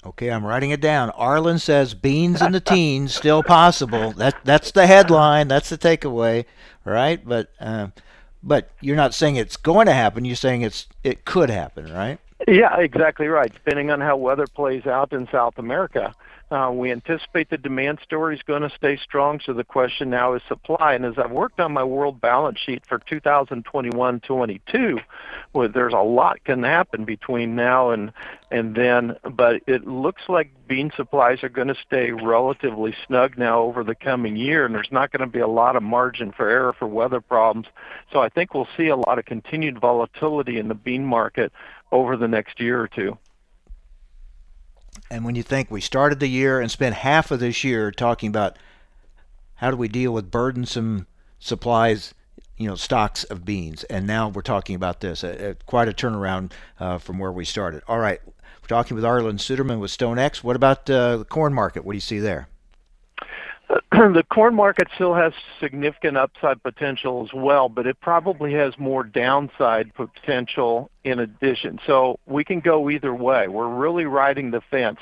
Okay, 0.05 0.33
I'm 0.33 0.45
writing 0.45 0.71
it 0.71 0.81
down. 0.81 1.11
Arlan 1.13 1.61
says 1.61 1.95
beans 1.95 2.43
in 2.43 2.51
the 2.51 2.61
teens 2.61 3.15
still 3.15 3.45
possible. 3.45 4.13
That 4.13 4.37
that's 4.45 4.73
the 4.73 4.87
headline. 4.87 5.47
That's 5.49 5.69
the 5.69 5.79
takeaway, 5.79 6.45
right? 6.85 7.25
But 7.25 7.51
uh, 7.61 7.89
but 8.43 8.71
you're 8.81 8.97
not 8.97 9.15
saying 9.15 9.37
it's 9.37 9.57
going 9.57 9.87
to 9.87 9.93
happen. 9.93 10.25
You're 10.25 10.37
saying 10.37 10.63
it's 10.63 10.87
it 11.03 11.25
could 11.25 11.51
happen, 11.51 11.93
right? 11.93 12.19
Yeah, 12.47 12.79
exactly 12.79 13.27
right. 13.27 13.53
Depending 13.53 13.91
on 13.91 14.01
how 14.01 14.17
weather 14.17 14.47
plays 14.47 14.87
out 14.87 15.13
in 15.13 15.29
South 15.33 15.59
America, 15.59 16.15
Uh, 16.51 16.71
we 16.73 16.91
anticipate 16.91 17.51
the 17.51 17.59
demand 17.59 17.99
story 18.03 18.35
is 18.35 18.41
going 18.43 18.63
to 18.63 18.71
stay 18.75 18.97
strong. 18.97 19.39
So 19.45 19.53
the 19.53 19.65
question 19.65 20.09
now 20.09 20.33
is 20.33 20.41
supply. 20.49 20.95
And 20.95 21.05
as 21.05 21.19
I've 21.19 21.31
worked 21.31 21.61
on 21.61 21.73
my 21.73 21.85
world 21.85 22.23
balance 22.23 22.59
sheet 22.59 22.85
for 22.89 22.99
2021-22, 23.01 25.03
well, 25.53 25.69
there's 25.69 25.93
a 25.93 25.99
lot 25.99 26.43
can 26.45 26.63
happen 26.63 27.05
between 27.05 27.55
now 27.55 27.91
and 27.91 28.13
and 28.51 28.75
then. 28.75 29.17
But 29.31 29.63
it 29.67 29.87
looks 29.87 30.23
like 30.29 30.51
bean 30.67 30.91
supplies 30.97 31.43
are 31.43 31.51
going 31.51 31.69
to 31.69 31.77
stay 31.87 32.13
relatively 32.13 32.95
snug 33.07 33.37
now 33.37 33.61
over 33.61 33.85
the 33.85 33.95
coming 33.95 34.37
year, 34.37 34.65
and 34.65 34.75
there's 34.75 34.91
not 34.91 35.13
going 35.13 35.21
to 35.21 35.33
be 35.33 35.41
a 35.41 35.49
lot 35.49 35.77
of 35.77 35.83
margin 35.83 36.33
for 36.33 36.49
error 36.49 36.73
for 36.73 36.89
weather 36.89 37.21
problems. 37.21 37.67
So 38.11 38.21
I 38.21 38.31
think 38.31 38.55
we'll 38.55 38.69
see 38.75 38.89
a 38.89 38.97
lot 38.97 39.19
of 39.19 39.27
continued 39.27 39.79
volatility 39.79 40.59
in 40.59 40.69
the 40.69 40.75
bean 40.75 41.05
market 41.05 41.53
over 41.93 42.17
the 42.17 42.29
next 42.29 42.59
year 42.59 42.81
or 42.81 42.89
two. 42.89 43.19
And 45.11 45.25
when 45.25 45.35
you 45.35 45.43
think 45.43 45.71
we 45.71 45.81
started 45.81 46.21
the 46.21 46.29
year 46.29 46.61
and 46.61 46.71
spent 46.71 46.97
half 46.97 47.31
of 47.31 47.41
this 47.41 47.65
year 47.65 47.91
talking 47.91 48.29
about 48.29 48.59
how 49.57 49.71
do 49.71 49.77
we 49.77 49.89
deal 49.89 50.13
with 50.13 50.31
burdensome 50.31 51.07
supplies, 51.39 52.15
you 52.57 52.69
know, 52.69 52.75
stocks 52.75 53.25
of 53.25 53.45
beans, 53.45 53.85
and 53.85 54.07
now 54.07 54.29
we're 54.29 54.43
talking 54.43 54.77
about 54.77 55.01
this, 55.01 55.25
uh, 55.25 55.55
quite 55.67 55.89
a 55.89 55.93
turnaround 55.93 56.53
uh, 56.79 56.99
from 56.99 57.19
where 57.19 57.33
we 57.33 57.45
started. 57.45 57.83
All 57.89 57.99
right, 57.99 58.21
we're 58.27 58.69
talking 58.69 58.95
with 58.95 59.05
Arlan 59.05 59.39
Suderman 59.39 59.81
with 59.81 59.91
StoneX. 59.91 60.45
What 60.45 60.57
about 60.57 60.89
uh, 60.91 61.19
the 61.19 61.25
corn 61.25 61.55
market? 61.55 61.85
What 61.85 61.93
do 61.93 61.97
you 61.97 62.03
see 62.03 62.19
there? 62.19 62.49
the 63.93 64.25
corn 64.31 64.55
market 64.55 64.89
still 64.95 65.15
has 65.15 65.33
significant 65.61 66.17
upside 66.17 66.63
potential 66.63 67.25
as 67.25 67.35
well, 67.35 67.69
but 67.69 67.87
it 67.87 68.01
probably 68.01 68.53
has 68.55 68.79
more 68.79 69.05
downside 69.05 69.93
potential 69.95 70.91
in 71.05 71.19
addition. 71.19 71.79
So 71.87 72.19
we 72.27 72.45
can 72.45 72.61
go 72.61 72.89
either 72.89 73.15
way. 73.15 73.49
We're 73.49 73.69
really 73.69 74.05
riding 74.05 74.51
the 74.51 74.63
fence. 74.71 74.99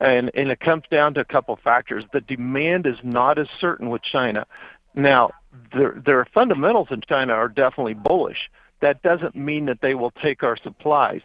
And, 0.00 0.30
and 0.34 0.50
it 0.50 0.60
comes 0.60 0.84
down 0.90 1.14
to 1.14 1.20
a 1.20 1.24
couple 1.24 1.56
factors. 1.62 2.04
The 2.12 2.20
demand 2.20 2.86
is 2.86 2.98
not 3.02 3.38
as 3.38 3.48
certain 3.60 3.90
with 3.90 4.02
China. 4.02 4.46
Now, 4.94 5.30
their, 5.72 6.00
their 6.04 6.24
fundamentals 6.26 6.88
in 6.90 7.00
China 7.08 7.32
are 7.32 7.48
definitely 7.48 7.94
bullish. 7.94 8.50
That 8.80 9.02
doesn't 9.02 9.34
mean 9.34 9.66
that 9.66 9.80
they 9.80 9.94
will 9.94 10.10
take 10.10 10.42
our 10.42 10.56
supplies 10.56 11.22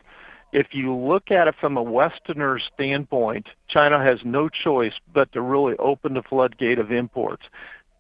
if 0.52 0.68
you 0.74 0.96
look 0.96 1.32
at 1.32 1.48
it 1.48 1.56
from 1.60 1.78
a 1.78 1.84
Westerner 1.84 2.60
standpoint, 2.60 3.48
China 3.68 4.04
has 4.04 4.20
no 4.24 4.50
choice 4.50 4.94
but 5.14 5.32
to 5.34 5.42
really 5.42 5.76
open 5.78 6.14
the 6.14 6.24
floodgate 6.24 6.80
of 6.80 6.92
imports. 6.92 7.44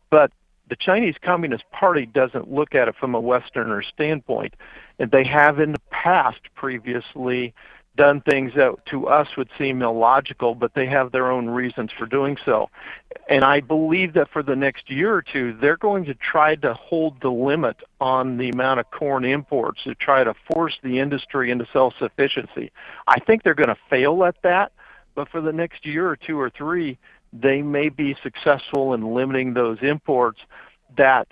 But 0.09 0.31
the 0.69 0.75
Chinese 0.75 1.15
Communist 1.21 1.63
Party 1.71 2.05
doesn't 2.05 2.51
look 2.51 2.75
at 2.75 2.87
it 2.87 2.95
from 2.99 3.15
a 3.15 3.19
Westerner 3.19 3.81
standpoint, 3.83 4.55
and 4.99 5.11
they 5.11 5.23
have 5.23 5.59
in 5.59 5.73
the 5.73 5.81
past 5.91 6.41
previously 6.55 7.53
done 7.99 8.21
things 8.21 8.53
that 8.55 8.73
to 8.85 9.07
us 9.09 9.27
would 9.35 9.49
seem 9.57 9.81
illogical, 9.81 10.55
but 10.55 10.73
they 10.73 10.85
have 10.85 11.11
their 11.11 11.29
own 11.29 11.49
reasons 11.49 11.91
for 11.91 12.05
doing 12.05 12.37
so. 12.45 12.69
And 13.27 13.43
I 13.43 13.59
believe 13.59 14.13
that 14.13 14.29
for 14.31 14.41
the 14.41 14.55
next 14.55 14.89
year 14.89 15.13
or 15.13 15.21
two, 15.21 15.57
they're 15.59 15.75
going 15.75 16.05
to 16.05 16.13
try 16.13 16.55
to 16.55 16.73
hold 16.73 17.19
the 17.21 17.29
limit 17.29 17.75
on 17.99 18.37
the 18.37 18.47
amount 18.47 18.79
of 18.79 18.89
corn 18.91 19.25
imports 19.25 19.83
to 19.83 19.95
try 19.95 20.23
to 20.23 20.33
force 20.49 20.77
the 20.81 20.97
industry 20.97 21.51
into 21.51 21.67
self 21.73 21.93
sufficiency. 21.99 22.71
I 23.05 23.19
think 23.19 23.43
they're 23.43 23.53
going 23.53 23.67
to 23.67 23.77
fail 23.89 24.23
at 24.23 24.37
that, 24.43 24.71
but 25.13 25.27
for 25.27 25.41
the 25.41 25.51
next 25.51 25.85
year 25.85 26.07
or 26.07 26.15
two 26.15 26.39
or 26.39 26.49
three, 26.49 26.97
they 27.33 27.61
may 27.61 27.89
be 27.89 28.15
successful 28.23 28.93
in 28.93 29.13
limiting 29.13 29.53
those 29.53 29.79
imports 29.81 30.39
that 30.95 31.27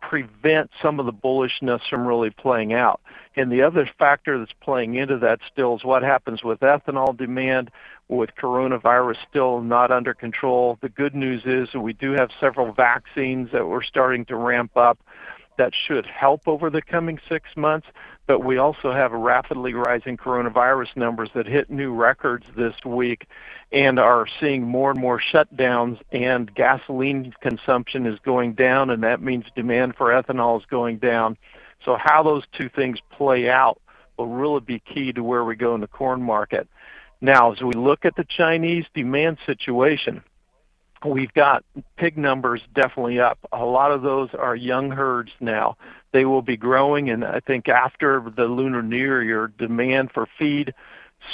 prevent 0.00 0.70
some 0.82 0.98
of 0.98 1.06
the 1.06 1.12
bullishness 1.12 1.80
from 1.88 2.06
really 2.06 2.30
playing 2.30 2.72
out. 2.72 3.00
And 3.36 3.50
the 3.50 3.62
other 3.62 3.88
factor 3.98 4.38
that's 4.38 4.52
playing 4.60 4.94
into 4.94 5.18
that 5.18 5.40
still 5.52 5.76
is 5.76 5.84
what 5.84 6.02
happens 6.02 6.42
with 6.42 6.60
ethanol 6.60 7.16
demand, 7.16 7.70
with 8.08 8.30
coronavirus 8.40 9.16
still 9.28 9.60
not 9.60 9.90
under 9.92 10.14
control. 10.14 10.78
The 10.80 10.88
good 10.88 11.14
news 11.14 11.42
is 11.44 11.72
we 11.74 11.92
do 11.92 12.12
have 12.12 12.30
several 12.40 12.72
vaccines 12.72 13.50
that 13.52 13.66
we're 13.68 13.84
starting 13.84 14.24
to 14.26 14.36
ramp 14.36 14.76
up 14.76 14.98
that 15.60 15.74
should 15.74 16.06
help 16.06 16.48
over 16.48 16.70
the 16.70 16.80
coming 16.80 17.20
six 17.28 17.50
months. 17.54 17.86
But 18.26 18.42
we 18.42 18.56
also 18.56 18.92
have 18.92 19.12
rapidly 19.12 19.74
rising 19.74 20.16
coronavirus 20.16 20.96
numbers 20.96 21.28
that 21.34 21.46
hit 21.46 21.68
new 21.68 21.92
records 21.92 22.46
this 22.56 22.74
week 22.82 23.26
and 23.70 23.98
are 23.98 24.26
seeing 24.40 24.62
more 24.62 24.92
and 24.92 24.98
more 24.98 25.20
shutdowns 25.20 26.00
and 26.12 26.54
gasoline 26.54 27.34
consumption 27.42 28.06
is 28.06 28.18
going 28.20 28.54
down 28.54 28.88
and 28.88 29.02
that 29.02 29.20
means 29.20 29.44
demand 29.54 29.96
for 29.96 30.06
ethanol 30.06 30.58
is 30.58 30.64
going 30.70 30.96
down. 30.96 31.36
So 31.84 31.98
how 32.00 32.22
those 32.22 32.44
two 32.56 32.70
things 32.70 32.98
play 33.10 33.50
out 33.50 33.82
will 34.16 34.28
really 34.28 34.60
be 34.60 34.78
key 34.78 35.12
to 35.12 35.22
where 35.22 35.44
we 35.44 35.56
go 35.56 35.74
in 35.74 35.82
the 35.82 35.88
corn 35.88 36.22
market. 36.22 36.68
Now, 37.20 37.52
as 37.52 37.60
we 37.60 37.72
look 37.72 38.06
at 38.06 38.16
the 38.16 38.24
Chinese 38.24 38.86
demand 38.94 39.36
situation, 39.44 40.22
we've 41.04 41.32
got 41.32 41.64
pig 41.96 42.18
numbers 42.18 42.60
definitely 42.74 43.20
up. 43.20 43.38
A 43.52 43.64
lot 43.64 43.92
of 43.92 44.02
those 44.02 44.30
are 44.38 44.54
young 44.54 44.90
herds 44.90 45.30
now. 45.40 45.76
They 46.12 46.24
will 46.24 46.42
be 46.42 46.56
growing, 46.56 47.10
and 47.10 47.24
I 47.24 47.40
think 47.40 47.68
after 47.68 48.22
the 48.36 48.44
Lunar 48.44 48.82
New 48.82 48.96
Year, 48.96 49.52
demand 49.58 50.10
for 50.12 50.26
feed, 50.38 50.74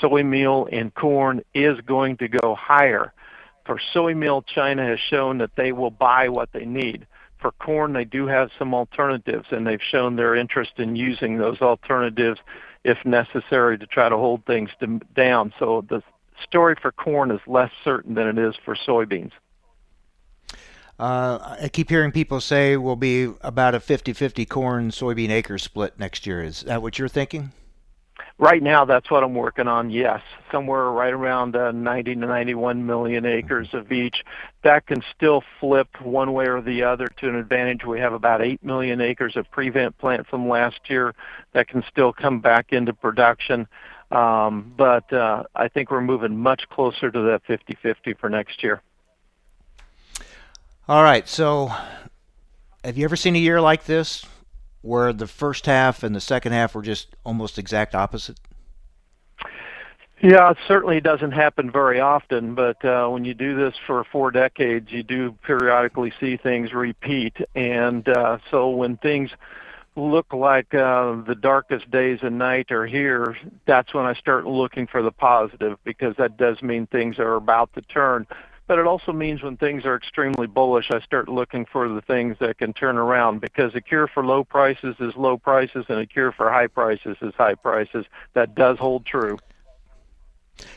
soy 0.00 0.22
meal, 0.22 0.68
and 0.70 0.94
corn 0.94 1.42
is 1.54 1.80
going 1.82 2.18
to 2.18 2.28
go 2.28 2.54
higher. 2.54 3.12
For 3.64 3.80
soy 3.92 4.14
meal, 4.14 4.42
China 4.42 4.86
has 4.86 5.00
shown 5.00 5.38
that 5.38 5.56
they 5.56 5.72
will 5.72 5.90
buy 5.90 6.28
what 6.28 6.50
they 6.52 6.64
need. 6.64 7.06
For 7.40 7.50
corn, 7.52 7.92
they 7.92 8.04
do 8.04 8.26
have 8.26 8.50
some 8.58 8.74
alternatives, 8.74 9.46
and 9.50 9.66
they've 9.66 9.82
shown 9.82 10.16
their 10.16 10.34
interest 10.34 10.72
in 10.78 10.96
using 10.96 11.38
those 11.38 11.60
alternatives 11.60 12.40
if 12.84 12.98
necessary 13.04 13.78
to 13.78 13.86
try 13.86 14.08
to 14.08 14.16
hold 14.16 14.44
things 14.46 14.70
down. 15.14 15.52
So 15.58 15.84
the 15.88 16.02
story 16.42 16.76
for 16.80 16.92
corn 16.92 17.30
is 17.30 17.40
less 17.46 17.70
certain 17.82 18.14
than 18.14 18.28
it 18.28 18.38
is 18.38 18.54
for 18.64 18.76
soybeans. 18.76 19.32
Uh, 20.98 21.56
I 21.60 21.68
keep 21.68 21.90
hearing 21.90 22.10
people 22.10 22.40
say 22.40 22.76
we'll 22.76 22.96
be 22.96 23.30
about 23.42 23.74
a 23.74 23.80
50 23.80 24.12
50 24.12 24.46
corn 24.46 24.90
soybean 24.90 25.30
acre 25.30 25.58
split 25.58 25.98
next 25.98 26.26
year. 26.26 26.42
Is 26.42 26.62
that 26.62 26.80
what 26.80 26.98
you're 26.98 27.08
thinking? 27.08 27.52
Right 28.38 28.62
now, 28.62 28.84
that's 28.84 29.10
what 29.10 29.24
I'm 29.24 29.34
working 29.34 29.66
on. 29.66 29.88
Yes, 29.88 30.20
somewhere 30.52 30.90
right 30.90 31.12
around 31.12 31.56
uh, 31.56 31.72
90 31.72 32.16
to 32.16 32.20
91 32.20 32.84
million 32.84 33.24
acres 33.24 33.68
of 33.72 33.90
each. 33.90 34.24
That 34.62 34.86
can 34.86 35.02
still 35.16 35.42
flip 35.58 35.88
one 36.02 36.34
way 36.34 36.46
or 36.46 36.60
the 36.60 36.82
other 36.82 37.06
to 37.06 37.28
an 37.30 37.34
advantage. 37.34 37.86
We 37.86 37.98
have 38.00 38.12
about 38.12 38.42
8 38.42 38.62
million 38.62 39.00
acres 39.00 39.36
of 39.36 39.50
prevent 39.50 39.96
plant 39.96 40.26
from 40.26 40.50
last 40.50 40.80
year 40.88 41.14
that 41.54 41.68
can 41.68 41.82
still 41.90 42.12
come 42.12 42.40
back 42.40 42.72
into 42.72 42.92
production. 42.92 43.66
Um, 44.10 44.74
but 44.76 45.10
uh, 45.14 45.44
I 45.54 45.68
think 45.68 45.90
we're 45.90 46.02
moving 46.02 46.36
much 46.36 46.68
closer 46.68 47.10
to 47.10 47.20
that 47.22 47.42
50-50 47.48 48.18
for 48.18 48.28
next 48.28 48.62
year. 48.62 48.82
All 50.88 51.02
right. 51.02 51.28
So, 51.28 51.72
have 52.84 52.96
you 52.96 53.04
ever 53.04 53.16
seen 53.16 53.34
a 53.34 53.40
year 53.40 53.60
like 53.60 53.86
this 53.86 54.24
where 54.82 55.12
the 55.12 55.26
first 55.26 55.66
half 55.66 56.04
and 56.04 56.14
the 56.14 56.20
second 56.20 56.52
half 56.52 56.76
were 56.76 56.82
just 56.82 57.08
almost 57.24 57.58
exact 57.58 57.96
opposite? 57.96 58.38
Yeah, 60.22 60.52
it 60.52 60.58
certainly 60.68 61.00
doesn't 61.00 61.32
happen 61.32 61.72
very 61.72 61.98
often, 61.98 62.54
but 62.54 62.82
uh, 62.84 63.08
when 63.08 63.24
you 63.24 63.34
do 63.34 63.56
this 63.56 63.74
for 63.84 64.04
four 64.04 64.30
decades, 64.30 64.92
you 64.92 65.02
do 65.02 65.32
periodically 65.42 66.12
see 66.20 66.36
things 66.36 66.72
repeat. 66.72 67.36
And 67.56 68.08
uh, 68.08 68.38
so 68.48 68.70
when 68.70 68.96
things 68.96 69.30
look 69.96 70.32
like 70.32 70.72
uh, 70.72 71.16
the 71.26 71.34
darkest 71.34 71.90
days 71.90 72.20
and 72.22 72.38
night 72.38 72.70
are 72.70 72.86
here, 72.86 73.36
that's 73.66 73.92
when 73.92 74.06
I 74.06 74.14
start 74.14 74.46
looking 74.46 74.86
for 74.86 75.02
the 75.02 75.12
positive 75.12 75.78
because 75.82 76.14
that 76.16 76.36
does 76.36 76.62
mean 76.62 76.86
things 76.86 77.18
are 77.18 77.34
about 77.34 77.72
to 77.74 77.82
turn 77.82 78.26
but 78.66 78.78
it 78.78 78.86
also 78.86 79.12
means 79.12 79.42
when 79.42 79.56
things 79.56 79.84
are 79.84 79.96
extremely 79.96 80.46
bullish, 80.46 80.90
I 80.90 81.00
start 81.00 81.28
looking 81.28 81.64
for 81.64 81.88
the 81.88 82.00
things 82.00 82.36
that 82.40 82.58
can 82.58 82.72
turn 82.72 82.96
around 82.96 83.40
because 83.40 83.74
a 83.74 83.80
cure 83.80 84.08
for 84.08 84.24
low 84.24 84.44
prices 84.44 84.96
is 85.00 85.14
low 85.16 85.38
prices 85.38 85.86
and 85.88 85.98
a 85.98 86.06
cure 86.06 86.32
for 86.32 86.50
high 86.50 86.66
prices 86.66 87.16
is 87.22 87.34
high 87.36 87.54
prices. 87.54 88.06
That 88.34 88.54
does 88.54 88.78
hold 88.78 89.06
true. 89.06 89.38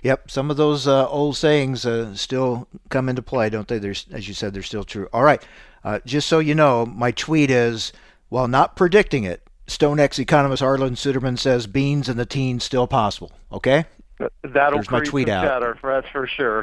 Yep, 0.04 0.30
some 0.30 0.52
of 0.52 0.58
those 0.58 0.88
uh, 0.88 1.08
old 1.08 1.38
sayings 1.38 1.86
uh, 1.86 2.14
still 2.14 2.68
come 2.90 3.08
into 3.08 3.22
play, 3.22 3.50
don't 3.50 3.68
they? 3.68 3.80
There's, 3.80 4.06
as 4.12 4.28
you 4.28 4.34
said, 4.34 4.54
they're 4.54 4.62
still 4.62 4.84
true. 4.84 5.08
All 5.14 5.24
right, 5.24 5.42
uh, 5.84 6.00
just 6.06 6.28
so 6.28 6.40
you 6.40 6.54
know, 6.54 6.86
my 6.86 7.12
tweet 7.12 7.50
is, 7.50 7.94
while 8.28 8.48
not 8.48 8.76
predicting 8.76 9.24
it, 9.24 9.42
StoneX 9.68 10.20
economist 10.20 10.64
Arlan 10.64 10.98
Suderman 10.98 11.38
says 11.38 11.68
beans 11.68 12.10
in 12.10 12.18
the 12.18 12.26
teens 12.26 12.64
still 12.64 12.88
possible. 12.88 13.32
Okay? 13.52 13.86
That'll 14.44 14.80
There's 14.80 14.92
my 14.92 15.00
tweet 15.02 15.30
out. 15.30 15.46
Better, 15.46 15.78
that's 15.82 16.10
for 16.10 16.28
sure. 16.28 16.62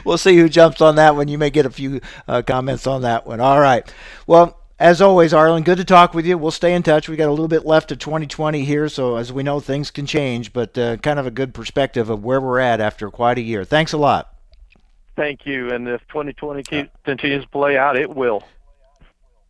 we'll 0.04 0.18
see 0.18 0.36
who 0.36 0.48
jumps 0.48 0.80
on 0.80 0.96
that 0.96 1.14
one. 1.14 1.28
You 1.28 1.38
may 1.38 1.50
get 1.50 1.66
a 1.66 1.70
few 1.70 2.00
uh, 2.26 2.42
comments 2.42 2.86
on 2.86 3.02
that 3.02 3.26
one. 3.26 3.40
All 3.40 3.60
right. 3.60 3.92
Well, 4.26 4.58
as 4.78 5.00
always, 5.00 5.32
Arlan, 5.32 5.64
good 5.64 5.78
to 5.78 5.84
talk 5.84 6.12
with 6.12 6.26
you. 6.26 6.36
We'll 6.36 6.50
stay 6.50 6.74
in 6.74 6.82
touch. 6.82 7.08
We 7.08 7.16
got 7.16 7.28
a 7.28 7.30
little 7.30 7.48
bit 7.48 7.64
left 7.64 7.92
of 7.92 8.00
2020 8.00 8.64
here, 8.64 8.88
so 8.88 9.16
as 9.16 9.32
we 9.32 9.44
know, 9.44 9.60
things 9.60 9.92
can 9.92 10.04
change, 10.04 10.52
but 10.52 10.76
uh, 10.76 10.96
kind 10.96 11.18
of 11.20 11.26
a 11.26 11.30
good 11.30 11.54
perspective 11.54 12.10
of 12.10 12.24
where 12.24 12.40
we're 12.40 12.58
at 12.58 12.80
after 12.80 13.08
quite 13.10 13.38
a 13.38 13.42
year. 13.42 13.64
Thanks 13.64 13.92
a 13.92 13.98
lot. 13.98 14.34
Thank 15.14 15.46
you. 15.46 15.70
And 15.70 15.86
if 15.86 16.00
2020 16.08 16.88
continues 17.04 17.44
to 17.44 17.50
play 17.50 17.78
out, 17.78 17.96
it 17.96 18.10
will. 18.10 18.42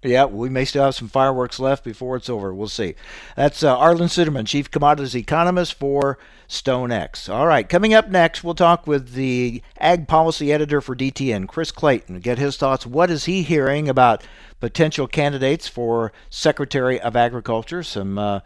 Yeah, 0.05 0.27
we 0.27 0.51
may 0.51 0.67
still 0.67 0.85
have 0.85 0.95
some 0.95 1.09
fireworks 1.09 1.59
left 1.59 1.83
before 1.83 2.17
it's 2.17 2.29
over. 2.29 2.55
We'll 2.55 2.69
see. 2.69 2.95
That's 3.37 3.63
uh, 3.63 3.75
Arlan 3.75 4.11
Suderman, 4.11 4.47
Chief 4.47 4.71
Commodities 4.71 5.17
Economist 5.17 5.73
for 5.75 6.19
StoneX. 6.47 7.33
All 7.33 7.47
right, 7.47 7.67
coming 7.67 7.95
up 7.95 8.11
next, 8.11 8.45
we'll 8.45 8.55
talk 8.55 8.87
with 8.87 9.15
the 9.15 9.63
Ag 9.79 10.07
Policy 10.07 10.53
Editor 10.53 10.83
for 10.83 10.95
DTN, 10.95 11.49
Chris 11.49 11.73
Clayton, 11.73 12.21
get 12.21 12.37
his 12.37 12.59
thoughts. 12.59 12.85
What 12.87 13.11
is 13.11 13.25
he 13.25 13.43
hearing 13.43 13.89
about 13.89 14.23
potential 14.61 15.07
candidates 15.09 15.69
for 15.69 16.13
Secretary 16.29 17.01
of 17.01 17.17
Agriculture? 17.17 17.83
Some 17.83 18.19
uh, 18.19 18.41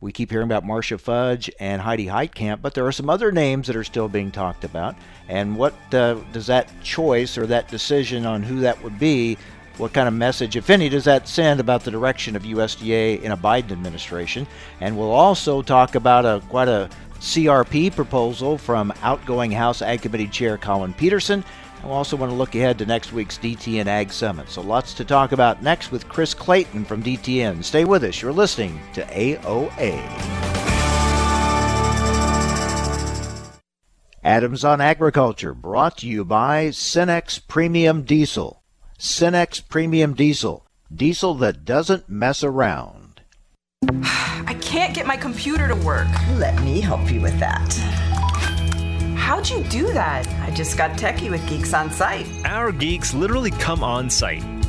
we 0.00 0.12
keep 0.12 0.30
hearing 0.30 0.46
about 0.46 0.64
Marcia 0.64 0.98
Fudge 0.98 1.50
and 1.58 1.82
Heidi 1.82 2.06
Heitkamp, 2.06 2.62
but 2.62 2.74
there 2.74 2.86
are 2.86 2.92
some 2.92 3.10
other 3.10 3.32
names 3.32 3.66
that 3.66 3.74
are 3.74 3.84
still 3.84 4.08
being 4.08 4.30
talked 4.30 4.62
about. 4.62 4.94
And 5.28 5.56
what 5.56 5.74
uh, 5.92 6.14
does 6.32 6.46
that 6.46 6.68
choice 6.82 7.36
or 7.36 7.46
that 7.46 7.68
decision 7.68 8.24
on 8.24 8.44
who 8.44 8.60
that 8.60 8.82
would 8.84 9.00
be 9.00 9.36
what 9.78 9.92
kind 9.92 10.08
of 10.08 10.14
message, 10.14 10.56
if 10.56 10.70
any, 10.70 10.88
does 10.88 11.04
that 11.04 11.26
send 11.26 11.60
about 11.60 11.84
the 11.84 11.90
direction 11.90 12.36
of 12.36 12.42
USDA 12.42 13.22
in 13.22 13.32
a 13.32 13.36
Biden 13.36 13.72
administration? 13.72 14.46
And 14.80 14.96
we'll 14.96 15.10
also 15.10 15.62
talk 15.62 15.94
about 15.94 16.24
a 16.24 16.42
quite 16.48 16.68
a 16.68 16.90
CRP 17.20 17.94
proposal 17.94 18.58
from 18.58 18.92
outgoing 19.02 19.52
House 19.52 19.80
Ag 19.80 20.02
Committee 20.02 20.28
Chair 20.28 20.58
Collin 20.58 20.92
Peterson. 20.92 21.44
And 21.76 21.84
we'll 21.84 21.94
also 21.94 22.16
want 22.16 22.30
to 22.30 22.36
look 22.36 22.54
ahead 22.54 22.78
to 22.78 22.86
next 22.86 23.12
week's 23.12 23.38
DTN 23.38 23.86
Ag 23.86 24.12
Summit. 24.12 24.48
So 24.48 24.60
lots 24.60 24.94
to 24.94 25.04
talk 25.04 25.32
about 25.32 25.62
next 25.62 25.90
with 25.90 26.08
Chris 26.08 26.34
Clayton 26.34 26.84
from 26.84 27.02
DTN. 27.02 27.64
Stay 27.64 27.84
with 27.84 28.04
us. 28.04 28.20
You're 28.20 28.32
listening 28.32 28.80
to 28.94 29.04
AOA. 29.04 30.42
Adams 34.24 34.64
on 34.64 34.80
Agriculture, 34.80 35.52
brought 35.52 35.98
to 35.98 36.06
you 36.06 36.24
by 36.24 36.68
Cenex 36.68 37.40
Premium 37.48 38.02
Diesel. 38.02 38.61
Cenex 39.02 39.60
Premium 39.68 40.14
Diesel. 40.14 40.64
Diesel 40.94 41.34
that 41.34 41.64
doesn't 41.64 42.08
mess 42.08 42.44
around. 42.44 43.20
I 44.04 44.56
can't 44.60 44.94
get 44.94 45.08
my 45.08 45.16
computer 45.16 45.66
to 45.66 45.74
work. 45.74 46.06
Let 46.36 46.62
me 46.62 46.80
help 46.80 47.10
you 47.10 47.20
with 47.20 47.36
that. 47.40 47.74
How'd 49.16 49.50
you 49.50 49.64
do 49.64 49.92
that? 49.92 50.28
I 50.48 50.54
just 50.54 50.78
got 50.78 50.92
techie 50.92 51.32
with 51.32 51.44
Geeks 51.48 51.74
on 51.74 51.90
Site. 51.90 52.28
Our 52.44 52.70
geeks 52.70 53.12
literally 53.12 53.50
come 53.50 53.82
on 53.82 54.08
site 54.08 54.44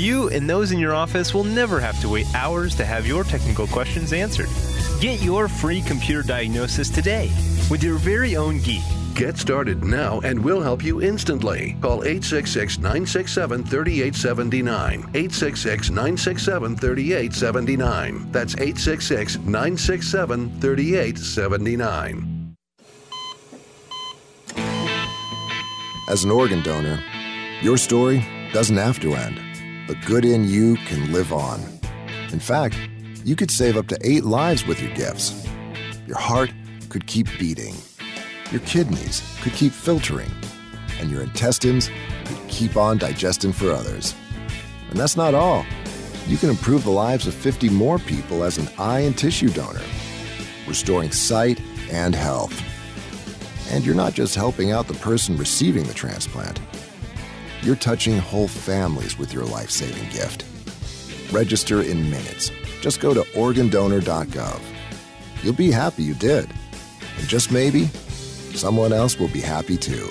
You 0.00 0.30
and 0.30 0.48
those 0.48 0.72
in 0.72 0.78
your 0.78 0.94
office 0.94 1.34
will 1.34 1.44
never 1.44 1.78
have 1.78 2.00
to 2.00 2.08
wait 2.08 2.26
hours 2.34 2.74
to 2.76 2.86
have 2.86 3.06
your 3.06 3.22
technical 3.22 3.66
questions 3.66 4.14
answered. 4.14 4.48
Get 4.98 5.20
your 5.20 5.46
free 5.46 5.82
computer 5.82 6.22
diagnosis 6.22 6.88
today 6.88 7.30
with 7.70 7.82
your 7.82 7.96
very 7.96 8.34
own 8.34 8.60
geek 8.60 8.82
Get 9.14 9.36
started 9.36 9.84
now 9.84 10.20
and 10.20 10.42
we'll 10.42 10.62
help 10.62 10.82
you 10.82 11.02
instantly. 11.02 11.76
Call 11.82 12.04
866 12.04 12.78
967 12.78 13.64
3879. 13.64 15.00
866 15.00 15.90
967 15.90 16.76
3879. 16.76 18.32
That's 18.32 18.54
866 18.54 19.36
967 19.40 20.60
3879. 20.60 22.56
As 26.08 26.24
an 26.24 26.30
organ 26.30 26.62
donor, 26.62 26.98
your 27.60 27.76
story 27.76 28.24
doesn't 28.54 28.78
have 28.78 28.98
to 29.00 29.12
end. 29.12 29.49
The 29.90 29.96
good 30.06 30.24
in 30.24 30.44
you 30.44 30.76
can 30.86 31.12
live 31.12 31.32
on. 31.32 31.60
In 32.30 32.38
fact, 32.38 32.78
you 33.24 33.34
could 33.34 33.50
save 33.50 33.76
up 33.76 33.88
to 33.88 33.98
eight 34.04 34.22
lives 34.22 34.64
with 34.64 34.80
your 34.80 34.94
gifts. 34.94 35.44
Your 36.06 36.16
heart 36.16 36.52
could 36.90 37.08
keep 37.08 37.26
beating, 37.40 37.74
your 38.52 38.60
kidneys 38.60 39.20
could 39.42 39.52
keep 39.52 39.72
filtering, 39.72 40.30
and 41.00 41.10
your 41.10 41.22
intestines 41.22 41.90
could 42.24 42.38
keep 42.46 42.76
on 42.76 42.98
digesting 42.98 43.52
for 43.52 43.72
others. 43.72 44.14
And 44.90 44.96
that's 44.96 45.16
not 45.16 45.34
all. 45.34 45.66
You 46.28 46.36
can 46.36 46.50
improve 46.50 46.84
the 46.84 46.90
lives 46.90 47.26
of 47.26 47.34
50 47.34 47.68
more 47.70 47.98
people 47.98 48.44
as 48.44 48.58
an 48.58 48.68
eye 48.78 49.00
and 49.00 49.18
tissue 49.18 49.48
donor, 49.48 49.82
restoring 50.68 51.10
sight 51.10 51.60
and 51.90 52.14
health. 52.14 52.62
And 53.72 53.84
you're 53.84 53.96
not 53.96 54.14
just 54.14 54.36
helping 54.36 54.70
out 54.70 54.86
the 54.86 54.94
person 54.94 55.36
receiving 55.36 55.82
the 55.82 55.94
transplant, 55.94 56.60
you're 57.62 57.76
touching 57.76 58.18
whole 58.18 58.48
families 58.48 59.18
with 59.18 59.32
your 59.32 59.44
life 59.44 59.70
saving 59.70 60.08
gift. 60.10 60.44
Register 61.32 61.82
in 61.82 62.10
minutes. 62.10 62.50
Just 62.80 63.00
go 63.00 63.14
to 63.14 63.22
organdonor.gov. 63.32 64.60
You'll 65.42 65.54
be 65.54 65.70
happy 65.70 66.02
you 66.02 66.14
did. 66.14 66.50
And 67.18 67.28
just 67.28 67.52
maybe, 67.52 67.86
someone 68.54 68.92
else 68.92 69.18
will 69.18 69.28
be 69.28 69.40
happy 69.40 69.76
too. 69.76 70.08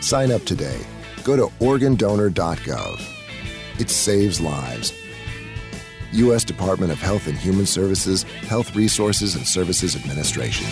Sign 0.00 0.30
up 0.30 0.44
today. 0.44 0.80
Go 1.24 1.36
to 1.36 1.46
organdonor.gov. 1.64 3.80
It 3.80 3.90
saves 3.90 4.40
lives. 4.40 4.92
U.S. 6.12 6.44
Department 6.44 6.92
of 6.92 7.00
Health 7.00 7.26
and 7.26 7.38
Human 7.38 7.66
Services, 7.66 8.22
Health 8.22 8.76
Resources 8.76 9.34
and 9.34 9.46
Services 9.46 9.96
Administration. 9.96 10.66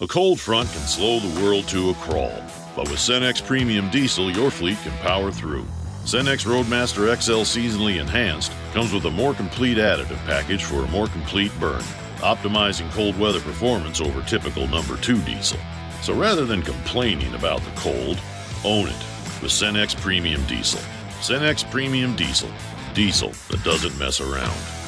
A 0.00 0.08
cold 0.08 0.40
front 0.40 0.68
can 0.70 0.80
slow 0.80 1.20
the 1.20 1.40
world 1.40 1.68
to 1.68 1.90
a 1.90 1.94
crawl, 1.94 2.42
but 2.74 2.88
with 2.88 2.98
Cenex 2.98 3.44
Premium 3.44 3.90
Diesel, 3.90 4.30
your 4.30 4.50
fleet 4.50 4.78
can 4.78 4.92
power 4.98 5.30
through. 5.30 5.66
Cenex 6.04 6.44
Roadmaster 6.44 7.06
XL 7.16 7.42
Seasonally 7.42 8.00
Enhanced 8.00 8.52
comes 8.72 8.92
with 8.92 9.06
a 9.06 9.10
more 9.10 9.32
complete 9.32 9.78
additive 9.78 10.22
package 10.26 10.64
for 10.64 10.84
a 10.84 10.88
more 10.88 11.06
complete 11.06 11.52
burn, 11.58 11.80
optimizing 12.18 12.90
cold 12.90 13.18
weather 13.18 13.40
performance 13.40 14.00
over 14.00 14.22
typical 14.22 14.66
number 14.68 14.96
2 14.98 15.20
diesel. 15.22 15.58
So 16.02 16.12
rather 16.14 16.44
than 16.44 16.60
complaining 16.60 17.34
about 17.34 17.62
the 17.62 17.70
cold, 17.70 18.20
own 18.64 18.88
it 18.88 19.04
with 19.40 19.50
Cenex 19.50 19.96
Premium 19.96 20.44
Diesel. 20.46 20.80
Cenex 21.20 21.68
Premium 21.70 22.14
Diesel. 22.16 22.50
Diesel 22.92 23.32
that 23.48 23.64
doesn't 23.64 23.98
mess 23.98 24.20
around. 24.20 24.83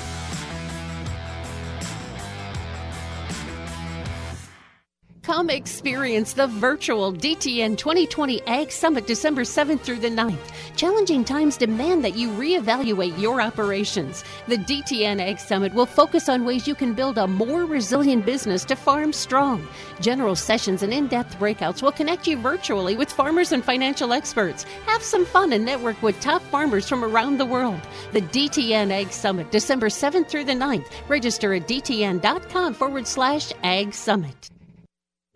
Come 5.46 5.54
experience 5.54 6.32
the 6.32 6.48
virtual 6.48 7.12
DTN 7.12 7.78
2020 7.78 8.42
Ag 8.48 8.72
Summit 8.72 9.06
December 9.06 9.42
7th 9.42 9.80
through 9.80 10.00
the 10.00 10.08
9th. 10.08 10.50
Challenging 10.74 11.24
times 11.24 11.56
demand 11.56 12.04
that 12.04 12.16
you 12.16 12.30
reevaluate 12.30 13.16
your 13.16 13.40
operations. 13.40 14.24
The 14.48 14.56
DTN 14.56 15.20
Ag 15.20 15.38
Summit 15.38 15.72
will 15.72 15.86
focus 15.86 16.28
on 16.28 16.44
ways 16.44 16.66
you 16.66 16.74
can 16.74 16.94
build 16.94 17.16
a 17.16 17.28
more 17.28 17.64
resilient 17.64 18.26
business 18.26 18.64
to 18.64 18.74
farm 18.74 19.12
strong. 19.12 19.68
General 20.00 20.34
sessions 20.34 20.82
and 20.82 20.92
in 20.92 21.06
depth 21.06 21.38
breakouts 21.38 21.80
will 21.80 21.92
connect 21.92 22.26
you 22.26 22.36
virtually 22.38 22.96
with 22.96 23.12
farmers 23.12 23.52
and 23.52 23.64
financial 23.64 24.12
experts. 24.12 24.64
Have 24.86 25.02
some 25.04 25.24
fun 25.24 25.52
and 25.52 25.64
network 25.64 26.02
with 26.02 26.18
top 26.20 26.42
farmers 26.42 26.88
from 26.88 27.04
around 27.04 27.38
the 27.38 27.46
world. 27.46 27.80
The 28.10 28.22
DTN 28.22 28.90
Ag 28.90 29.12
Summit, 29.12 29.52
December 29.52 29.90
7th 29.90 30.28
through 30.28 30.46
the 30.46 30.54
9th. 30.54 30.90
Register 31.08 31.54
at 31.54 31.68
dtn.com 31.68 32.74
forward 32.74 33.06
slash 33.06 33.52
ag 33.62 33.94
summit. 33.94 34.50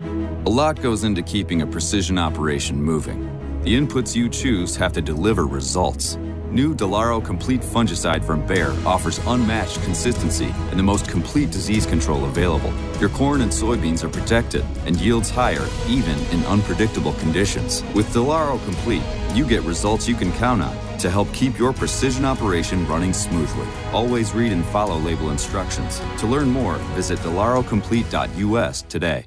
A 0.03 0.49
lot 0.51 0.81
goes 0.81 1.05
into 1.05 1.23
keeping 1.23 1.61
a 1.61 1.67
precision 1.67 2.19
operation 2.19 2.83
moving. 2.83 3.23
The 3.63 3.77
inputs 3.77 4.17
you 4.17 4.31
choose 4.31 4.75
have 4.77 4.93
to 4.95 5.03
deliver 5.03 5.47
results. 5.47 6.17
New 6.51 6.75
Delaro 6.75 7.23
Complete 7.23 7.61
Fungicide 7.61 8.25
from 8.25 8.47
Bayer 8.47 8.75
offers 8.87 9.21
unmatched 9.27 9.83
consistency 9.83 10.53
and 10.71 10.79
the 10.79 10.83
most 10.83 11.09
complete 11.09 11.51
disease 11.51 11.85
control 11.85 12.25
available. 12.25 12.73
Your 12.99 13.11
corn 13.11 13.43
and 13.43 13.53
soybeans 13.53 14.03
are 14.03 14.09
protected 14.09 14.65
and 14.87 14.99
yields 15.01 15.29
higher 15.29 15.69
even 15.87 16.19
in 16.33 16.45
unpredictable 16.47 17.13
conditions. 17.15 17.85
With 17.95 18.09
Delaro 18.09 18.63
Complete, 18.65 19.03
you 19.35 19.47
get 19.47 19.63
results 19.63 20.09
you 20.09 20.15
can 20.15 20.33
count 20.33 20.63
on 20.63 20.99
to 20.99 21.11
help 21.11 21.33
keep 21.35 21.59
your 21.59 21.75
precision 21.75 22.25
operation 22.25 22.87
running 22.89 23.13
smoothly. 23.13 23.69
Always 23.93 24.35
read 24.35 24.53
and 24.53 24.65
follow 24.67 24.97
label 24.99 25.31
instructions. 25.31 26.01
To 26.19 26.27
learn 26.27 26.49
more, 26.49 26.77
visit 26.97 27.19
delarocomplete.us 27.21 28.83
today. 28.83 29.27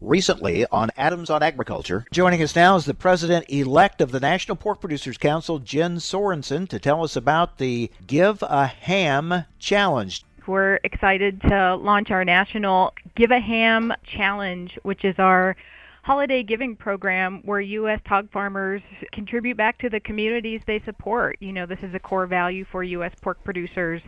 recently 0.00 0.64
on 0.66 0.90
Adams 0.96 1.28
on 1.28 1.42
Agriculture. 1.42 2.06
Joining 2.12 2.42
us 2.42 2.54
now 2.54 2.76
is 2.76 2.84
the 2.84 2.94
president 2.94 3.46
elect 3.48 4.00
of 4.00 4.12
the 4.12 4.20
National 4.20 4.56
Pork 4.56 4.80
Producers 4.80 5.18
Council, 5.18 5.58
Jen 5.58 5.96
Sorensen, 5.96 6.68
to 6.68 6.78
tell 6.78 7.02
us 7.02 7.16
about 7.16 7.58
the 7.58 7.90
Give 8.06 8.42
a 8.42 8.66
Ham 8.66 9.44
Challenge. 9.58 10.24
We're 10.46 10.78
excited 10.84 11.42
to 11.42 11.76
launch 11.76 12.10
our 12.10 12.24
national 12.24 12.94
Give 13.16 13.30
a 13.30 13.40
Ham 13.40 13.92
Challenge, 14.04 14.78
which 14.82 15.04
is 15.04 15.16
our 15.18 15.56
holiday 16.04 16.42
giving 16.42 16.74
program 16.74 17.42
where 17.44 17.60
U.S. 17.60 18.00
hog 18.06 18.30
farmers 18.30 18.80
contribute 19.12 19.56
back 19.56 19.78
to 19.80 19.90
the 19.90 20.00
communities 20.00 20.62
they 20.66 20.80
support. 20.80 21.36
You 21.40 21.52
know, 21.52 21.66
this 21.66 21.80
is 21.82 21.92
a 21.92 21.98
core 21.98 22.26
value 22.26 22.64
for 22.70 22.82
U.S. 22.82 23.12
pork 23.20 23.42
producers 23.44 24.00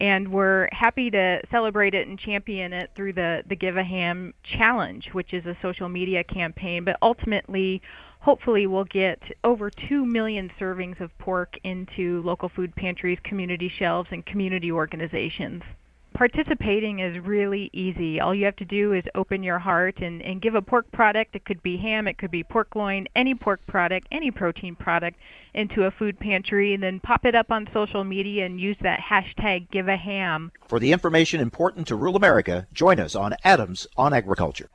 and 0.00 0.28
we're 0.28 0.68
happy 0.72 1.10
to 1.10 1.40
celebrate 1.50 1.94
it 1.94 2.08
and 2.08 2.18
champion 2.18 2.72
it 2.72 2.90
through 2.94 3.12
the 3.12 3.42
the 3.48 3.56
Give 3.56 3.76
a 3.76 3.84
Ham 3.84 4.34
challenge, 4.42 5.08
which 5.12 5.32
is 5.32 5.44
a 5.46 5.56
social 5.62 5.88
media 5.88 6.24
campaign. 6.24 6.84
But 6.84 6.96
ultimately, 7.02 7.82
hopefully, 8.20 8.66
we'll 8.66 8.84
get 8.84 9.20
over 9.44 9.70
two 9.70 10.04
million 10.06 10.50
servings 10.58 11.00
of 11.00 11.16
pork 11.18 11.58
into 11.64 12.22
local 12.22 12.48
food 12.48 12.74
pantries, 12.74 13.18
community 13.24 13.68
shelves, 13.78 14.08
and 14.12 14.24
community 14.24 14.72
organizations 14.72 15.62
participating 16.14 17.00
is 17.00 17.18
really 17.18 17.70
easy. 17.72 18.20
All 18.20 18.34
you 18.34 18.44
have 18.44 18.56
to 18.56 18.64
do 18.64 18.92
is 18.92 19.04
open 19.14 19.42
your 19.42 19.58
heart 19.58 19.98
and, 19.98 20.22
and 20.22 20.40
give 20.40 20.54
a 20.54 20.62
pork 20.62 20.90
product. 20.92 21.34
It 21.34 21.44
could 21.44 21.62
be 21.62 21.76
ham, 21.76 22.06
it 22.06 22.18
could 22.18 22.30
be 22.30 22.44
pork 22.44 22.74
loin, 22.74 23.06
any 23.16 23.34
pork 23.34 23.66
product, 23.66 24.08
any 24.10 24.30
protein 24.30 24.76
product 24.76 25.18
into 25.54 25.84
a 25.84 25.90
food 25.90 26.18
pantry, 26.18 26.74
and 26.74 26.82
then 26.82 27.00
pop 27.00 27.24
it 27.24 27.34
up 27.34 27.50
on 27.50 27.68
social 27.72 28.04
media 28.04 28.46
and 28.46 28.60
use 28.60 28.76
that 28.82 29.00
hashtag 29.00 29.70
give 29.70 29.88
a 29.88 29.96
ham. 29.96 30.52
For 30.68 30.78
the 30.78 30.92
information 30.92 31.40
important 31.40 31.86
to 31.88 31.96
rural 31.96 32.16
America, 32.16 32.66
join 32.72 33.00
us 33.00 33.14
on 33.14 33.34
Adams 33.44 33.86
on 33.96 34.12
Agriculture. 34.12 34.70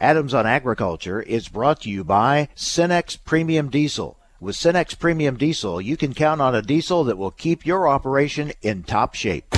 Adams 0.00 0.34
on 0.34 0.46
Agriculture 0.46 1.22
is 1.22 1.48
brought 1.48 1.80
to 1.80 1.90
you 1.90 2.04
by 2.04 2.48
Cenex 2.54 3.16
Premium 3.24 3.70
Diesel. 3.70 4.18
With 4.38 4.56
Cenex 4.56 4.98
Premium 4.98 5.36
Diesel, 5.38 5.80
you 5.80 5.96
can 5.96 6.12
count 6.12 6.42
on 6.42 6.54
a 6.54 6.60
diesel 6.60 7.04
that 7.04 7.16
will 7.16 7.30
keep 7.30 7.64
your 7.64 7.88
operation 7.88 8.52
in 8.60 8.82
top 8.82 9.14
shape. 9.14 9.55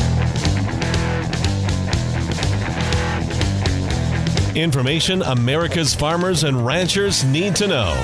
Information 4.58 5.22
America's 5.22 5.94
farmers 5.94 6.44
and 6.44 6.66
ranchers 6.66 7.24
need 7.24 7.54
to 7.56 7.66
know. 7.66 7.94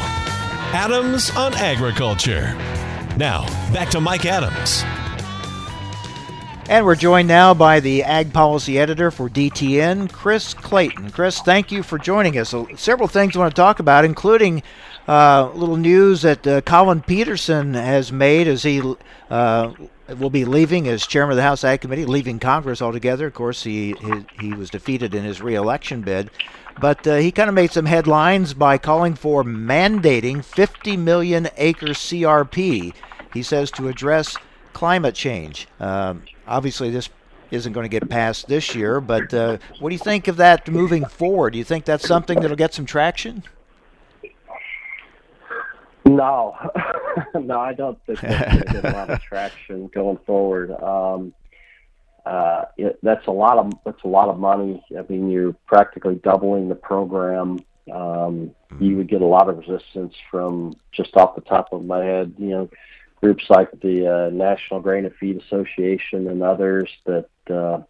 Adams 0.73 1.31
on 1.37 1.53
Agriculture. 1.55 2.55
Now, 3.17 3.47
back 3.73 3.91
to 3.91 4.01
Mike 4.01 4.25
Adams. 4.25 4.83
And 6.69 6.87
we're 6.87 6.95
joined 6.95 7.29
now 7.29 7.53
by 7.53 7.81
the 7.81 8.03
Ag 8.03 8.33
Policy 8.33 8.79
Editor 8.79 9.11
for 9.11 9.29
DTN, 9.29 10.11
Chris 10.11 10.55
Clayton. 10.55 11.11
Chris, 11.11 11.41
thank 11.41 11.71
you 11.71 11.83
for 11.83 11.99
joining 11.99 12.39
us. 12.39 12.49
So, 12.49 12.69
several 12.77 13.09
things 13.09 13.37
I 13.37 13.41
want 13.41 13.55
to 13.55 13.61
talk 13.61 13.81
about, 13.81 14.05
including 14.07 14.63
uh, 15.07 15.51
little 15.55 15.77
news 15.77 16.23
that 16.23 16.47
uh, 16.47 16.61
Collin 16.63 17.03
Peterson 17.03 17.75
has 17.75 18.11
made 18.11 18.49
as 18.49 18.63
he 18.63 18.81
uh, 19.29 19.73
will 20.09 20.31
be 20.31 20.45
leaving 20.45 20.87
as 20.89 21.07
chairman 21.07 21.33
of 21.33 21.37
the 21.37 21.43
House 21.43 21.65
Ag 21.65 21.81
Committee, 21.81 22.05
leaving 22.05 22.39
Congress 22.39 22.83
altogether. 22.83 23.27
Of 23.27 23.35
course, 23.35 23.63
he 23.63 23.95
he, 23.95 24.25
he 24.41 24.55
was 24.55 24.71
defeated 24.71 25.15
in 25.15 25.25
his 25.25 25.41
reelection 25.41 26.03
bid, 26.03 26.31
but 26.81 27.07
uh, 27.07 27.17
he 27.17 27.33
kind 27.33 27.49
of 27.49 27.55
made 27.55 27.73
some 27.73 27.87
headlines 27.87 28.55
by 28.55 28.79
calling 28.79 29.15
for 29.15 29.45
mandating 29.45 30.45
50 30.45 30.97
million 30.97 31.49
acre 31.57 31.89
CRP. 31.89 32.95
He 33.33 33.43
says 33.43 33.71
to 33.73 33.89
address 33.89 34.37
climate 34.73 35.15
change. 35.15 35.69
Um, 35.81 36.23
obviously, 36.47 36.91
this 36.91 37.09
isn't 37.51 37.73
going 37.73 37.85
to 37.85 37.89
get 37.89 38.09
passed 38.09 38.49
this 38.49 38.75
year, 38.75 39.01
but 39.01 39.33
uh, 39.33 39.59
what 39.79 39.91
do 39.91 39.95
you 39.95 39.99
think 39.99 40.29
of 40.29 40.37
that 40.37 40.69
moving 40.69 41.05
forward? 41.05 41.53
Do 41.53 41.59
you 41.59 41.65
think 41.65 41.85
that's 41.85 42.07
something 42.07 42.41
that'll 42.41 42.57
get 42.57 42.75
some 42.75 42.87
traction? 42.87 43.45
No, 46.07 46.55
no, 47.35 47.59
I 47.61 47.73
don't 47.73 47.99
think 48.05 48.21
that's 48.21 48.53
going 48.53 48.67
to 48.67 48.83
get 48.83 48.93
a 48.93 48.97
lot 48.97 49.11
of 49.11 49.23
traction 49.23 49.89
going 49.89 50.19
forward. 50.27 50.71
Um, 50.71 51.33
uh, 52.27 52.65
it, 52.77 52.99
that's 53.03 53.27
a 53.27 53.31
lot 53.31 53.59
of 53.59 53.73
that's 53.85 54.03
a 54.05 54.09
lot 54.09 54.29
of 54.29 54.39
money. 54.39 54.83
I 54.97 55.03
mean, 55.11 55.31
you're 55.31 55.55
practically 55.67 56.17
doubling 56.17 56.69
the 56.69 56.75
program. 56.75 57.59
Um, 57.93 58.55
you 58.81 58.97
would 58.97 59.09
get 59.09 59.21
a 59.21 59.27
lot 59.27 59.49
of 59.49 59.59
resistance 59.59 60.15
from 60.31 60.75
just 60.93 61.17
off 61.17 61.35
the 61.35 61.43
top 61.43 61.73
of 61.73 61.85
my 61.85 62.03
head. 62.05 62.35
You 62.39 62.49
know, 62.49 62.71
groups 63.21 63.45
like 63.49 63.71
the 63.81 64.29
uh, 64.29 64.31
National 64.35 64.81
Grain 64.81 65.05
and 65.05 65.15
Feed 65.17 65.41
Association 65.43 66.29
and 66.29 66.43
others 66.43 66.91
that 67.07 67.29
uh, 67.51 67.83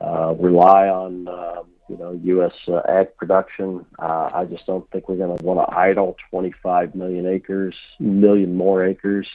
uh, 0.00 0.34
rely 0.34 0.88
on 0.88 1.28
uh, 1.28 1.62
you 1.88 1.96
know 1.96 2.18
U.S. 2.24 2.52
Uh, 2.68 2.80
ag 2.88 3.16
production. 3.16 3.86
Uh, 3.98 4.30
I 4.34 4.44
just 4.44 4.66
don't 4.66 4.88
think 4.90 5.08
we're 5.08 5.16
going 5.16 5.36
to 5.36 5.44
want 5.44 5.68
to 5.68 5.76
idle 5.76 6.16
25 6.30 6.94
million 6.94 7.26
acres, 7.26 7.74
million 7.98 8.54
more 8.54 8.84
acres, 8.84 9.26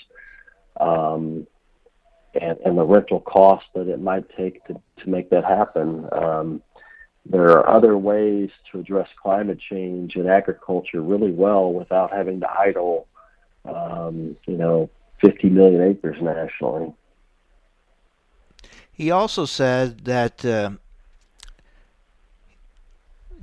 um, 0.79 1.47
and, 2.39 2.57
and 2.65 2.77
the 2.77 2.83
rental 2.83 3.19
cost 3.21 3.65
that 3.75 3.87
it 3.87 4.01
might 4.01 4.25
take 4.35 4.65
to 4.65 4.81
to 5.03 5.09
make 5.09 5.29
that 5.29 5.43
happen. 5.43 6.07
Um, 6.11 6.61
there 7.25 7.51
are 7.51 7.69
other 7.69 7.97
ways 7.97 8.49
to 8.71 8.79
address 8.79 9.07
climate 9.21 9.59
change 9.59 10.15
in 10.15 10.27
agriculture 10.27 11.01
really 11.01 11.31
well 11.31 11.71
without 11.71 12.11
having 12.11 12.39
to 12.39 12.49
idle, 12.49 13.07
um, 13.65 14.35
you 14.47 14.57
know, 14.57 14.89
50 15.21 15.49
million 15.49 15.81
acres 15.81 16.17
nationally. 16.19 16.93
He 18.91 19.11
also 19.11 19.45
said 19.45 20.05
that 20.05 20.43
uh, 20.43 20.71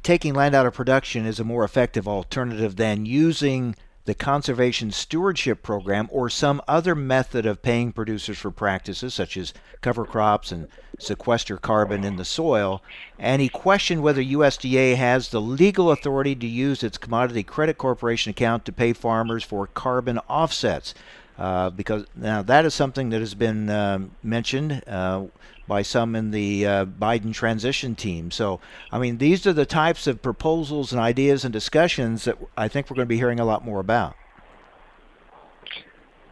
taking 0.09 0.33
land 0.33 0.55
out 0.55 0.65
of 0.65 0.73
production 0.73 1.27
is 1.27 1.39
a 1.39 1.45
more 1.45 1.65
effective 1.65 2.09
alternative 2.09 2.77
than 2.77 3.05
using 3.05 3.77
the 4.07 4.15
Conservation 4.15 4.91
Stewardship 4.91 5.63
Program 5.63 6.09
or 6.11 6.31
some 6.31 6.63
other 6.67 6.95
method 6.95 7.45
of 7.45 7.61
paying 7.61 7.93
producers 7.93 8.39
for 8.39 8.51
practices 8.51 9.13
such 9.13 9.37
as 9.37 9.53
cover 9.83 10.07
crops 10.07 10.51
and 10.51 10.67
sequester 10.99 11.59
carbon 11.59 12.05
in 12.05 12.17
the 12.17 12.25
soil. 12.25 12.83
And 13.19 13.43
he 13.43 13.51
questioned 13.51 14.03
whether 14.03 14.23
USDA 14.23 14.97
has 14.97 15.29
the 15.29 15.43
legal 15.43 15.91
authority 15.91 16.35
to 16.37 16.47
use 16.47 16.83
its 16.83 16.97
Commodity 16.97 17.43
Credit 17.43 17.77
Corporation 17.77 18.31
account 18.31 18.65
to 18.65 18.73
pay 18.73 18.95
farmers 18.95 19.45
for 19.45 19.67
carbon 19.67 20.21
offsets. 20.21 20.95
Uh, 21.37 21.69
because 21.69 22.07
now 22.17 22.41
that 22.41 22.65
is 22.65 22.73
something 22.73 23.11
that 23.11 23.21
has 23.21 23.35
been 23.35 23.69
uh, 23.69 23.99
mentioned 24.23 24.83
uh, 24.89 25.25
by 25.69 25.83
some 25.83 26.17
in 26.17 26.31
the 26.31 26.67
uh, 26.67 26.85
Biden 26.87 27.33
transition 27.33 27.95
team. 27.95 28.31
So, 28.31 28.61
I 28.91 28.99
mean, 28.99 29.19
these 29.19 29.47
are 29.47 29.53
the 29.53 29.67
types 29.67 30.07
of 30.07 30.23
proposals 30.23 30.93
and 30.93 31.01
ideas 31.01 31.45
and 31.45 31.53
discussions 31.53 32.25
that 32.25 32.39
I 32.57 32.69
think 32.69 32.91
we're 32.91 32.97
going 32.97 33.07
to 33.07 33.09
be 33.09 33.19
hearing 33.19 33.39
a 33.39 33.45
lot 33.45 33.65
more 33.65 33.79
about. 33.79 34.17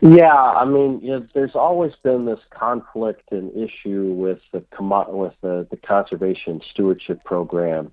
Yeah, 0.01 0.34
I 0.34 0.64
mean, 0.64 1.01
you 1.03 1.11
know, 1.11 1.26
there's 1.34 1.55
always 1.55 1.93
been 2.03 2.26
this 2.26 2.41
conflict 2.51 3.32
and 3.32 3.51
issue 3.57 4.12
with 4.12 4.41
the 4.53 4.64
with 5.09 5.34
the, 5.41 5.66
the 5.70 5.76
conservation 5.76 6.61
stewardship 6.70 7.24
program 7.24 7.93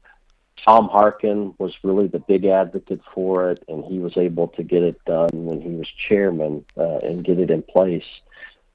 Tom 0.63 0.87
Harkin 0.87 1.53
was 1.57 1.73
really 1.83 2.07
the 2.07 2.19
big 2.19 2.45
advocate 2.45 3.01
for 3.13 3.51
it, 3.51 3.63
and 3.67 3.83
he 3.83 3.99
was 3.99 4.15
able 4.15 4.47
to 4.49 4.63
get 4.63 4.83
it 4.83 5.03
done 5.05 5.45
when 5.45 5.61
he 5.61 5.69
was 5.69 5.87
chairman 6.07 6.63
uh, 6.77 6.99
and 6.99 7.25
get 7.25 7.39
it 7.39 7.51
in 7.51 7.63
place. 7.63 8.05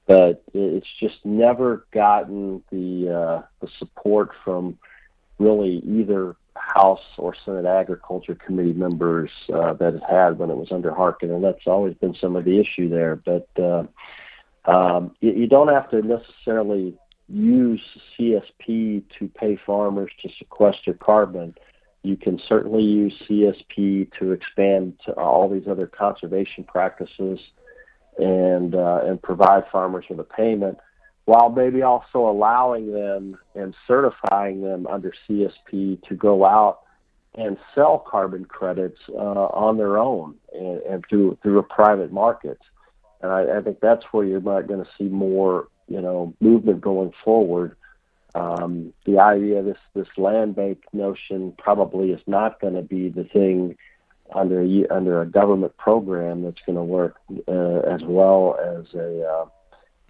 But 0.09 0.41
it's 0.55 0.87
just 0.99 1.23
never 1.23 1.85
gotten 1.93 2.63
the 2.71 3.09
uh, 3.09 3.41
the 3.61 3.71
support 3.77 4.31
from 4.43 4.79
really 5.37 5.83
either 5.85 6.35
House 6.55 7.05
or 7.19 7.35
Senate 7.45 7.67
Agriculture 7.67 8.33
Committee 8.33 8.73
members 8.73 9.29
uh, 9.53 9.73
that 9.73 9.93
it 9.93 10.01
had 10.09 10.39
when 10.39 10.49
it 10.49 10.57
was 10.57 10.71
under 10.71 10.95
Harkin, 10.95 11.29
and 11.29 11.43
that's 11.43 11.67
always 11.67 11.93
been 11.93 12.15
some 12.19 12.35
of 12.35 12.43
the 12.43 12.59
issue 12.59 12.89
there. 12.89 13.17
But 13.17 13.47
uh, 13.61 13.83
um, 14.65 15.15
you, 15.21 15.31
you 15.31 15.47
don't 15.47 15.67
have 15.67 15.91
to 15.91 16.01
necessarily 16.01 16.97
use 17.27 17.81
CSP 18.17 19.03
to 19.19 19.27
pay 19.35 19.59
farmers 19.63 20.09
to 20.23 20.29
sequester 20.39 20.95
carbon. 20.95 21.53
You 22.01 22.17
can 22.17 22.41
certainly 22.47 22.83
use 22.83 23.13
CSP 23.29 24.11
to 24.17 24.31
expand 24.31 24.97
to 25.05 25.11
all 25.13 25.47
these 25.47 25.67
other 25.67 25.85
conservation 25.85 26.63
practices 26.63 27.39
and 28.19 28.75
uh, 28.75 29.01
and 29.05 29.21
provide 29.21 29.63
farmers 29.71 30.05
with 30.09 30.19
a 30.19 30.23
payment, 30.23 30.77
while 31.25 31.49
maybe 31.49 31.81
also 31.81 32.29
allowing 32.29 32.91
them 32.91 33.37
and 33.55 33.73
certifying 33.87 34.61
them 34.61 34.85
under 34.87 35.13
CSP 35.27 36.07
to 36.07 36.15
go 36.15 36.45
out 36.45 36.81
and 37.35 37.57
sell 37.73 37.99
carbon 37.99 38.45
credits 38.45 38.99
uh, 39.09 39.13
on 39.15 39.77
their 39.77 39.97
own 39.97 40.35
and, 40.53 40.81
and 40.81 41.05
through 41.09 41.37
through 41.41 41.59
a 41.59 41.63
private 41.63 42.11
market. 42.11 42.59
And 43.21 43.31
I, 43.31 43.57
I 43.57 43.61
think 43.61 43.79
that's 43.81 44.05
where 44.11 44.25
you're 44.25 44.41
not 44.41 44.67
going 44.67 44.83
to 44.83 44.89
see 44.97 45.05
more, 45.05 45.67
you 45.87 46.01
know, 46.01 46.33
movement 46.39 46.79
going 46.79 47.11
forward 47.23 47.75
um, 48.35 48.93
the 49.05 49.19
idea 49.19 49.63
this 49.63 49.77
this 49.93 50.07
land 50.17 50.55
bank 50.55 50.83
notion 50.93 51.53
probably 51.57 52.11
is 52.11 52.21
not 52.27 52.59
going 52.61 52.75
to 52.75 52.81
be 52.81 53.09
the 53.09 53.23
thing 53.23 53.75
under 54.33 54.61
a, 54.61 54.87
under 54.87 55.21
a 55.21 55.25
government 55.25 55.75
program 55.77 56.43
that's 56.43 56.61
going 56.65 56.75
to 56.75 56.83
work 56.83 57.15
uh, 57.47 57.79
as 57.79 58.01
well 58.03 58.57
as 58.61 58.93
a 58.93 59.27
uh, 59.27 59.45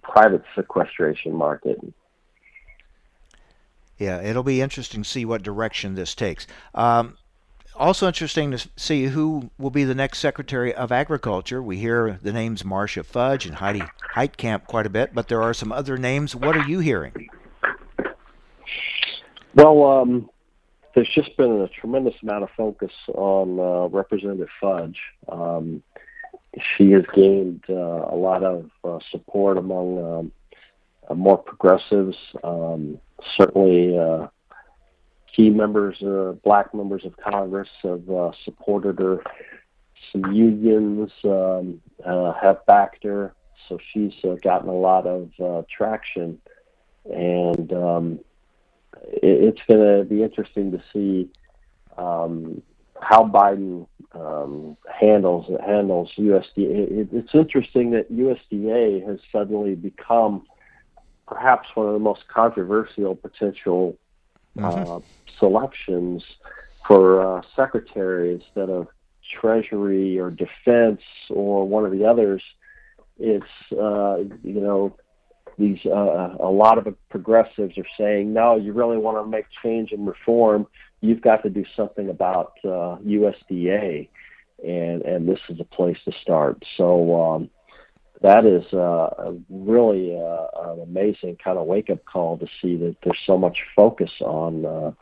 private 0.02 0.42
sequestration 0.54 1.34
market. 1.34 1.78
Yeah, 3.98 4.22
it'll 4.22 4.42
be 4.42 4.62
interesting 4.62 5.02
to 5.02 5.08
see 5.08 5.24
what 5.24 5.42
direction 5.42 5.94
this 5.94 6.14
takes. 6.14 6.46
Um, 6.74 7.18
also 7.76 8.06
interesting 8.06 8.50
to 8.50 8.68
see 8.76 9.06
who 9.06 9.50
will 9.58 9.70
be 9.70 9.84
the 9.84 9.94
next 9.94 10.18
Secretary 10.18 10.74
of 10.74 10.90
Agriculture. 10.90 11.62
We 11.62 11.78
hear 11.78 12.18
the 12.22 12.32
names 12.32 12.64
Marcia 12.64 13.04
Fudge 13.04 13.46
and 13.46 13.56
Heidi 13.56 13.82
Heitkamp 14.14 14.66
quite 14.66 14.86
a 14.86 14.90
bit, 14.90 15.14
but 15.14 15.28
there 15.28 15.42
are 15.42 15.54
some 15.54 15.72
other 15.72 15.96
names. 15.96 16.34
What 16.34 16.56
are 16.56 16.66
you 16.66 16.80
hearing? 16.80 17.28
Well, 19.54 19.84
um, 19.84 20.30
there's 20.94 21.10
just 21.14 21.36
been 21.36 21.60
a 21.60 21.68
tremendous 21.68 22.14
amount 22.22 22.42
of 22.42 22.50
focus 22.56 22.92
on 23.14 23.60
uh, 23.60 23.88
Representative 23.88 24.48
Fudge. 24.60 24.98
Um, 25.28 25.82
she 26.76 26.90
has 26.92 27.04
gained 27.14 27.64
uh, 27.68 27.74
a 28.10 28.16
lot 28.16 28.42
of 28.42 28.70
uh, 28.82 28.98
support 29.10 29.56
among 29.56 29.98
um, 30.04 30.32
uh, 31.08 31.14
more 31.14 31.38
progressives. 31.38 32.16
Um, 32.42 32.98
certainly, 33.36 33.96
uh, 33.96 34.26
key 35.34 35.50
members, 35.50 36.02
uh, 36.02 36.32
black 36.42 36.74
members 36.74 37.04
of 37.04 37.16
Congress, 37.16 37.68
have 37.82 38.34
supported 38.44 38.98
her. 38.98 39.22
Some 40.12 40.32
unions 40.32 41.12
um, 41.24 41.80
have 42.04 42.64
backed 42.66 43.04
her, 43.04 43.34
so 43.68 43.78
she's 43.92 44.14
gotten 44.42 44.68
a 44.68 44.74
lot 44.74 45.06
of 45.06 45.30
traction. 45.68 46.40
And 47.04 47.70
um, 49.00 49.10
it's 49.22 49.60
going 49.68 49.98
to 49.98 50.04
be 50.04 50.22
interesting 50.22 50.72
to 50.72 50.82
see 50.92 51.28
um, 51.96 52.62
how 53.00 53.24
Biden 53.24 53.86
um, 54.12 54.76
handles 54.92 55.46
handles 55.64 56.10
USDA. 56.18 56.44
It, 56.56 57.08
it's 57.12 57.34
interesting 57.34 57.92
that 57.92 58.12
USDA 58.12 59.06
has 59.06 59.18
suddenly 59.32 59.74
become 59.74 60.46
perhaps 61.26 61.68
one 61.74 61.86
of 61.86 61.92
the 61.92 61.98
most 61.98 62.26
controversial 62.28 63.14
potential 63.14 63.96
uh, 64.58 64.62
mm-hmm. 64.62 65.06
selections 65.38 66.24
for 66.86 67.38
uh, 67.38 67.42
secretary 67.54 68.34
instead 68.34 68.68
of 68.68 68.88
Treasury 69.40 70.18
or 70.18 70.30
Defense 70.30 71.02
or 71.28 71.66
one 71.66 71.84
of 71.84 71.92
the 71.92 72.04
others. 72.04 72.42
It's 73.18 73.44
uh, 73.72 74.18
you 74.42 74.60
know 74.60 74.96
these 75.60 75.78
uh, 75.86 76.34
a 76.40 76.50
lot 76.50 76.78
of 76.78 76.96
progressives 77.10 77.76
are 77.78 77.86
saying, 77.98 78.32
no, 78.32 78.56
you 78.56 78.72
really 78.72 78.96
want 78.96 79.18
to 79.18 79.28
make 79.28 79.44
change 79.62 79.92
and 79.92 80.06
reform, 80.06 80.66
you've 81.00 81.20
got 81.20 81.42
to 81.42 81.50
do 81.50 81.64
something 81.76 82.08
about 82.08 82.54
uh, 82.64 82.96
USDA, 83.04 84.08
and 84.66 85.02
and 85.02 85.28
this 85.28 85.40
is 85.48 85.60
a 85.60 85.64
place 85.64 85.98
to 86.06 86.12
start. 86.22 86.64
So 86.76 87.20
um, 87.20 87.50
that 88.22 88.44
is 88.44 88.72
uh, 88.72 89.32
really 89.50 90.16
uh, 90.16 90.72
an 90.72 90.80
amazing 90.80 91.36
kind 91.42 91.58
of 91.58 91.66
wake 91.66 91.90
up 91.90 92.04
call 92.04 92.38
to 92.38 92.46
see 92.60 92.76
that 92.76 92.96
there's 93.04 93.18
so 93.26 93.38
much 93.38 93.58
focus 93.76 94.10
on 94.20 94.64
uh, 94.64 94.92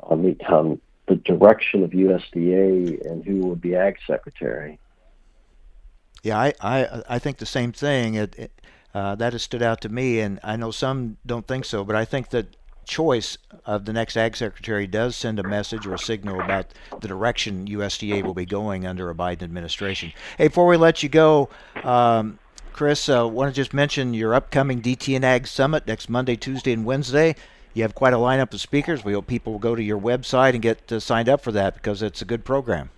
on 0.00 0.22
the 0.22 0.78
the 1.08 1.16
direction 1.16 1.82
of 1.82 1.90
USDA 1.90 3.10
and 3.10 3.24
who 3.24 3.38
will 3.38 3.56
be 3.56 3.74
Ag 3.74 3.96
Secretary. 4.06 4.78
Yeah, 6.22 6.38
I, 6.38 6.52
I, 6.60 7.02
I 7.08 7.18
think 7.18 7.38
the 7.38 7.46
same 7.46 7.72
thing. 7.72 8.14
It, 8.14 8.36
it, 8.38 8.52
Uh, 8.94 9.14
that 9.14 9.32
has 9.32 9.42
stood 9.42 9.62
out 9.62 9.80
to 9.80 9.88
me, 9.88 10.20
and 10.20 10.38
I 10.42 10.56
know 10.56 10.70
some 10.70 11.16
don't 11.24 11.46
think 11.46 11.64
so, 11.64 11.82
but 11.84 11.96
I 11.96 12.04
think 12.04 12.28
that 12.30 12.56
choice 12.84 13.38
of 13.64 13.84
the 13.84 13.92
next 13.92 14.16
ag 14.16 14.36
secretary 14.36 14.86
does 14.86 15.16
send 15.16 15.38
a 15.38 15.42
message 15.42 15.86
or 15.86 15.94
a 15.94 15.98
signal 15.98 16.40
about 16.40 16.66
the 17.00 17.08
direction 17.08 17.66
USDA 17.66 18.22
will 18.22 18.34
be 18.34 18.44
going 18.44 18.86
under 18.86 19.08
a 19.08 19.14
Biden 19.14 19.42
administration. 19.42 20.12
Hey, 20.36 20.48
before 20.48 20.66
we 20.66 20.76
let 20.76 21.02
you 21.02 21.08
go, 21.08 21.48
um, 21.84 22.38
Chris, 22.72 23.08
I 23.08 23.18
uh, 23.18 23.26
want 23.26 23.54
to 23.54 23.54
just 23.54 23.72
mention 23.72 24.14
your 24.14 24.34
upcoming 24.34 24.80
DTN 24.80 25.22
Ag 25.22 25.46
Summit 25.46 25.86
next 25.86 26.08
Monday, 26.08 26.36
Tuesday, 26.36 26.72
and 26.72 26.84
Wednesday. 26.84 27.36
You 27.74 27.82
have 27.82 27.94
quite 27.94 28.12
a 28.12 28.18
lineup 28.18 28.52
of 28.52 28.60
speakers. 28.60 29.04
We 29.04 29.12
hope 29.12 29.26
people 29.26 29.52
will 29.52 29.60
go 29.60 29.74
to 29.74 29.82
your 29.82 29.98
website 29.98 30.54
and 30.54 30.62
get 30.62 30.90
uh, 30.90 31.00
signed 31.00 31.28
up 31.28 31.40
for 31.40 31.52
that 31.52 31.74
because 31.74 32.02
it's 32.02 32.20
a 32.20 32.26
good 32.26 32.44
program. 32.44 32.90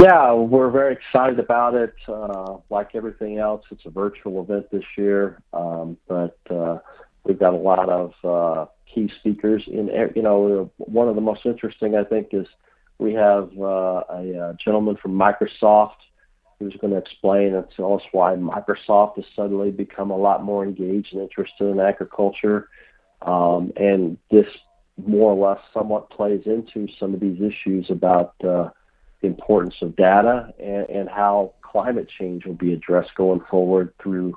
Yeah, 0.00 0.32
we're 0.32 0.70
very 0.70 0.94
excited 0.94 1.38
about 1.38 1.74
it. 1.74 1.94
Uh, 2.08 2.56
like 2.68 2.94
everything 2.94 3.38
else, 3.38 3.62
it's 3.70 3.86
a 3.86 3.90
virtual 3.90 4.42
event 4.42 4.70
this 4.72 4.84
year, 4.98 5.40
um, 5.52 5.96
but 6.08 6.36
uh, 6.50 6.78
we've 7.24 7.38
got 7.38 7.54
a 7.54 7.56
lot 7.56 7.88
of 7.88 8.12
uh, 8.24 8.66
key 8.92 9.10
speakers. 9.20 9.62
In 9.68 9.88
you 10.16 10.22
know, 10.22 10.70
one 10.78 11.08
of 11.08 11.14
the 11.14 11.20
most 11.20 11.46
interesting, 11.46 11.94
I 11.94 12.02
think, 12.02 12.28
is 12.32 12.46
we 12.98 13.14
have 13.14 13.50
uh, 13.58 14.02
a, 14.10 14.50
a 14.50 14.56
gentleman 14.62 14.96
from 15.00 15.12
Microsoft 15.12 16.02
who's 16.58 16.74
going 16.80 16.92
to 16.92 16.98
explain 16.98 17.54
and 17.54 17.64
tell 17.76 17.94
us 17.94 18.02
why 18.12 18.34
Microsoft 18.34 19.16
has 19.16 19.24
suddenly 19.36 19.70
become 19.70 20.10
a 20.10 20.16
lot 20.16 20.42
more 20.42 20.64
engaged 20.64 21.12
and 21.12 21.22
interested 21.22 21.66
in 21.66 21.78
agriculture, 21.78 22.68
um, 23.22 23.72
and 23.76 24.18
this 24.30 24.46
more 25.06 25.32
or 25.32 25.50
less 25.50 25.62
somewhat 25.72 26.10
plays 26.10 26.42
into 26.46 26.88
some 26.98 27.14
of 27.14 27.20
these 27.20 27.40
issues 27.40 27.90
about 27.90 28.34
uh, 28.44 28.70
importance 29.26 29.74
of 29.82 29.96
data 29.96 30.52
and, 30.58 30.88
and 30.88 31.08
how 31.08 31.52
climate 31.62 32.08
change 32.18 32.44
will 32.44 32.54
be 32.54 32.72
addressed 32.72 33.14
going 33.14 33.40
forward 33.50 33.92
through 34.02 34.34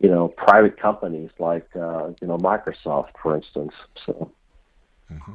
you 0.00 0.08
know 0.08 0.28
private 0.28 0.80
companies 0.80 1.30
like 1.38 1.68
uh, 1.76 2.08
you 2.20 2.26
know 2.26 2.38
Microsoft, 2.38 3.10
for 3.22 3.36
instance. 3.36 3.72
So. 4.04 4.30
Mm-hmm. 5.12 5.34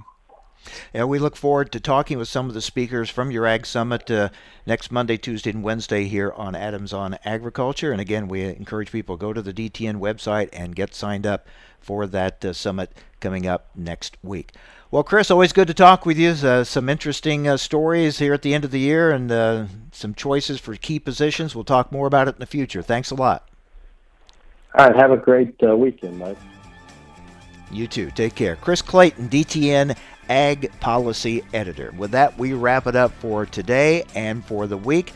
Yeah, 0.93 1.05
we 1.05 1.19
look 1.19 1.35
forward 1.35 1.71
to 1.71 1.79
talking 1.79 2.17
with 2.17 2.27
some 2.27 2.47
of 2.47 2.53
the 2.53 2.61
speakers 2.61 3.09
from 3.09 3.31
your 3.31 3.45
Ag 3.45 3.65
Summit 3.65 4.09
uh, 4.11 4.29
next 4.65 4.91
Monday, 4.91 5.17
Tuesday, 5.17 5.49
and 5.49 5.63
Wednesday 5.63 6.05
here 6.05 6.31
on 6.31 6.55
Adams 6.55 6.93
on 6.93 7.17
Agriculture. 7.25 7.91
And 7.91 8.01
again, 8.01 8.27
we 8.27 8.43
encourage 8.43 8.91
people 8.91 9.17
go 9.17 9.33
to 9.33 9.41
the 9.41 9.53
DTN 9.53 9.99
website 9.99 10.49
and 10.53 10.75
get 10.75 10.93
signed 10.93 11.25
up 11.25 11.47
for 11.79 12.05
that 12.07 12.43
uh, 12.45 12.53
summit 12.53 12.91
coming 13.19 13.47
up 13.47 13.69
next 13.75 14.17
week. 14.23 14.51
Well, 14.91 15.03
Chris, 15.03 15.31
always 15.31 15.53
good 15.53 15.67
to 15.67 15.73
talk 15.73 16.05
with 16.05 16.17
you. 16.17 16.31
Uh, 16.31 16.65
some 16.65 16.89
interesting 16.89 17.47
uh, 17.47 17.55
stories 17.55 18.19
here 18.19 18.33
at 18.33 18.41
the 18.41 18.53
end 18.53 18.65
of 18.65 18.71
the 18.71 18.79
year 18.79 19.09
and 19.09 19.31
uh, 19.31 19.65
some 19.93 20.13
choices 20.13 20.59
for 20.59 20.75
key 20.75 20.99
positions. 20.99 21.55
We'll 21.55 21.63
talk 21.63 21.93
more 21.93 22.07
about 22.07 22.27
it 22.27 22.35
in 22.35 22.39
the 22.39 22.45
future. 22.45 22.81
Thanks 22.81 23.09
a 23.09 23.15
lot. 23.15 23.47
All 24.77 24.87
right. 24.87 24.95
Have 24.95 25.11
a 25.11 25.17
great 25.17 25.55
uh, 25.63 25.77
weekend, 25.77 26.19
Mike. 26.19 26.37
You 27.71 27.87
too. 27.87 28.11
Take 28.11 28.35
care. 28.35 28.55
Chris 28.55 28.81
Clayton, 28.81 29.29
DTN 29.29 29.97
Ag 30.29 30.71
Policy 30.79 31.43
Editor. 31.53 31.93
With 31.97 32.11
that, 32.11 32.37
we 32.37 32.53
wrap 32.53 32.87
it 32.87 32.95
up 32.95 33.11
for 33.13 33.45
today 33.45 34.05
and 34.15 34.43
for 34.45 34.67
the 34.67 34.77
week. 34.77 35.13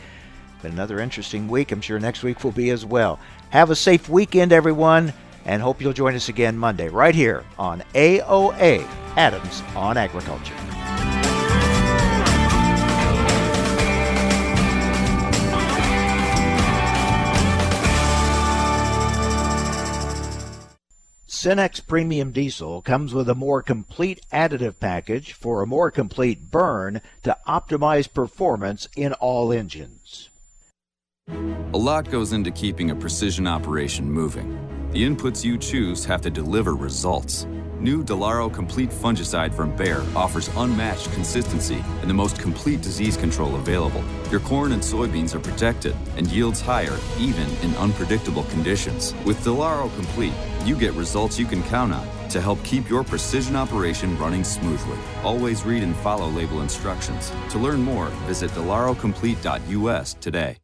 Been 0.62 0.72
another 0.72 1.00
interesting 1.00 1.48
week. 1.48 1.70
I'm 1.70 1.80
sure 1.80 1.98
next 1.98 2.22
week 2.22 2.42
will 2.42 2.52
be 2.52 2.70
as 2.70 2.84
well. 2.84 3.18
Have 3.50 3.70
a 3.70 3.76
safe 3.76 4.08
weekend, 4.08 4.52
everyone 4.52 5.12
and 5.46 5.62
hope 5.62 5.80
you'll 5.80 5.92
join 5.92 6.14
us 6.14 6.28
again 6.28 6.58
Monday 6.58 6.88
right 6.88 7.14
here 7.14 7.44
on 7.58 7.82
AOA 7.94 8.86
Adams 9.16 9.62
on 9.74 9.96
Agriculture. 9.96 10.54
Cenex 21.36 21.86
Premium 21.86 22.32
Diesel 22.32 22.80
comes 22.80 23.12
with 23.12 23.28
a 23.28 23.34
more 23.34 23.60
complete 23.60 24.22
additive 24.32 24.80
package 24.80 25.34
for 25.34 25.60
a 25.60 25.66
more 25.66 25.90
complete 25.90 26.50
burn 26.50 27.02
to 27.24 27.36
optimize 27.46 28.10
performance 28.10 28.88
in 28.96 29.12
all 29.12 29.52
engines. 29.52 30.30
A 31.28 31.76
lot 31.76 32.10
goes 32.10 32.32
into 32.32 32.50
keeping 32.50 32.90
a 32.90 32.96
precision 32.96 33.46
operation 33.46 34.10
moving. 34.10 34.58
The 34.92 35.06
inputs 35.06 35.44
you 35.44 35.58
choose 35.58 36.06
have 36.06 36.22
to 36.22 36.30
deliver 36.30 36.74
results. 36.74 37.46
New 37.80 38.02
Delaro 38.02 38.52
Complete 38.52 38.88
Fungicide 38.88 39.52
from 39.52 39.76
Bayer 39.76 40.02
offers 40.16 40.48
unmatched 40.56 41.12
consistency 41.12 41.84
and 42.00 42.08
the 42.08 42.14
most 42.14 42.40
complete 42.40 42.80
disease 42.80 43.18
control 43.18 43.56
available. 43.56 44.02
Your 44.30 44.40
corn 44.40 44.72
and 44.72 44.82
soybeans 44.82 45.34
are 45.34 45.40
protected 45.40 45.94
and 46.16 46.26
yields 46.32 46.60
higher 46.60 46.96
even 47.18 47.46
in 47.62 47.74
unpredictable 47.76 48.44
conditions. 48.44 49.14
With 49.26 49.38
Delaro 49.44 49.94
Complete, 49.94 50.32
you 50.64 50.74
get 50.74 50.94
results 50.94 51.38
you 51.38 51.44
can 51.44 51.62
count 51.64 51.92
on 51.92 52.08
to 52.30 52.40
help 52.40 52.62
keep 52.64 52.88
your 52.88 53.04
precision 53.04 53.56
operation 53.56 54.18
running 54.18 54.42
smoothly. 54.42 54.98
Always 55.22 55.64
read 55.64 55.82
and 55.82 55.94
follow 55.96 56.28
label 56.28 56.62
instructions. 56.62 57.30
To 57.50 57.58
learn 57.58 57.82
more, 57.82 58.08
visit 58.26 58.50
delarocomplete.us 58.52 60.14
today. 60.14 60.56